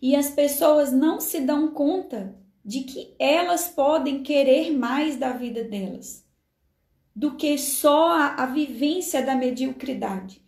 E 0.00 0.14
as 0.14 0.30
pessoas 0.30 0.92
não 0.92 1.20
se 1.20 1.40
dão 1.40 1.72
conta 1.72 2.36
de 2.64 2.80
que 2.82 3.14
elas 3.18 3.68
podem 3.68 4.22
querer 4.22 4.70
mais 4.70 5.16
da 5.16 5.32
vida 5.32 5.62
delas 5.64 6.26
do 7.16 7.34
que 7.34 7.56
só 7.56 8.10
a, 8.10 8.42
a 8.42 8.46
vivência 8.46 9.24
da 9.24 9.34
mediocridade. 9.34 10.44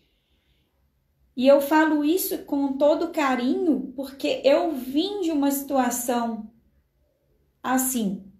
E 1.34 1.46
eu 1.46 1.62
falo 1.62 2.04
isso 2.04 2.44
com 2.44 2.76
todo 2.76 3.08
carinho 3.08 3.90
porque 3.96 4.42
eu 4.44 4.72
vim 4.72 5.22
de 5.22 5.30
uma 5.30 5.50
situação 5.50 6.50
assim. 7.62 8.30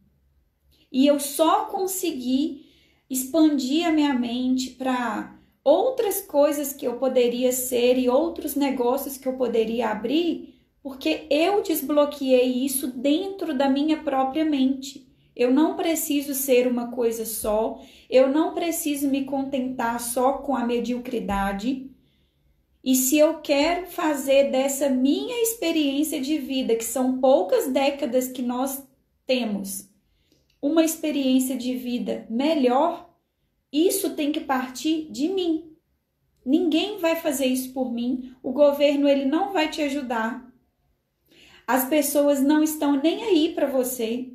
E 0.93 1.07
eu 1.07 1.19
só 1.19 1.67
consegui 1.67 2.67
expandir 3.09 3.87
a 3.87 3.93
minha 3.93 4.13
mente 4.13 4.71
para 4.71 5.39
outras 5.65 6.21
coisas 6.21 6.75
que 6.75 6.87
eu 6.87 6.99
poderia 6.99 7.51
ser 7.53 7.97
e 7.97 8.11
outros 8.11 8.55
negócios 8.55 9.17
que 9.17 9.27
eu 9.27 9.39
poderia 9.39 9.89
abrir 9.89 10.58
porque 10.89 11.27
eu 11.29 11.61
desbloqueei 11.61 12.65
isso 12.65 12.87
dentro 12.87 13.53
da 13.53 13.69
minha 13.69 14.03
própria 14.03 14.43
mente. 14.43 15.07
Eu 15.37 15.53
não 15.53 15.77
preciso 15.77 16.33
ser 16.33 16.67
uma 16.67 16.91
coisa 16.91 17.27
só, 17.27 17.79
eu 18.09 18.31
não 18.31 18.55
preciso 18.55 19.07
me 19.07 19.27
contentar 19.27 20.01
só 20.01 20.39
com 20.39 20.57
a 20.57 20.65
mediocridade. 20.65 21.91
E 22.83 22.95
se 22.95 23.19
eu 23.19 23.35
quero 23.41 23.87
fazer 23.87 24.51
dessa 24.51 24.89
minha 24.89 25.43
experiência 25.43 26.23
de 26.23 26.39
vida, 26.39 26.75
que 26.75 26.85
são 26.85 27.21
poucas 27.21 27.69
décadas 27.71 28.29
que 28.29 28.41
nós 28.41 28.83
temos, 29.27 29.91
uma 30.61 30.83
experiência 30.83 31.55
de 31.55 31.77
vida 31.77 32.27
melhor, 32.31 33.15
isso 33.71 34.17
tem 34.17 34.33
que 34.33 34.41
partir 34.41 35.07
de 35.11 35.29
mim. 35.29 35.77
Ninguém 36.47 36.97
vai 36.97 37.15
fazer 37.15 37.45
isso 37.45 37.75
por 37.75 37.93
mim. 37.93 38.35
O 38.43 38.53
governo 38.53 39.07
ele 39.07 39.27
não 39.27 39.53
vai 39.53 39.69
te 39.69 39.83
ajudar. 39.83 40.48
As 41.69 41.85
pessoas 41.85 42.41
não 42.41 42.63
estão 42.63 42.97
nem 42.97 43.25
aí 43.25 43.53
para 43.55 43.67
você. 43.67 44.33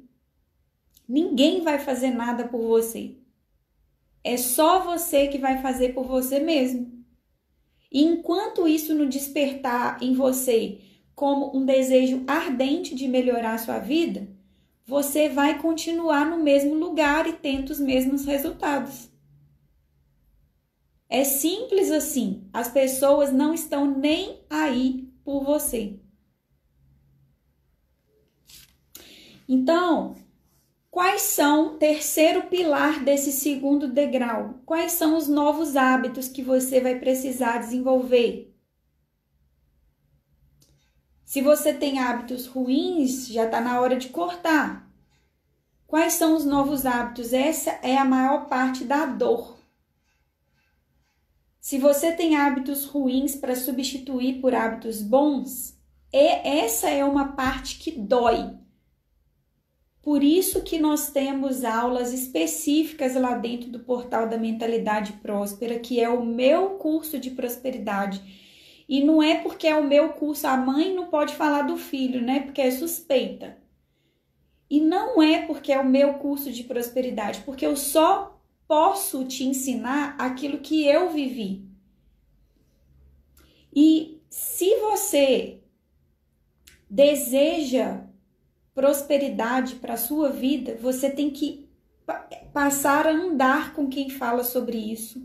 Ninguém 1.09 1.61
vai 1.61 1.79
fazer 1.79 2.11
nada 2.11 2.47
por 2.47 2.61
você. 2.61 3.17
É 4.23 4.37
só 4.37 4.83
você 4.83 5.27
que 5.27 5.39
vai 5.39 5.59
fazer 5.59 5.95
por 5.95 6.05
você 6.05 6.39
mesmo. 6.39 7.03
E 7.91 8.03
enquanto 8.03 8.67
isso 8.67 8.93
não 8.93 9.09
despertar 9.09 9.97
em 9.99 10.13
você 10.13 10.79
como 11.15 11.57
um 11.57 11.65
desejo 11.65 12.23
ardente 12.27 12.93
de 12.93 13.07
melhorar 13.07 13.55
a 13.55 13.57
sua 13.57 13.79
vida, 13.79 14.27
você 14.85 15.27
vai 15.27 15.59
continuar 15.59 16.29
no 16.29 16.37
mesmo 16.37 16.75
lugar 16.75 17.25
e 17.25 17.33
tendo 17.33 17.71
os 17.71 17.79
mesmos 17.79 18.25
resultados. 18.25 19.09
É 21.09 21.23
simples 21.23 21.89
assim. 21.89 22.47
As 22.53 22.67
pessoas 22.67 23.33
não 23.33 23.55
estão 23.55 23.89
nem 23.97 24.43
aí 24.51 25.11
por 25.25 25.43
você. 25.43 26.02
Então, 29.53 30.15
Quais 30.93 31.23
são, 31.23 31.75
terceiro 31.79 32.43
pilar 32.43 33.03
desse 33.03 33.31
segundo 33.31 33.87
degrau? 33.87 34.59
Quais 34.63 34.91
são 34.91 35.17
os 35.17 35.27
novos 35.27 35.75
hábitos 35.75 36.27
que 36.27 36.43
você 36.43 36.79
vai 36.79 36.99
precisar 36.99 37.57
desenvolver? 37.57 38.55
Se 41.25 41.41
você 41.41 41.73
tem 41.73 41.97
hábitos 41.97 42.45
ruins, 42.45 43.27
já 43.27 43.45
está 43.45 43.59
na 43.59 43.81
hora 43.81 43.95
de 43.95 44.09
cortar. 44.09 44.87
Quais 45.87 46.13
são 46.13 46.35
os 46.35 46.45
novos 46.45 46.85
hábitos? 46.85 47.33
Essa 47.33 47.71
é 47.81 47.97
a 47.97 48.05
maior 48.05 48.47
parte 48.47 48.83
da 48.83 49.07
dor. 49.07 49.57
Se 51.59 51.79
você 51.79 52.11
tem 52.11 52.35
hábitos 52.35 52.85
ruins 52.85 53.35
para 53.35 53.55
substituir 53.55 54.39
por 54.39 54.53
hábitos 54.53 55.01
bons, 55.01 55.75
essa 56.11 56.87
é 56.87 57.03
uma 57.03 57.29
parte 57.29 57.79
que 57.79 57.89
dói 57.89 58.61
por 60.03 60.21
isso 60.21 60.61
que 60.63 60.77
nós 60.77 61.11
temos 61.11 61.63
aulas 61.63 62.11
específicas 62.11 63.15
lá 63.15 63.35
dentro 63.35 63.69
do 63.69 63.79
portal 63.79 64.27
da 64.27 64.37
Mentalidade 64.37 65.13
Próspera, 65.13 65.79
que 65.79 65.97
é 65.97 66.09
o 66.09 66.25
meu 66.25 66.71
curso 66.71 67.17
de 67.17 67.31
prosperidade. 67.31 68.21
E 68.87 69.01
não 69.01 69.23
é 69.23 69.39
porque 69.39 69.65
é 69.65 69.75
o 69.77 69.87
meu 69.87 70.09
curso, 70.09 70.45
a 70.45 70.57
mãe 70.57 70.93
não 70.93 71.07
pode 71.07 71.33
falar 71.33 71.61
do 71.61 71.77
filho, 71.77 72.21
né? 72.21 72.41
Porque 72.41 72.59
é 72.59 72.69
suspeita. 72.69 73.57
E 74.69 74.81
não 74.81 75.23
é 75.23 75.45
porque 75.45 75.71
é 75.71 75.79
o 75.79 75.89
meu 75.89 76.15
curso 76.15 76.51
de 76.51 76.65
prosperidade, 76.65 77.41
porque 77.45 77.65
eu 77.65 77.77
só 77.77 78.41
posso 78.67 79.23
te 79.23 79.45
ensinar 79.45 80.17
aquilo 80.19 80.57
que 80.57 80.85
eu 80.85 81.11
vivi. 81.11 81.65
E 83.73 84.21
se 84.29 84.75
você 84.79 85.61
deseja 86.89 88.05
prosperidade 88.73 89.75
para 89.75 89.93
a 89.93 89.97
sua 89.97 90.29
vida, 90.29 90.77
você 90.81 91.09
tem 91.09 91.29
que 91.29 91.69
passar 92.53 93.07
a 93.07 93.11
andar 93.11 93.73
com 93.73 93.87
quem 93.87 94.09
fala 94.09 94.43
sobre 94.43 94.77
isso. 94.77 95.21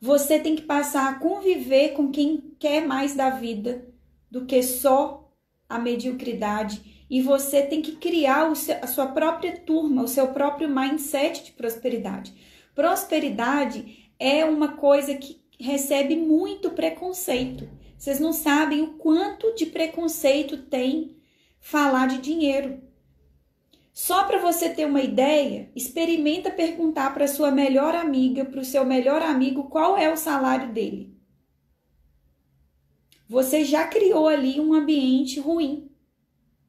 Você 0.00 0.38
tem 0.38 0.54
que 0.54 0.62
passar 0.62 1.10
a 1.10 1.18
conviver 1.18 1.90
com 1.90 2.10
quem 2.10 2.54
quer 2.58 2.86
mais 2.86 3.14
da 3.14 3.30
vida 3.30 3.86
do 4.30 4.44
que 4.44 4.62
só 4.62 5.30
a 5.68 5.78
mediocridade. 5.78 7.04
E 7.08 7.22
você 7.22 7.62
tem 7.62 7.80
que 7.80 7.96
criar 7.96 8.54
seu, 8.54 8.76
a 8.82 8.86
sua 8.86 9.06
própria 9.06 9.56
turma, 9.58 10.02
o 10.02 10.08
seu 10.08 10.28
próprio 10.28 10.68
mindset 10.68 11.44
de 11.44 11.52
prosperidade. 11.52 12.34
Prosperidade 12.74 14.10
é 14.18 14.44
uma 14.44 14.76
coisa 14.76 15.14
que 15.14 15.40
recebe 15.58 16.16
muito 16.16 16.70
preconceito. 16.70 17.68
Vocês 17.96 18.20
não 18.20 18.32
sabem 18.32 18.82
o 18.82 18.94
quanto 18.94 19.54
de 19.54 19.66
preconceito 19.66 20.58
tem 20.58 21.15
falar 21.66 22.06
de 22.06 22.18
dinheiro. 22.18 22.80
Só 23.92 24.22
para 24.22 24.38
você 24.38 24.68
ter 24.70 24.86
uma 24.86 25.00
ideia, 25.00 25.68
experimenta 25.74 26.48
perguntar 26.48 27.12
para 27.12 27.26
sua 27.26 27.50
melhor 27.50 27.92
amiga, 27.92 28.44
para 28.44 28.60
o 28.60 28.64
seu 28.64 28.84
melhor 28.84 29.20
amigo, 29.20 29.64
qual 29.64 29.98
é 29.98 30.12
o 30.12 30.16
salário 30.16 30.72
dele. 30.72 31.12
Você 33.28 33.64
já 33.64 33.84
criou 33.84 34.28
ali 34.28 34.60
um 34.60 34.74
ambiente 34.74 35.40
ruim. 35.40 35.90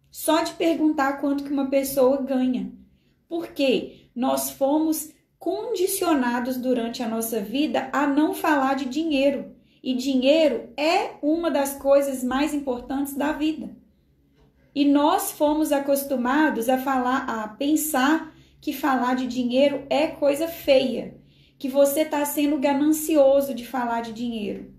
Só 0.10 0.42
de 0.42 0.54
perguntar 0.54 1.22
quanto 1.22 1.44
que 1.44 1.54
uma 1.54 1.70
pessoa 1.70 2.20
ganha. 2.24 2.74
Porque 3.30 4.10
nós 4.16 4.50
fomos 4.50 5.14
condicionados 5.38 6.58
durante 6.58 7.04
a 7.04 7.08
nossa 7.08 7.40
vida 7.40 7.88
a 7.94 8.08
não 8.08 8.34
falar 8.34 8.74
de 8.74 8.86
dinheiro. 8.86 9.56
E 9.84 9.94
dinheiro 9.94 10.74
é 10.76 11.18
uma 11.22 11.52
das 11.52 11.76
coisas 11.76 12.24
mais 12.24 12.52
importantes 12.52 13.14
da 13.14 13.32
vida. 13.32 13.78
E 14.78 14.86
nós 14.86 15.32
fomos 15.32 15.72
acostumados 15.72 16.70
a 16.70 16.78
falar, 16.78 17.28
a 17.28 17.48
pensar 17.48 18.32
que 18.62 18.72
falar 18.72 19.16
de 19.16 19.26
dinheiro 19.26 19.88
é 19.90 20.06
coisa 20.06 20.48
feia, 20.48 21.20
que 21.58 21.68
você 21.68 22.02
está 22.02 22.24
sendo 22.26 22.60
ganancioso 22.60 23.56
de 23.56 23.66
falar 23.66 24.02
de 24.02 24.14
dinheiro. 24.14 24.72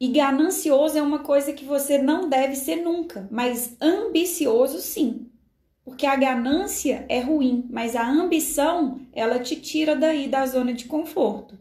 E 0.00 0.08
ganancioso 0.08 0.96
é 0.96 1.02
uma 1.02 1.18
coisa 1.18 1.52
que 1.52 1.66
você 1.66 1.98
não 1.98 2.30
deve 2.30 2.56
ser 2.56 2.76
nunca, 2.76 3.28
mas 3.30 3.76
ambicioso 3.78 4.78
sim. 4.78 5.30
Porque 5.84 6.06
a 6.06 6.16
ganância 6.16 7.04
é 7.10 7.20
ruim, 7.20 7.68
mas 7.68 7.94
a 7.94 8.08
ambição, 8.08 9.02
ela 9.12 9.38
te 9.38 9.56
tira 9.56 9.94
daí 9.94 10.28
da 10.28 10.46
zona 10.46 10.72
de 10.72 10.86
conforto. 10.86 11.58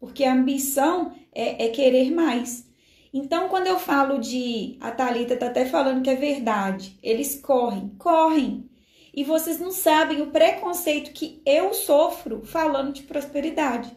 Porque 0.00 0.24
a 0.24 0.32
ambição 0.32 1.12
é, 1.34 1.66
é 1.66 1.68
querer 1.68 2.10
mais. 2.10 2.67
Então, 3.12 3.48
quando 3.48 3.66
eu 3.66 3.78
falo 3.78 4.18
de. 4.18 4.76
A 4.80 4.90
Thalita 4.90 5.36
tá 5.36 5.46
até 5.46 5.64
falando 5.64 6.02
que 6.02 6.10
é 6.10 6.16
verdade. 6.16 6.98
Eles 7.02 7.40
correm, 7.40 7.88
correm. 7.98 8.68
E 9.14 9.24
vocês 9.24 9.58
não 9.58 9.70
sabem 9.70 10.22
o 10.22 10.30
preconceito 10.30 11.12
que 11.12 11.42
eu 11.44 11.72
sofro 11.72 12.42
falando 12.44 12.92
de 12.92 13.02
prosperidade. 13.02 13.90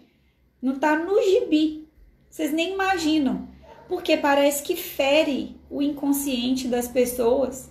Não 0.62 0.80
tá 0.80 0.98
no 0.98 1.22
gibi. 1.22 1.88
Vocês 2.30 2.54
nem 2.54 2.74
imaginam. 2.74 3.50
Porque 3.88 4.16
parece 4.16 4.64
que 4.64 4.76
fere 4.76 5.60
o 5.70 5.82
inconsciente 5.82 6.68
das 6.68 6.88
pessoas. 6.88 7.70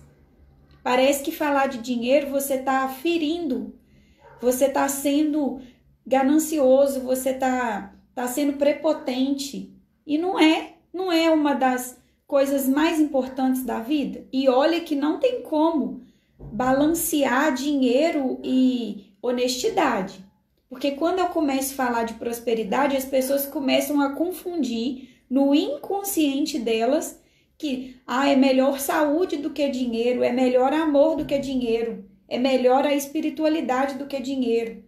Parece 0.83 1.23
que 1.23 1.31
falar 1.31 1.67
de 1.67 1.79
dinheiro 1.79 2.29
você 2.29 2.59
tá 2.59 2.87
ferindo. 2.87 3.75
Você 4.39 4.69
tá 4.69 4.87
sendo 4.87 5.59
ganancioso, 6.05 7.01
você 7.01 7.33
tá, 7.33 7.93
tá 8.13 8.27
sendo 8.27 8.53
prepotente. 8.53 9.73
E 10.05 10.17
não 10.17 10.39
é 10.39 10.73
não 10.93 11.11
é 11.11 11.29
uma 11.29 11.53
das 11.53 11.97
coisas 12.27 12.67
mais 12.67 12.99
importantes 12.99 13.63
da 13.63 13.79
vida? 13.79 14.25
E 14.31 14.47
olha 14.49 14.81
que 14.81 14.95
não 14.95 15.19
tem 15.19 15.41
como 15.41 16.01
balancear 16.37 17.53
dinheiro 17.53 18.39
e 18.43 19.13
honestidade. 19.21 20.23
Porque 20.69 20.91
quando 20.91 21.19
eu 21.19 21.27
começo 21.27 21.73
a 21.73 21.85
falar 21.85 22.03
de 22.03 22.13
prosperidade, 22.13 22.95
as 22.95 23.05
pessoas 23.05 23.45
começam 23.45 24.01
a 24.01 24.13
confundir 24.13 25.09
no 25.29 25.53
inconsciente 25.53 26.57
delas 26.57 27.21
que 27.57 28.01
ah, 28.07 28.27
é 28.27 28.35
melhor 28.35 28.79
saúde 28.79 29.37
do 29.37 29.51
que 29.51 29.69
dinheiro, 29.69 30.23
é 30.23 30.31
melhor 30.31 30.73
amor 30.73 31.15
do 31.15 31.25
que 31.25 31.37
dinheiro, 31.37 32.03
é 32.27 32.39
melhor 32.39 32.87
a 32.87 32.95
espiritualidade 32.95 33.95
do 33.95 34.07
que 34.07 34.19
dinheiro. 34.19 34.83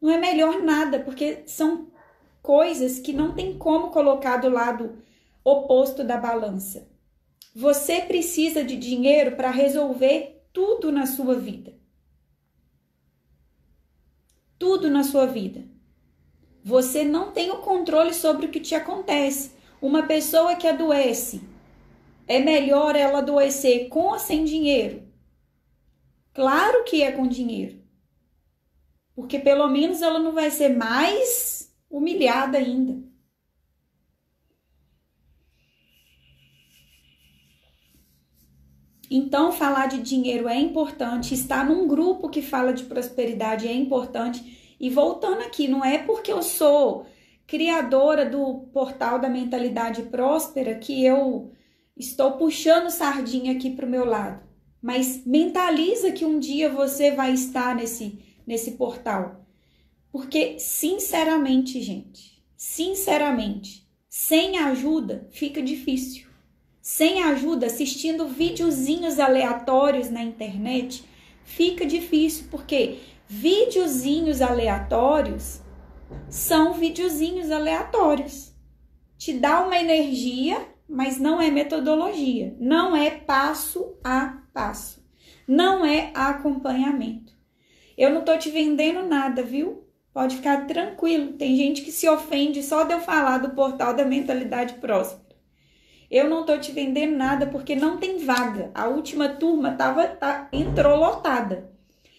Não 0.00 0.10
é 0.10 0.18
melhor 0.18 0.62
nada, 0.62 1.00
porque 1.00 1.42
são 1.46 1.88
coisas 2.42 2.98
que 2.98 3.12
não 3.12 3.32
tem 3.32 3.56
como 3.56 3.90
colocar 3.90 4.36
do 4.36 4.48
lado 4.48 4.98
oposto 5.44 6.04
da 6.04 6.16
balança. 6.16 6.88
Você 7.54 8.00
precisa 8.00 8.64
de 8.64 8.76
dinheiro 8.76 9.36
para 9.36 9.50
resolver 9.50 10.42
tudo 10.52 10.90
na 10.90 11.06
sua 11.06 11.34
vida. 11.34 11.74
Tudo 14.58 14.90
na 14.90 15.02
sua 15.02 15.26
vida. 15.26 15.64
Você 16.64 17.04
não 17.04 17.32
tem 17.32 17.50
o 17.50 17.58
controle 17.58 18.14
sobre 18.14 18.46
o 18.46 18.48
que 18.48 18.60
te 18.60 18.74
acontece. 18.74 19.52
Uma 19.80 20.04
pessoa 20.04 20.54
que 20.54 20.68
adoece, 20.68 21.42
é 22.26 22.38
melhor 22.38 22.94
ela 22.94 23.18
adoecer 23.18 23.88
com 23.88 24.12
ou 24.12 24.18
sem 24.18 24.44
dinheiro? 24.44 25.02
Claro 26.32 26.84
que 26.84 27.02
é 27.02 27.12
com 27.12 27.26
dinheiro. 27.26 27.82
Porque 29.14 29.38
pelo 29.38 29.68
menos 29.68 30.00
ela 30.00 30.18
não 30.18 30.32
vai 30.32 30.50
ser 30.50 30.70
mais 30.70 31.74
humilhada 31.90 32.56
ainda. 32.56 33.11
Então, 39.14 39.52
falar 39.52 39.88
de 39.88 40.00
dinheiro 40.00 40.48
é 40.48 40.58
importante, 40.58 41.34
estar 41.34 41.66
num 41.66 41.86
grupo 41.86 42.30
que 42.30 42.40
fala 42.40 42.72
de 42.72 42.84
prosperidade 42.84 43.68
é 43.68 43.74
importante. 43.74 44.74
E 44.80 44.88
voltando 44.88 45.42
aqui, 45.42 45.68
não 45.68 45.84
é 45.84 45.98
porque 45.98 46.32
eu 46.32 46.42
sou 46.42 47.04
criadora 47.46 48.24
do 48.24 48.60
portal 48.72 49.18
da 49.18 49.28
mentalidade 49.28 50.04
próspera 50.04 50.76
que 50.76 51.04
eu 51.04 51.52
estou 51.94 52.38
puxando 52.38 52.88
sardinha 52.88 53.52
aqui 53.52 53.68
para 53.68 53.84
o 53.84 53.90
meu 53.90 54.06
lado. 54.06 54.42
Mas 54.80 55.26
mentaliza 55.26 56.10
que 56.12 56.24
um 56.24 56.38
dia 56.38 56.70
você 56.70 57.10
vai 57.10 57.34
estar 57.34 57.76
nesse, 57.76 58.18
nesse 58.46 58.78
portal. 58.78 59.44
Porque, 60.10 60.58
sinceramente, 60.58 61.82
gente, 61.82 62.42
sinceramente, 62.56 63.86
sem 64.08 64.56
ajuda 64.56 65.28
fica 65.30 65.60
difícil. 65.60 66.31
Sem 66.82 67.22
ajuda, 67.22 67.66
assistindo 67.66 68.26
videozinhos 68.26 69.20
aleatórios 69.20 70.10
na 70.10 70.20
internet, 70.20 71.04
fica 71.44 71.86
difícil, 71.86 72.46
porque 72.50 72.98
videozinhos 73.28 74.42
aleatórios 74.42 75.60
são 76.28 76.74
videozinhos 76.74 77.52
aleatórios. 77.52 78.52
Te 79.16 79.32
dá 79.32 79.64
uma 79.64 79.78
energia, 79.78 80.60
mas 80.88 81.20
não 81.20 81.40
é 81.40 81.52
metodologia, 81.52 82.56
não 82.58 82.96
é 82.96 83.10
passo 83.10 83.96
a 84.02 84.42
passo, 84.52 85.06
não 85.46 85.86
é 85.86 86.10
acompanhamento. 86.12 87.32
Eu 87.96 88.10
não 88.10 88.24
tô 88.24 88.36
te 88.36 88.50
vendendo 88.50 89.06
nada, 89.06 89.40
viu? 89.40 89.86
Pode 90.12 90.36
ficar 90.36 90.66
tranquilo. 90.66 91.34
Tem 91.34 91.56
gente 91.56 91.82
que 91.82 91.92
se 91.92 92.08
ofende 92.08 92.60
só 92.60 92.82
de 92.82 92.92
eu 92.92 93.00
falar 93.00 93.38
do 93.38 93.50
portal 93.50 93.94
da 93.94 94.04
mentalidade 94.04 94.74
próxima. 94.74 95.21
Eu 96.12 96.28
não 96.28 96.44
tô 96.44 96.58
te 96.58 96.70
vendendo 96.72 97.16
nada 97.16 97.46
porque 97.46 97.74
não 97.74 97.96
tem 97.96 98.18
vaga. 98.18 98.70
A 98.74 98.86
última 98.86 99.30
turma 99.30 99.72
tava, 99.72 100.06
tá, 100.06 100.46
entrou 100.52 100.94
lotada. 100.94 101.72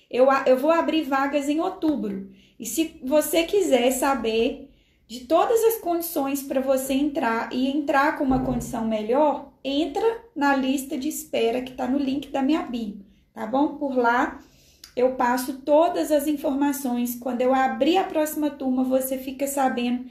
Eu, 0.10 0.26
eu 0.48 0.58
vou 0.58 0.72
abrir 0.72 1.04
vagas 1.04 1.48
em 1.48 1.60
outubro. 1.60 2.32
E 2.60 2.66
se 2.66 3.00
você 3.04 3.44
quiser 3.44 3.92
saber 3.92 4.72
de 5.08 5.28
todas 5.28 5.64
as 5.64 5.76
condições 5.76 6.42
para 6.42 6.60
você 6.60 6.94
entrar 6.94 7.54
e 7.54 7.68
entrar 7.68 8.18
com 8.18 8.24
uma 8.24 8.44
condição 8.44 8.84
melhor, 8.84 9.54
entra 9.64 10.24
na 10.36 10.56
lista 10.56 10.98
de 10.98 11.08
espera 11.08 11.62
que 11.62 11.72
está 11.74 11.88
no 11.88 12.00
link 12.00 12.30
da 12.30 12.42
minha 12.42 12.64
bio, 12.64 13.06
tá 13.32 13.46
bom? 13.46 13.76
Por 13.76 13.96
lá 13.96 14.40
eu 14.96 15.14
passo 15.14 15.62
todas 15.62 16.12
as 16.12 16.26
informações. 16.26 17.16
Quando 17.20 17.42
eu 17.42 17.54
abrir 17.54 17.98
a 17.98 18.06
próxima 18.06 18.50
turma, 18.50 18.84
você 18.84 19.20
fica 19.20 19.46
sabendo 19.46 20.04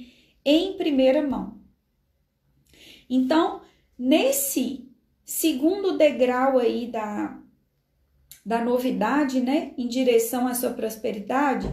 em 0.44 0.76
primeira 0.76 1.20
mão. 1.26 1.60
Então, 3.10 3.60
Nesse 3.98 4.90
segundo 5.24 5.96
degrau 5.96 6.58
aí 6.58 6.90
da, 6.90 7.40
da 8.44 8.64
novidade, 8.64 9.40
né, 9.40 9.72
em 9.78 9.88
direção 9.88 10.48
à 10.48 10.54
sua 10.54 10.70
prosperidade, 10.70 11.68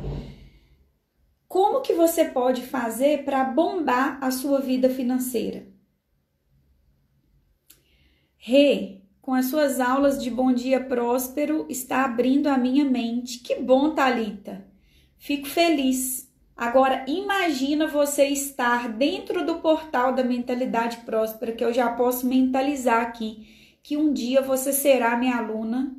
como 1.47 1.82
que 1.82 1.93
você 1.93 2.26
pode 2.26 2.61
fazer 2.61 3.26
para 3.26 3.43
bombar 3.43 4.24
a 4.24 4.30
sua 4.30 4.59
vida 4.59 4.89
financeira? 4.89 5.67
Rê, 8.38 9.01
com 9.20 9.34
as 9.34 9.47
suas 9.47 9.80
aulas 9.80 10.22
de 10.22 10.30
Bom 10.30 10.53
Dia 10.53 10.80
Próspero, 10.80 11.65
está 11.67 12.05
abrindo 12.05 12.47
a 12.47 12.57
minha 12.57 12.86
mente. 12.86 13.39
Que 13.39 13.55
bom, 13.55 13.95
Talita. 13.95 14.65
Fico 15.17 15.47
feliz. 15.47 16.28
Agora, 16.60 17.05
imagina 17.07 17.88
você 17.88 18.26
estar 18.26 18.89
dentro 18.89 19.45
do 19.45 19.60
portal 19.60 20.14
da 20.14 20.26
mentalidade 20.26 20.97
próspera, 21.05 21.53
que 21.53 21.64
eu 21.64 21.72
já 21.72 21.89
posso 21.89 22.28
mentalizar 22.28 23.01
aqui, 23.01 23.47
que 23.82 23.95
um 23.95 24.12
dia 24.12 24.41
você 24.41 24.74
será 24.74 25.16
minha 25.16 25.38
aluna. 25.38 25.95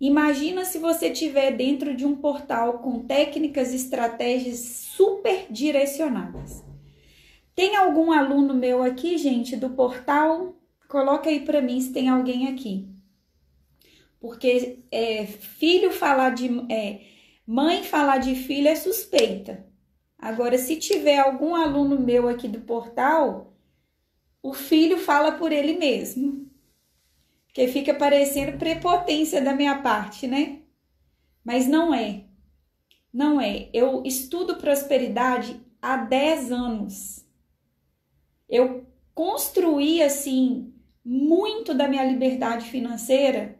Imagina 0.00 0.64
se 0.64 0.76
você 0.76 1.10
estiver 1.10 1.52
dentro 1.52 1.94
de 1.94 2.04
um 2.04 2.16
portal 2.16 2.80
com 2.80 3.06
técnicas 3.06 3.72
e 3.72 3.76
estratégias 3.76 4.58
super 4.58 5.46
direcionadas. 5.48 6.64
Tem 7.54 7.76
algum 7.76 8.10
aluno 8.10 8.52
meu 8.52 8.82
aqui, 8.82 9.16
gente, 9.16 9.54
do 9.54 9.70
portal? 9.70 10.56
Coloca 10.88 11.30
aí 11.30 11.44
para 11.44 11.62
mim 11.62 11.80
se 11.80 11.92
tem 11.92 12.08
alguém 12.08 12.48
aqui. 12.48 12.88
Porque 14.18 14.80
é, 14.90 15.26
filho 15.26 15.92
falar 15.92 16.30
de. 16.30 16.48
É, 16.68 17.19
Mãe 17.52 17.82
falar 17.82 18.18
de 18.18 18.36
filho 18.36 18.68
é 18.68 18.76
suspeita. 18.76 19.66
Agora, 20.16 20.56
se 20.56 20.76
tiver 20.76 21.18
algum 21.18 21.52
aluno 21.56 21.98
meu 21.98 22.28
aqui 22.28 22.46
do 22.46 22.60
portal, 22.60 23.56
o 24.40 24.54
filho 24.54 24.96
fala 24.98 25.32
por 25.32 25.50
ele 25.50 25.76
mesmo. 25.76 26.48
Porque 27.48 27.66
fica 27.66 27.92
parecendo 27.92 28.56
prepotência 28.56 29.42
da 29.42 29.52
minha 29.52 29.82
parte, 29.82 30.28
né? 30.28 30.60
Mas 31.42 31.66
não 31.66 31.92
é. 31.92 32.22
Não 33.12 33.40
é. 33.40 33.68
Eu 33.72 34.04
estudo 34.04 34.54
prosperidade 34.54 35.60
há 35.82 35.96
10 35.96 36.52
anos. 36.52 37.26
Eu 38.48 38.86
construí 39.12 40.00
assim 40.00 40.72
muito 41.04 41.74
da 41.74 41.88
minha 41.88 42.04
liberdade 42.04 42.70
financeira 42.70 43.58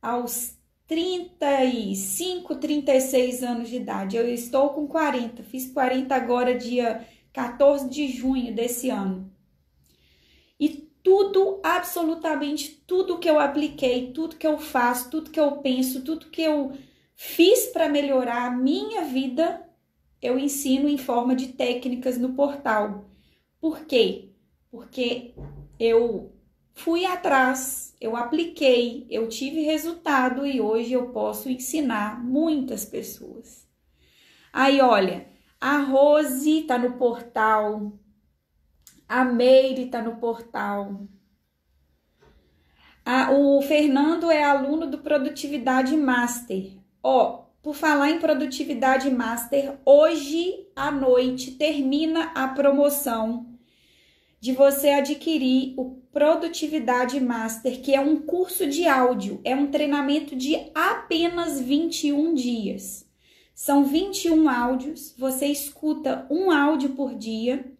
aos 0.00 0.61
35, 0.92 2.56
36 2.56 3.42
anos 3.42 3.70
de 3.70 3.76
idade. 3.76 4.14
Eu 4.14 4.28
estou 4.28 4.68
com 4.74 4.86
40, 4.86 5.42
fiz 5.42 5.72
40 5.72 6.14
agora, 6.14 6.54
dia 6.54 7.06
14 7.32 7.88
de 7.88 8.08
junho 8.08 8.54
desse 8.54 8.90
ano. 8.90 9.32
E 10.60 10.68
tudo, 11.02 11.60
absolutamente 11.62 12.82
tudo 12.86 13.18
que 13.18 13.28
eu 13.28 13.40
apliquei, 13.40 14.12
tudo 14.12 14.36
que 14.36 14.46
eu 14.46 14.58
faço, 14.58 15.10
tudo 15.10 15.30
que 15.30 15.40
eu 15.40 15.52
penso, 15.62 16.04
tudo 16.04 16.28
que 16.28 16.42
eu 16.42 16.72
fiz 17.16 17.68
para 17.68 17.88
melhorar 17.88 18.48
a 18.48 18.54
minha 18.54 19.02
vida, 19.06 19.66
eu 20.20 20.38
ensino 20.38 20.90
em 20.90 20.98
forma 20.98 21.34
de 21.34 21.54
técnicas 21.54 22.18
no 22.18 22.34
portal. 22.34 23.06
Por 23.58 23.86
quê? 23.86 24.28
Porque 24.70 25.34
eu 25.80 26.31
fui 26.74 27.04
atrás, 27.04 27.94
eu 28.00 28.16
apliquei, 28.16 29.06
eu 29.10 29.28
tive 29.28 29.62
resultado 29.62 30.46
e 30.46 30.60
hoje 30.60 30.92
eu 30.92 31.10
posso 31.10 31.48
ensinar 31.48 32.22
muitas 32.22 32.84
pessoas. 32.84 33.66
Aí, 34.52 34.80
olha, 34.80 35.26
a 35.60 35.78
Rose 35.78 36.62
tá 36.62 36.76
no 36.76 36.94
portal, 36.94 37.92
a 39.08 39.24
Meire 39.24 39.86
tá 39.86 40.02
no 40.02 40.16
portal. 40.16 41.06
A, 43.04 43.32
o 43.32 43.60
Fernando 43.62 44.30
é 44.30 44.42
aluno 44.42 44.86
do 44.86 44.98
Produtividade 44.98 45.96
Master. 45.96 46.78
Ó, 47.02 47.46
por 47.62 47.74
falar 47.74 48.10
em 48.10 48.18
Produtividade 48.18 49.10
Master, 49.10 49.78
hoje 49.84 50.66
à 50.74 50.90
noite 50.90 51.52
termina 51.52 52.32
a 52.34 52.48
promoção 52.48 53.51
de 54.42 54.50
você 54.50 54.88
adquirir 54.88 55.72
o 55.76 56.02
Produtividade 56.12 57.20
Master, 57.20 57.80
que 57.80 57.94
é 57.94 58.00
um 58.00 58.16
curso 58.16 58.66
de 58.66 58.88
áudio, 58.88 59.40
é 59.44 59.54
um 59.54 59.68
treinamento 59.68 60.34
de 60.34 60.58
apenas 60.74 61.60
21 61.60 62.34
dias. 62.34 63.08
São 63.54 63.84
21 63.84 64.48
áudios, 64.48 65.14
você 65.16 65.46
escuta 65.46 66.26
um 66.28 66.50
áudio 66.50 66.88
por 66.88 67.14
dia. 67.14 67.72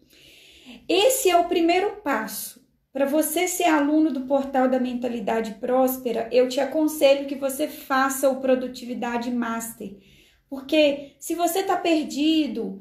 Esse 0.87 1.29
é 1.29 1.35
o 1.35 1.49
primeiro 1.49 1.97
passo. 1.97 2.65
Para 2.93 3.05
você 3.05 3.45
ser 3.45 3.65
aluno 3.65 4.09
do 4.09 4.21
portal 4.21 4.69
da 4.69 4.79
Mentalidade 4.79 5.55
Próspera, 5.55 6.29
eu 6.31 6.47
te 6.47 6.61
aconselho 6.61 7.27
que 7.27 7.35
você 7.35 7.67
faça 7.67 8.29
o 8.29 8.39
Produtividade 8.39 9.29
Master. 9.29 9.97
Porque 10.49 11.17
se 11.19 11.35
você 11.35 11.59
está 11.59 11.75
perdido, 11.75 12.79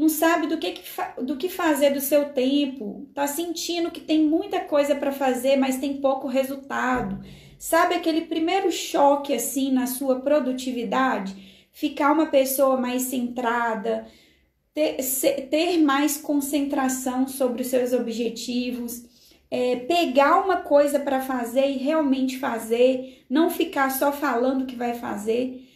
não 0.00 0.08
sabe 0.08 0.46
do 0.46 0.56
que, 0.56 0.80
do 1.20 1.36
que 1.36 1.50
fazer 1.50 1.90
do 1.90 2.00
seu 2.00 2.30
tempo, 2.30 3.06
tá 3.14 3.26
sentindo 3.26 3.90
que 3.90 4.00
tem 4.00 4.24
muita 4.24 4.60
coisa 4.60 4.94
para 4.94 5.12
fazer, 5.12 5.56
mas 5.56 5.76
tem 5.76 6.00
pouco 6.00 6.26
resultado. 6.26 7.22
Sabe 7.58 7.94
aquele 7.96 8.22
primeiro 8.22 8.72
choque 8.72 9.34
assim 9.34 9.70
na 9.70 9.86
sua 9.86 10.20
produtividade? 10.20 11.68
Ficar 11.70 12.12
uma 12.12 12.28
pessoa 12.28 12.78
mais 12.78 13.02
centrada, 13.02 14.06
ter, 14.72 14.96
ter 15.50 15.76
mais 15.76 16.16
concentração 16.16 17.28
sobre 17.28 17.60
os 17.60 17.68
seus 17.68 17.92
objetivos, 17.92 19.04
é, 19.50 19.76
pegar 19.80 20.42
uma 20.42 20.62
coisa 20.62 20.98
para 20.98 21.20
fazer 21.20 21.68
e 21.68 21.76
realmente 21.76 22.38
fazer, 22.38 23.26
não 23.28 23.50
ficar 23.50 23.90
só 23.90 24.10
falando 24.10 24.64
que 24.64 24.76
vai 24.76 24.94
fazer. 24.94 25.69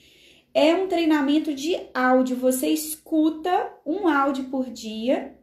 É 0.55 0.72
um 0.72 0.86
treinamento 0.86 1.52
de 1.52 1.76
áudio, 1.92 2.36
você 2.36 2.68
escuta 2.68 3.72
um 3.84 4.07
áudio 4.07 4.44
por 4.44 4.70
dia 4.70 5.36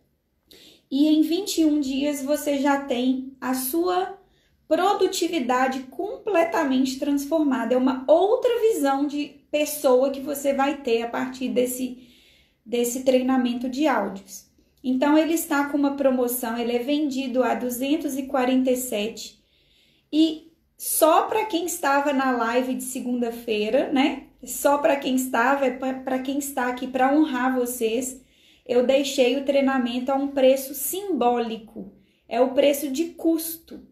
e 0.90 1.10
em 1.10 1.22
21 1.22 1.82
dias 1.82 2.24
você 2.24 2.60
já 2.60 2.86
tem 2.86 3.36
a 3.42 3.54
sua 3.54 4.18
produtividade 4.70 5.82
completamente 5.92 6.98
transformada. 6.98 7.74
É 7.74 7.78
uma 7.78 8.06
outra 8.08 8.50
visão 8.62 9.06
de 9.06 9.42
pessoa 9.52 10.12
que 10.12 10.22
você 10.22 10.54
vai 10.54 10.78
ter 10.82 11.02
a 11.02 11.10
partir 11.10 11.50
desse, 11.50 12.08
desse 12.66 13.04
treinamento 13.04 13.68
de 13.68 13.88
áudios. 13.88 14.50
Então 14.82 15.18
ele 15.18 15.34
está 15.34 15.66
com 15.66 15.78
uma 15.78 15.98
promoção, 15.98 16.58
ele 16.58 16.72
é 16.72 16.80
vendido 16.80 17.44
a 17.44 17.54
247 17.54 19.44
e 20.12 20.54
só 20.78 21.24
para 21.24 21.46
quem 21.46 21.66
estava 21.66 22.14
na 22.14 22.32
live 22.32 22.76
de 22.76 22.84
segunda-feira, 22.84 23.92
né? 23.92 24.31
Só 24.44 24.78
para 24.78 24.96
quem 24.96 25.16
estava, 25.16 25.66
é 25.66 25.72
para 25.72 26.20
quem 26.20 26.40
está 26.40 26.68
aqui 26.68 26.88
para 26.88 27.14
honrar 27.14 27.56
vocês. 27.56 28.22
Eu 28.66 28.86
deixei 28.86 29.38
o 29.38 29.46
treinamento 29.46 30.12
a 30.12 30.16
um 30.16 30.30
preço 30.30 30.74
simbólico. 30.74 31.94
É 32.28 32.40
o 32.40 32.54
preço 32.54 32.90
de 32.90 33.06
custo, 33.10 33.86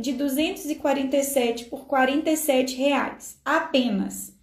de 0.00 0.12
247 0.12 1.64
por 1.66 1.86
47 1.86 2.76
reais 2.76 3.40
apenas. 3.44 4.38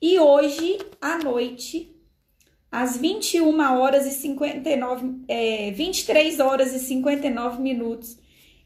E 0.00 0.18
hoje 0.18 0.78
à 1.00 1.18
noite, 1.18 1.96
às 2.70 2.96
21 2.96 3.60
horas 3.78 4.06
e 4.06 4.10
59, 4.10 5.22
é, 5.28 5.70
23 5.70 6.40
horas 6.40 6.74
e 6.74 6.80
59 6.80 7.62
minutos, 7.62 8.18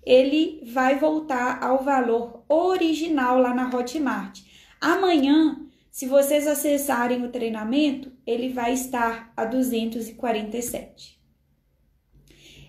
ele 0.04 0.62
vai 0.64 0.98
voltar 0.98 1.62
ao 1.62 1.82
valor 1.82 2.44
original 2.48 3.38
lá 3.38 3.52
na 3.52 3.68
Hotmart. 3.68 4.40
Amanhã, 4.80 5.65
se 5.96 6.04
vocês 6.04 6.46
acessarem 6.46 7.24
o 7.24 7.30
treinamento, 7.30 8.12
ele 8.26 8.50
vai 8.50 8.74
estar 8.74 9.32
a 9.34 9.46
247. 9.46 11.18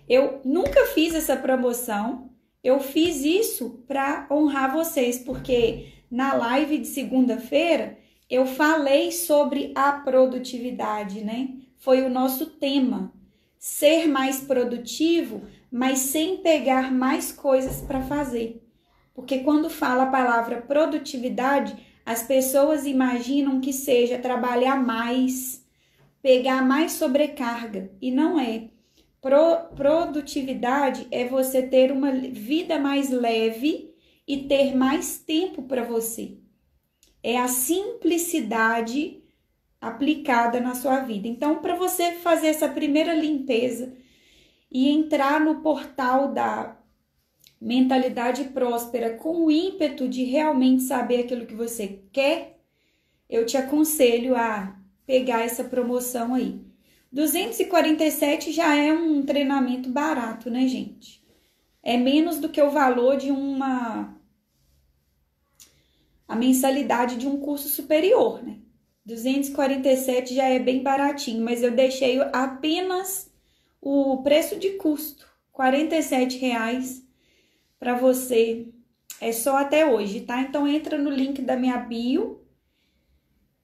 Eu 0.08 0.40
nunca 0.46 0.86
fiz 0.86 1.14
essa 1.14 1.36
promoção, 1.36 2.30
eu 2.64 2.80
fiz 2.80 3.22
isso 3.22 3.84
para 3.86 4.26
honrar 4.30 4.72
vocês, 4.72 5.18
porque 5.18 5.92
na 6.10 6.32
live 6.32 6.78
de 6.78 6.86
segunda-feira 6.86 7.98
eu 8.30 8.46
falei 8.46 9.12
sobre 9.12 9.74
a 9.74 9.92
produtividade, 9.92 11.22
né? 11.22 11.50
Foi 11.76 12.00
o 12.00 12.08
nosso 12.08 12.46
tema. 12.46 13.12
Ser 13.58 14.06
mais 14.08 14.40
produtivo, 14.40 15.42
mas 15.70 15.98
sem 15.98 16.38
pegar 16.38 16.90
mais 16.90 17.30
coisas 17.30 17.82
para 17.82 18.00
fazer. 18.00 18.66
Porque 19.12 19.40
quando 19.40 19.68
fala 19.68 20.04
a 20.04 20.10
palavra 20.10 20.62
produtividade, 20.62 21.87
as 22.08 22.22
pessoas 22.22 22.86
imaginam 22.86 23.60
que 23.60 23.70
seja 23.70 24.18
trabalhar 24.18 24.82
mais, 24.82 25.62
pegar 26.22 26.66
mais 26.66 26.92
sobrecarga, 26.92 27.92
e 28.00 28.10
não 28.10 28.40
é. 28.40 28.70
Pro, 29.20 29.68
produtividade 29.76 31.06
é 31.10 31.28
você 31.28 31.60
ter 31.60 31.92
uma 31.92 32.10
vida 32.10 32.78
mais 32.78 33.10
leve 33.10 33.94
e 34.26 34.38
ter 34.38 34.74
mais 34.74 35.18
tempo 35.18 35.64
para 35.64 35.84
você. 35.84 36.38
É 37.22 37.36
a 37.36 37.46
simplicidade 37.46 39.22
aplicada 39.78 40.60
na 40.60 40.74
sua 40.74 41.00
vida. 41.00 41.28
Então, 41.28 41.56
para 41.56 41.74
você 41.74 42.12
fazer 42.12 42.46
essa 42.46 42.70
primeira 42.70 43.12
limpeza 43.12 43.92
e 44.72 44.88
entrar 44.88 45.42
no 45.42 45.60
portal 45.60 46.32
da 46.32 46.74
mentalidade 47.60 48.44
próspera 48.44 49.16
com 49.16 49.44
o 49.44 49.50
ímpeto 49.50 50.08
de 50.08 50.24
realmente 50.24 50.82
saber 50.82 51.20
aquilo 51.20 51.46
que 51.46 51.54
você 51.54 52.00
quer, 52.12 52.58
eu 53.28 53.44
te 53.44 53.56
aconselho 53.56 54.36
a 54.36 54.78
pegar 55.06 55.42
essa 55.42 55.64
promoção 55.64 56.34
aí. 56.34 56.60
247 57.10 58.52
já 58.52 58.76
é 58.76 58.92
um 58.92 59.22
treinamento 59.22 59.90
barato, 59.90 60.50
né, 60.50 60.66
gente? 60.66 61.22
É 61.82 61.96
menos 61.96 62.38
do 62.38 62.48
que 62.48 62.60
o 62.60 62.70
valor 62.70 63.16
de 63.16 63.30
uma 63.30 64.14
a 66.26 66.36
mensalidade 66.36 67.16
de 67.16 67.26
um 67.26 67.40
curso 67.40 67.68
superior, 67.68 68.42
né? 68.42 68.58
247 69.06 70.34
já 70.34 70.44
é 70.44 70.58
bem 70.58 70.82
baratinho, 70.82 71.42
mas 71.42 71.62
eu 71.62 71.70
deixei 71.70 72.20
apenas 72.30 73.32
o 73.80 74.22
preço 74.22 74.56
de 74.56 74.72
custo, 74.72 75.26
R$ 75.58 75.88
reais 76.38 77.07
para 77.78 77.94
você. 77.94 78.68
É 79.20 79.32
só 79.32 79.56
até 79.56 79.86
hoje, 79.86 80.20
tá? 80.20 80.40
Então 80.40 80.66
entra 80.66 80.96
no 80.96 81.10
link 81.10 81.42
da 81.42 81.56
minha 81.56 81.76
bio 81.78 82.40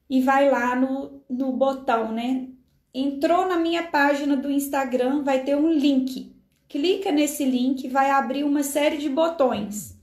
e 0.09 0.21
vai 0.21 0.51
lá 0.51 0.75
no, 0.75 1.23
no 1.29 1.53
botão, 1.53 2.12
né? 2.12 2.49
Entrou 2.93 3.47
na 3.49 3.57
minha 3.57 3.85
página 3.85 4.37
do 4.37 4.51
Instagram, 4.51 5.23
vai 5.23 5.43
ter 5.45 5.57
um 5.57 5.73
link. 5.73 6.35
Clica 6.69 7.12
nesse 7.12 7.45
link, 7.45 7.89
vai 7.89 8.11
abrir 8.11 8.45
uma 8.45 8.62
série 8.62 8.99
de 8.99 9.09
botões. 9.09 9.99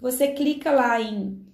Você 0.00 0.28
clica 0.28 0.70
lá 0.70 1.00
em 1.00 1.44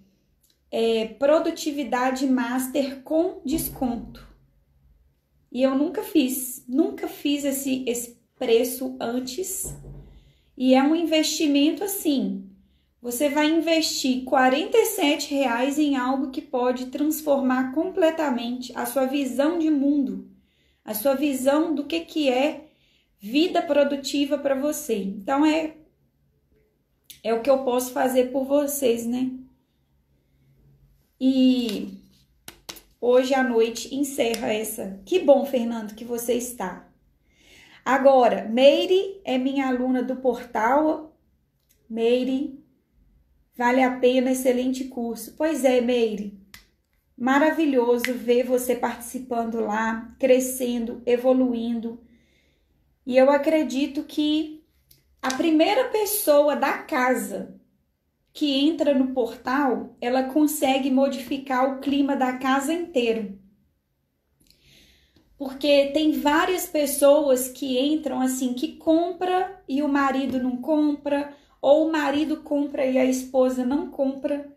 é, 0.70 1.06
Produtividade 1.06 2.26
Master 2.26 3.02
com 3.02 3.40
desconto. 3.44 4.26
E 5.50 5.62
eu 5.62 5.74
nunca 5.74 6.02
fiz, 6.02 6.64
nunca 6.66 7.06
fiz 7.06 7.44
esse, 7.44 7.84
esse 7.86 8.18
preço 8.38 8.96
antes. 8.98 9.74
E 10.56 10.74
é 10.74 10.82
um 10.82 10.94
investimento 10.94 11.82
assim. 11.84 12.48
Você 13.00 13.28
vai 13.28 13.50
investir 13.50 14.24
47 14.24 15.34
reais 15.34 15.78
em 15.78 15.96
algo 15.96 16.30
que 16.30 16.40
pode 16.40 16.86
transformar 16.86 17.72
completamente 17.72 18.72
a 18.76 18.86
sua 18.86 19.06
visão 19.06 19.58
de 19.58 19.70
mundo 19.70 20.32
a 20.84 20.94
sua 20.94 21.14
visão 21.14 21.74
do 21.74 21.84
que, 21.84 22.00
que 22.00 22.28
é 22.28 22.66
vida 23.18 23.62
produtiva 23.62 24.36
para 24.38 24.54
você. 24.54 24.96
Então 24.96 25.44
é 25.44 25.76
é 27.24 27.32
o 27.32 27.40
que 27.40 27.48
eu 27.48 27.62
posso 27.62 27.92
fazer 27.92 28.32
por 28.32 28.44
vocês, 28.44 29.06
né? 29.06 29.30
E 31.20 32.00
hoje 33.00 33.32
à 33.32 33.44
noite 33.44 33.94
encerra 33.94 34.52
essa. 34.52 35.00
Que 35.06 35.20
bom, 35.20 35.46
Fernando, 35.46 35.94
que 35.94 36.04
você 36.04 36.34
está. 36.34 36.91
Agora, 37.84 38.48
Meire 38.48 39.20
é 39.24 39.38
minha 39.38 39.68
aluna 39.68 40.02
do 40.02 40.16
portal. 40.16 41.16
Meire, 41.88 42.62
vale 43.56 43.82
a 43.82 43.98
pena, 43.98 44.30
excelente 44.30 44.84
curso. 44.84 45.34
Pois 45.36 45.64
é, 45.64 45.80
Meire 45.80 46.42
maravilhoso 47.22 48.14
ver 48.14 48.44
você 48.44 48.74
participando 48.74 49.60
lá, 49.60 50.12
crescendo, 50.18 51.00
evoluindo. 51.06 52.00
E 53.06 53.16
eu 53.16 53.30
acredito 53.30 54.02
que 54.02 54.64
a 55.22 55.32
primeira 55.34 55.88
pessoa 55.90 56.56
da 56.56 56.78
casa 56.78 57.60
que 58.32 58.66
entra 58.66 58.92
no 58.92 59.12
portal, 59.12 59.96
ela 60.00 60.24
consegue 60.24 60.90
modificar 60.90 61.70
o 61.70 61.80
clima 61.80 62.16
da 62.16 62.38
casa 62.38 62.72
inteiro. 62.72 63.38
Porque 65.42 65.86
tem 65.86 66.12
várias 66.12 66.66
pessoas 66.66 67.48
que 67.48 67.76
entram 67.76 68.20
assim, 68.20 68.54
que 68.54 68.76
compra 68.76 69.60
e 69.68 69.82
o 69.82 69.88
marido 69.88 70.40
não 70.40 70.56
compra, 70.58 71.34
ou 71.60 71.88
o 71.88 71.90
marido 71.90 72.36
compra 72.44 72.86
e 72.86 72.96
a 72.96 73.04
esposa 73.04 73.64
não 73.64 73.90
compra. 73.90 74.56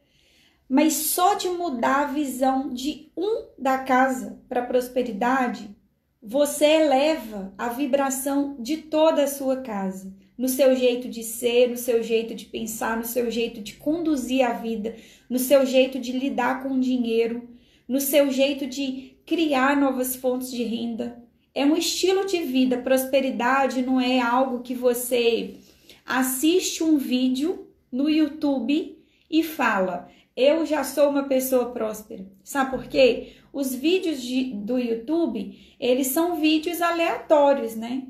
Mas 0.69 0.93
só 0.93 1.33
de 1.33 1.49
mudar 1.49 2.01
a 2.03 2.11
visão 2.11 2.71
de 2.71 3.11
um 3.17 3.47
da 3.57 3.79
casa 3.79 4.39
para 4.47 4.61
prosperidade, 4.61 5.75
você 6.21 6.65
eleva 6.65 7.51
a 7.57 7.67
vibração 7.69 8.55
de 8.59 8.77
toda 8.77 9.23
a 9.23 9.27
sua 9.27 9.61
casa, 9.61 10.13
no 10.37 10.47
seu 10.47 10.75
jeito 10.75 11.09
de 11.09 11.23
ser, 11.23 11.67
no 11.67 11.77
seu 11.77 12.03
jeito 12.03 12.35
de 12.35 12.45
pensar, 12.45 12.95
no 12.95 13.05
seu 13.05 13.31
jeito 13.31 13.59
de 13.59 13.73
conduzir 13.73 14.43
a 14.43 14.53
vida, 14.53 14.95
no 15.27 15.39
seu 15.39 15.65
jeito 15.65 15.97
de 15.97 16.11
lidar 16.11 16.61
com 16.61 16.75
o 16.75 16.79
dinheiro, 16.79 17.49
no 17.87 17.99
seu 17.99 18.29
jeito 18.29 18.67
de 18.67 19.14
criar 19.25 19.75
novas 19.77 20.15
fontes 20.15 20.51
de 20.51 20.63
renda. 20.63 21.23
É 21.53 21.65
um 21.65 21.75
estilo 21.75 22.25
de 22.25 22.41
vida. 22.43 22.77
Prosperidade 22.77 23.81
não 23.81 23.99
é 23.99 24.19
algo 24.19 24.61
que 24.61 24.75
você 24.75 25.55
assiste 26.05 26.83
um 26.83 26.97
vídeo 26.97 27.67
no 27.91 28.09
YouTube 28.09 28.97
e 29.29 29.43
fala: 29.43 30.09
eu 30.35 30.65
já 30.65 30.83
sou 30.83 31.09
uma 31.09 31.23
pessoa 31.23 31.71
próspera. 31.71 32.27
Sabe 32.43 32.71
por 32.71 32.87
quê? 32.87 33.37
Os 33.53 33.73
vídeos 33.73 34.21
de, 34.21 34.53
do 34.53 34.77
YouTube, 34.77 35.57
eles 35.79 36.07
são 36.07 36.35
vídeos 36.35 36.81
aleatórios, 36.81 37.75
né? 37.75 38.07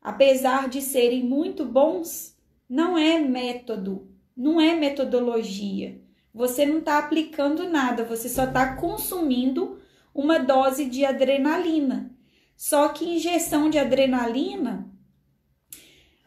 Apesar 0.00 0.70
de 0.70 0.80
serem 0.80 1.22
muito 1.22 1.66
bons, 1.66 2.34
não 2.66 2.96
é 2.96 3.18
método, 3.18 4.08
não 4.34 4.58
é 4.58 4.74
metodologia. 4.74 6.00
Você 6.32 6.64
não 6.64 6.78
está 6.78 6.98
aplicando 6.98 7.68
nada, 7.68 8.04
você 8.04 8.28
só 8.28 8.44
está 8.44 8.76
consumindo 8.76 9.79
uma 10.14 10.38
dose 10.38 10.84
de 10.84 11.04
adrenalina. 11.04 12.14
Só 12.56 12.88
que 12.90 13.16
injeção 13.16 13.70
de 13.70 13.78
adrenalina, 13.78 14.90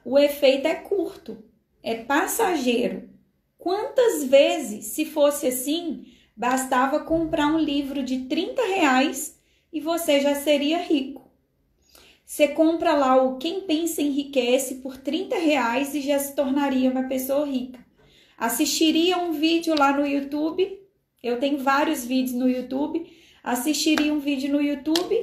o 0.04 0.18
efeito 0.18 0.68
é 0.68 0.76
curto, 0.76 1.44
é 1.82 1.96
passageiro. 1.96 3.10
Quantas 3.58 4.24
vezes, 4.24 4.88
se 4.88 5.06
fosse 5.06 5.48
assim, 5.48 6.06
bastava 6.36 7.00
comprar 7.02 7.48
um 7.48 7.60
livro 7.60 8.04
de 8.04 8.26
30 8.26 8.62
reais 8.62 9.40
e 9.72 9.80
você 9.80 10.20
já 10.20 10.36
seria 10.36 10.80
rico? 10.80 11.24
Você 12.26 12.48
compra 12.48 12.96
lá 12.96 13.22
o 13.22 13.38
Quem 13.38 13.62
Pensa 13.62 14.02
Enriquece 14.02 14.76
por 14.76 14.98
30 14.98 15.38
reais 15.38 15.94
e 15.94 16.02
já 16.02 16.18
se 16.18 16.36
tornaria 16.36 16.90
uma 16.90 17.04
pessoa 17.04 17.46
rica. 17.46 17.80
Assistiria 18.38 19.18
um 19.18 19.34
vídeo 19.34 19.76
lá 19.78 19.96
no 19.96 20.06
YouTube, 20.06 20.82
eu 21.22 21.40
tenho 21.40 21.60
vários 21.60 22.04
vídeos 22.04 22.36
no 22.36 22.50
YouTube, 22.50 23.06
assistiria 23.44 24.14
um 24.14 24.20
vídeo 24.20 24.52
no 24.52 24.62
YouTube 24.62 25.22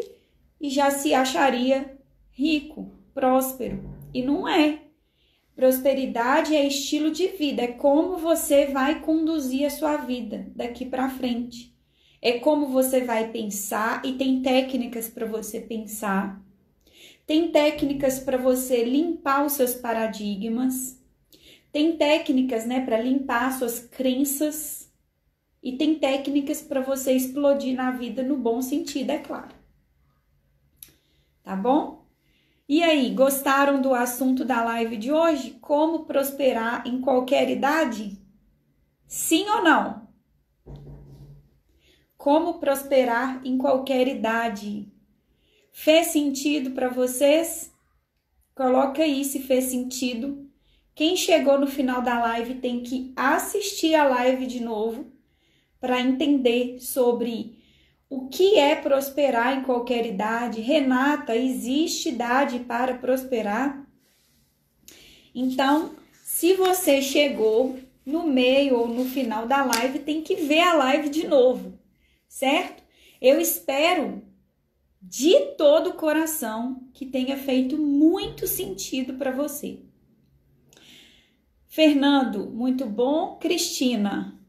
e 0.61 0.68
já 0.68 0.91
se 0.91 1.14
acharia 1.14 1.99
rico, 2.31 2.93
próspero. 3.14 3.83
E 4.12 4.23
não 4.23 4.47
é. 4.47 4.83
Prosperidade 5.57 6.55
é 6.55 6.66
estilo 6.66 7.11
de 7.11 7.29
vida, 7.29 7.62
é 7.62 7.68
como 7.68 8.16
você 8.16 8.66
vai 8.66 9.01
conduzir 9.01 9.66
a 9.66 9.71
sua 9.71 9.97
vida 9.97 10.47
daqui 10.55 10.87
para 10.87 11.11
frente. 11.11 11.75
É 12.23 12.39
como 12.39 12.68
você 12.68 13.01
vai 13.03 13.31
pensar 13.31 14.03
e 14.05 14.12
tem 14.12 14.43
técnicas 14.43 15.09
para 15.09 15.27
você 15.27 15.61
pensar. 15.61 16.43
Tem 17.27 17.51
técnicas 17.51 18.18
para 18.18 18.37
você 18.37 18.85
limpar 18.85 19.45
os 19.45 19.53
seus 19.53 19.75
paradigmas. 19.75 20.99
Tem 21.73 21.97
técnicas, 21.97 22.66
né, 22.66 22.85
para 22.85 23.01
limpar 23.01 23.57
suas 23.57 23.81
crenças. 23.81 24.80
E 25.62 25.76
tem 25.76 25.98
técnicas 25.98 26.62
para 26.62 26.80
você 26.80 27.12
explodir 27.12 27.74
na 27.74 27.90
vida 27.90 28.22
no 28.22 28.36
bom 28.36 28.62
sentido, 28.62 29.11
é 29.11 29.18
claro. 29.18 29.54
Tá 31.42 31.54
bom? 31.54 32.06
E 32.68 32.82
aí, 32.82 33.12
gostaram 33.12 33.82
do 33.82 33.92
assunto 33.92 34.44
da 34.44 34.62
live 34.62 34.96
de 34.96 35.12
hoje? 35.12 35.58
Como 35.61 36.04
prosperar 36.04 36.86
em 36.86 37.00
qualquer 37.00 37.50
idade? 37.50 38.16
Sim 39.06 39.44
ou 39.50 39.64
não? 39.64 40.08
Como 42.16 42.61
prosperar 42.61 43.40
em 43.44 43.58
qualquer 43.58 44.06
idade? 44.06 44.90
Fez 45.72 46.08
sentido 46.08 46.70
para 46.70 46.88
vocês? 46.88 47.72
Coloca 48.54 49.02
aí 49.02 49.24
se 49.24 49.40
fez 49.40 49.64
sentido. 49.64 50.48
Quem 50.94 51.16
chegou 51.16 51.58
no 51.58 51.66
final 51.66 52.02
da 52.02 52.20
live 52.20 52.56
tem 52.56 52.82
que 52.82 53.12
assistir 53.16 53.94
a 53.94 54.04
live 54.04 54.46
de 54.46 54.61
novo 54.61 55.11
para 55.81 56.01
entender 56.01 56.78
sobre 56.81 57.59
o 58.09 58.28
que 58.28 58.59
é 58.59 58.74
prosperar 58.74 59.59
em 59.59 59.62
qualquer 59.62 60.05
idade? 60.05 60.61
Renata, 60.61 61.35
existe 61.37 62.09
idade 62.09 62.59
para 62.61 62.99
prosperar? 62.99 63.87
Então, 65.35 65.95
se 66.22 66.55
você 66.55 67.01
chegou 67.01 67.78
no 68.05 68.26
meio 68.26 68.78
ou 68.78 68.89
no 68.89 69.05
final 69.05 69.47
da 69.47 69.64
live, 69.64 70.01
tem 70.01 70.22
que 70.22 70.35
ver 70.35 70.61
a 70.61 70.74
live 70.74 71.09
de 71.09 71.26
novo, 71.26 71.78
certo? 72.28 72.83
Eu 73.20 73.41
espero 73.41 74.22
de 75.01 75.39
todo 75.57 75.91
o 75.91 75.95
coração 75.95 76.89
que 76.93 77.07
tenha 77.07 77.37
feito 77.37 77.78
muito 77.78 78.47
sentido 78.47 79.14
para 79.14 79.31
você. 79.31 79.81
Fernando, 81.68 82.51
muito 82.51 82.85
bom. 82.85 83.37
Cristina, 83.37 84.39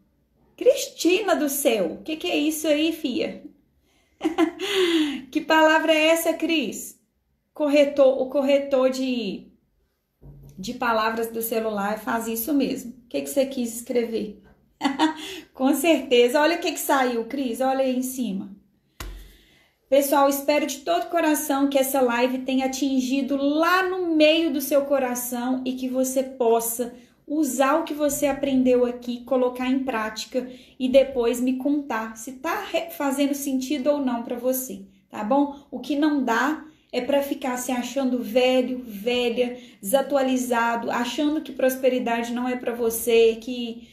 Cristina 0.62 1.36
do 1.36 1.50
céu, 1.50 1.94
o 1.94 2.04
que, 2.04 2.16
que 2.16 2.28
é 2.28 2.38
isso 2.38 2.68
aí, 2.68 2.94
fia? 2.94 3.42
que 5.32 5.42
palavra 5.42 5.92
é 5.92 6.10
essa, 6.10 6.36
Cris? 6.36 7.00
Corretor, 7.52 8.22
o 8.22 8.30
corretor 8.30 8.92
de, 8.92 9.48
de 10.56 10.76
palavras 10.76 11.32
do 11.32 11.42
celular 11.42 11.98
faz 11.98 12.28
isso 12.28 12.54
mesmo. 12.54 12.92
O 12.92 13.08
que, 13.10 13.22
que 13.22 13.30
você 13.32 13.44
quis 13.48 13.78
escrever? 13.78 14.40
Com 15.52 15.74
certeza. 15.74 16.40
Olha 16.40 16.58
o 16.58 16.60
que, 16.60 16.74
que 16.74 16.80
saiu, 16.80 17.26
Cris. 17.26 17.60
Olha 17.60 17.84
aí 17.84 17.98
em 17.98 18.04
cima. 18.04 18.56
Pessoal, 19.90 20.30
espero 20.30 20.68
de 20.68 20.82
todo 20.82 21.10
coração 21.10 21.70
que 21.72 21.80
essa 21.80 22.02
live 22.02 22.44
tenha 22.44 22.68
atingido 22.68 23.36
lá 23.36 23.82
no 23.82 24.16
meio 24.16 24.54
do 24.54 24.62
seu 24.62 24.86
coração 24.86 25.64
e 25.66 25.74
que 25.74 25.90
você 25.90 26.22
possa 26.22 26.94
usar 27.28 27.80
o 27.80 27.84
que 27.84 27.94
você 27.94 28.28
aprendeu 28.28 28.86
aqui, 28.86 29.24
colocar 29.24 29.68
em 29.68 29.84
prática 29.84 30.50
e 30.80 30.90
depois 30.90 31.40
me 31.40 31.58
contar 31.58 32.18
se 32.18 32.34
tá 32.34 32.66
fazendo 32.92 33.34
sentido 33.34 33.88
ou 33.88 34.00
não 34.00 34.24
para 34.24 34.38
você, 34.38 34.86
tá 35.10 35.24
bom? 35.24 35.60
O 35.72 35.80
que 35.80 35.96
não 35.96 36.24
dá 36.24 36.66
é 36.92 37.00
para 37.00 37.22
ficar 37.22 37.58
se 37.58 37.72
achando 37.72 38.22
velho, 38.22 38.84
velha, 38.86 39.58
desatualizado, 39.82 40.92
achando 40.92 41.42
que 41.42 41.54
prosperidade 41.54 42.34
não 42.34 42.48
é 42.48 42.56
para 42.56 42.74
você, 42.74 43.38
que 43.42 43.88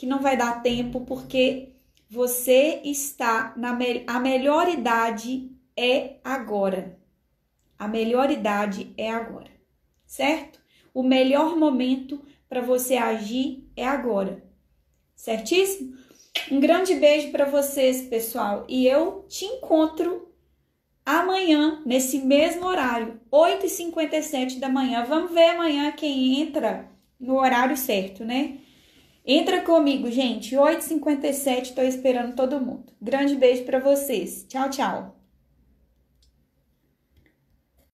que 0.00 0.06
não 0.06 0.20
vai 0.20 0.34
dar 0.34 0.62
tempo, 0.62 1.02
porque 1.02 1.74
você 2.08 2.80
está 2.82 3.52
na 3.54 3.74
me 3.74 4.02
a 4.06 4.18
melhor 4.18 4.66
idade 4.66 5.52
é 5.76 6.16
agora. 6.24 6.98
A 7.78 7.86
melhor 7.86 8.30
idade 8.30 8.94
é 8.96 9.10
agora, 9.10 9.50
certo? 10.06 10.58
O 10.94 11.02
melhor 11.02 11.54
momento 11.54 12.24
para 12.50 12.60
você 12.60 12.96
agir 12.96 13.70
é 13.76 13.86
agora. 13.86 14.42
Certíssimo? 15.14 15.94
Um 16.50 16.58
grande 16.58 16.94
beijo 16.96 17.30
para 17.30 17.44
vocês, 17.44 18.02
pessoal, 18.02 18.66
e 18.68 18.86
eu 18.86 19.24
te 19.28 19.44
encontro 19.44 20.28
amanhã 21.06 21.80
nesse 21.86 22.18
mesmo 22.18 22.66
horário, 22.66 23.20
8h57 23.32 24.58
da 24.58 24.68
manhã. 24.68 25.04
Vamos 25.04 25.32
ver 25.32 25.50
amanhã 25.50 25.92
quem 25.92 26.40
entra 26.40 26.90
no 27.18 27.38
horário 27.38 27.76
certo, 27.76 28.24
né? 28.24 28.58
Entra 29.24 29.60
comigo, 29.62 30.10
gente. 30.10 30.56
8h57, 30.56 31.74
tô 31.74 31.82
esperando 31.82 32.34
todo 32.34 32.60
mundo. 32.60 32.92
Grande 33.00 33.36
beijo 33.36 33.64
para 33.64 33.78
vocês. 33.78 34.44
Tchau, 34.48 34.70
tchau. 34.70 35.19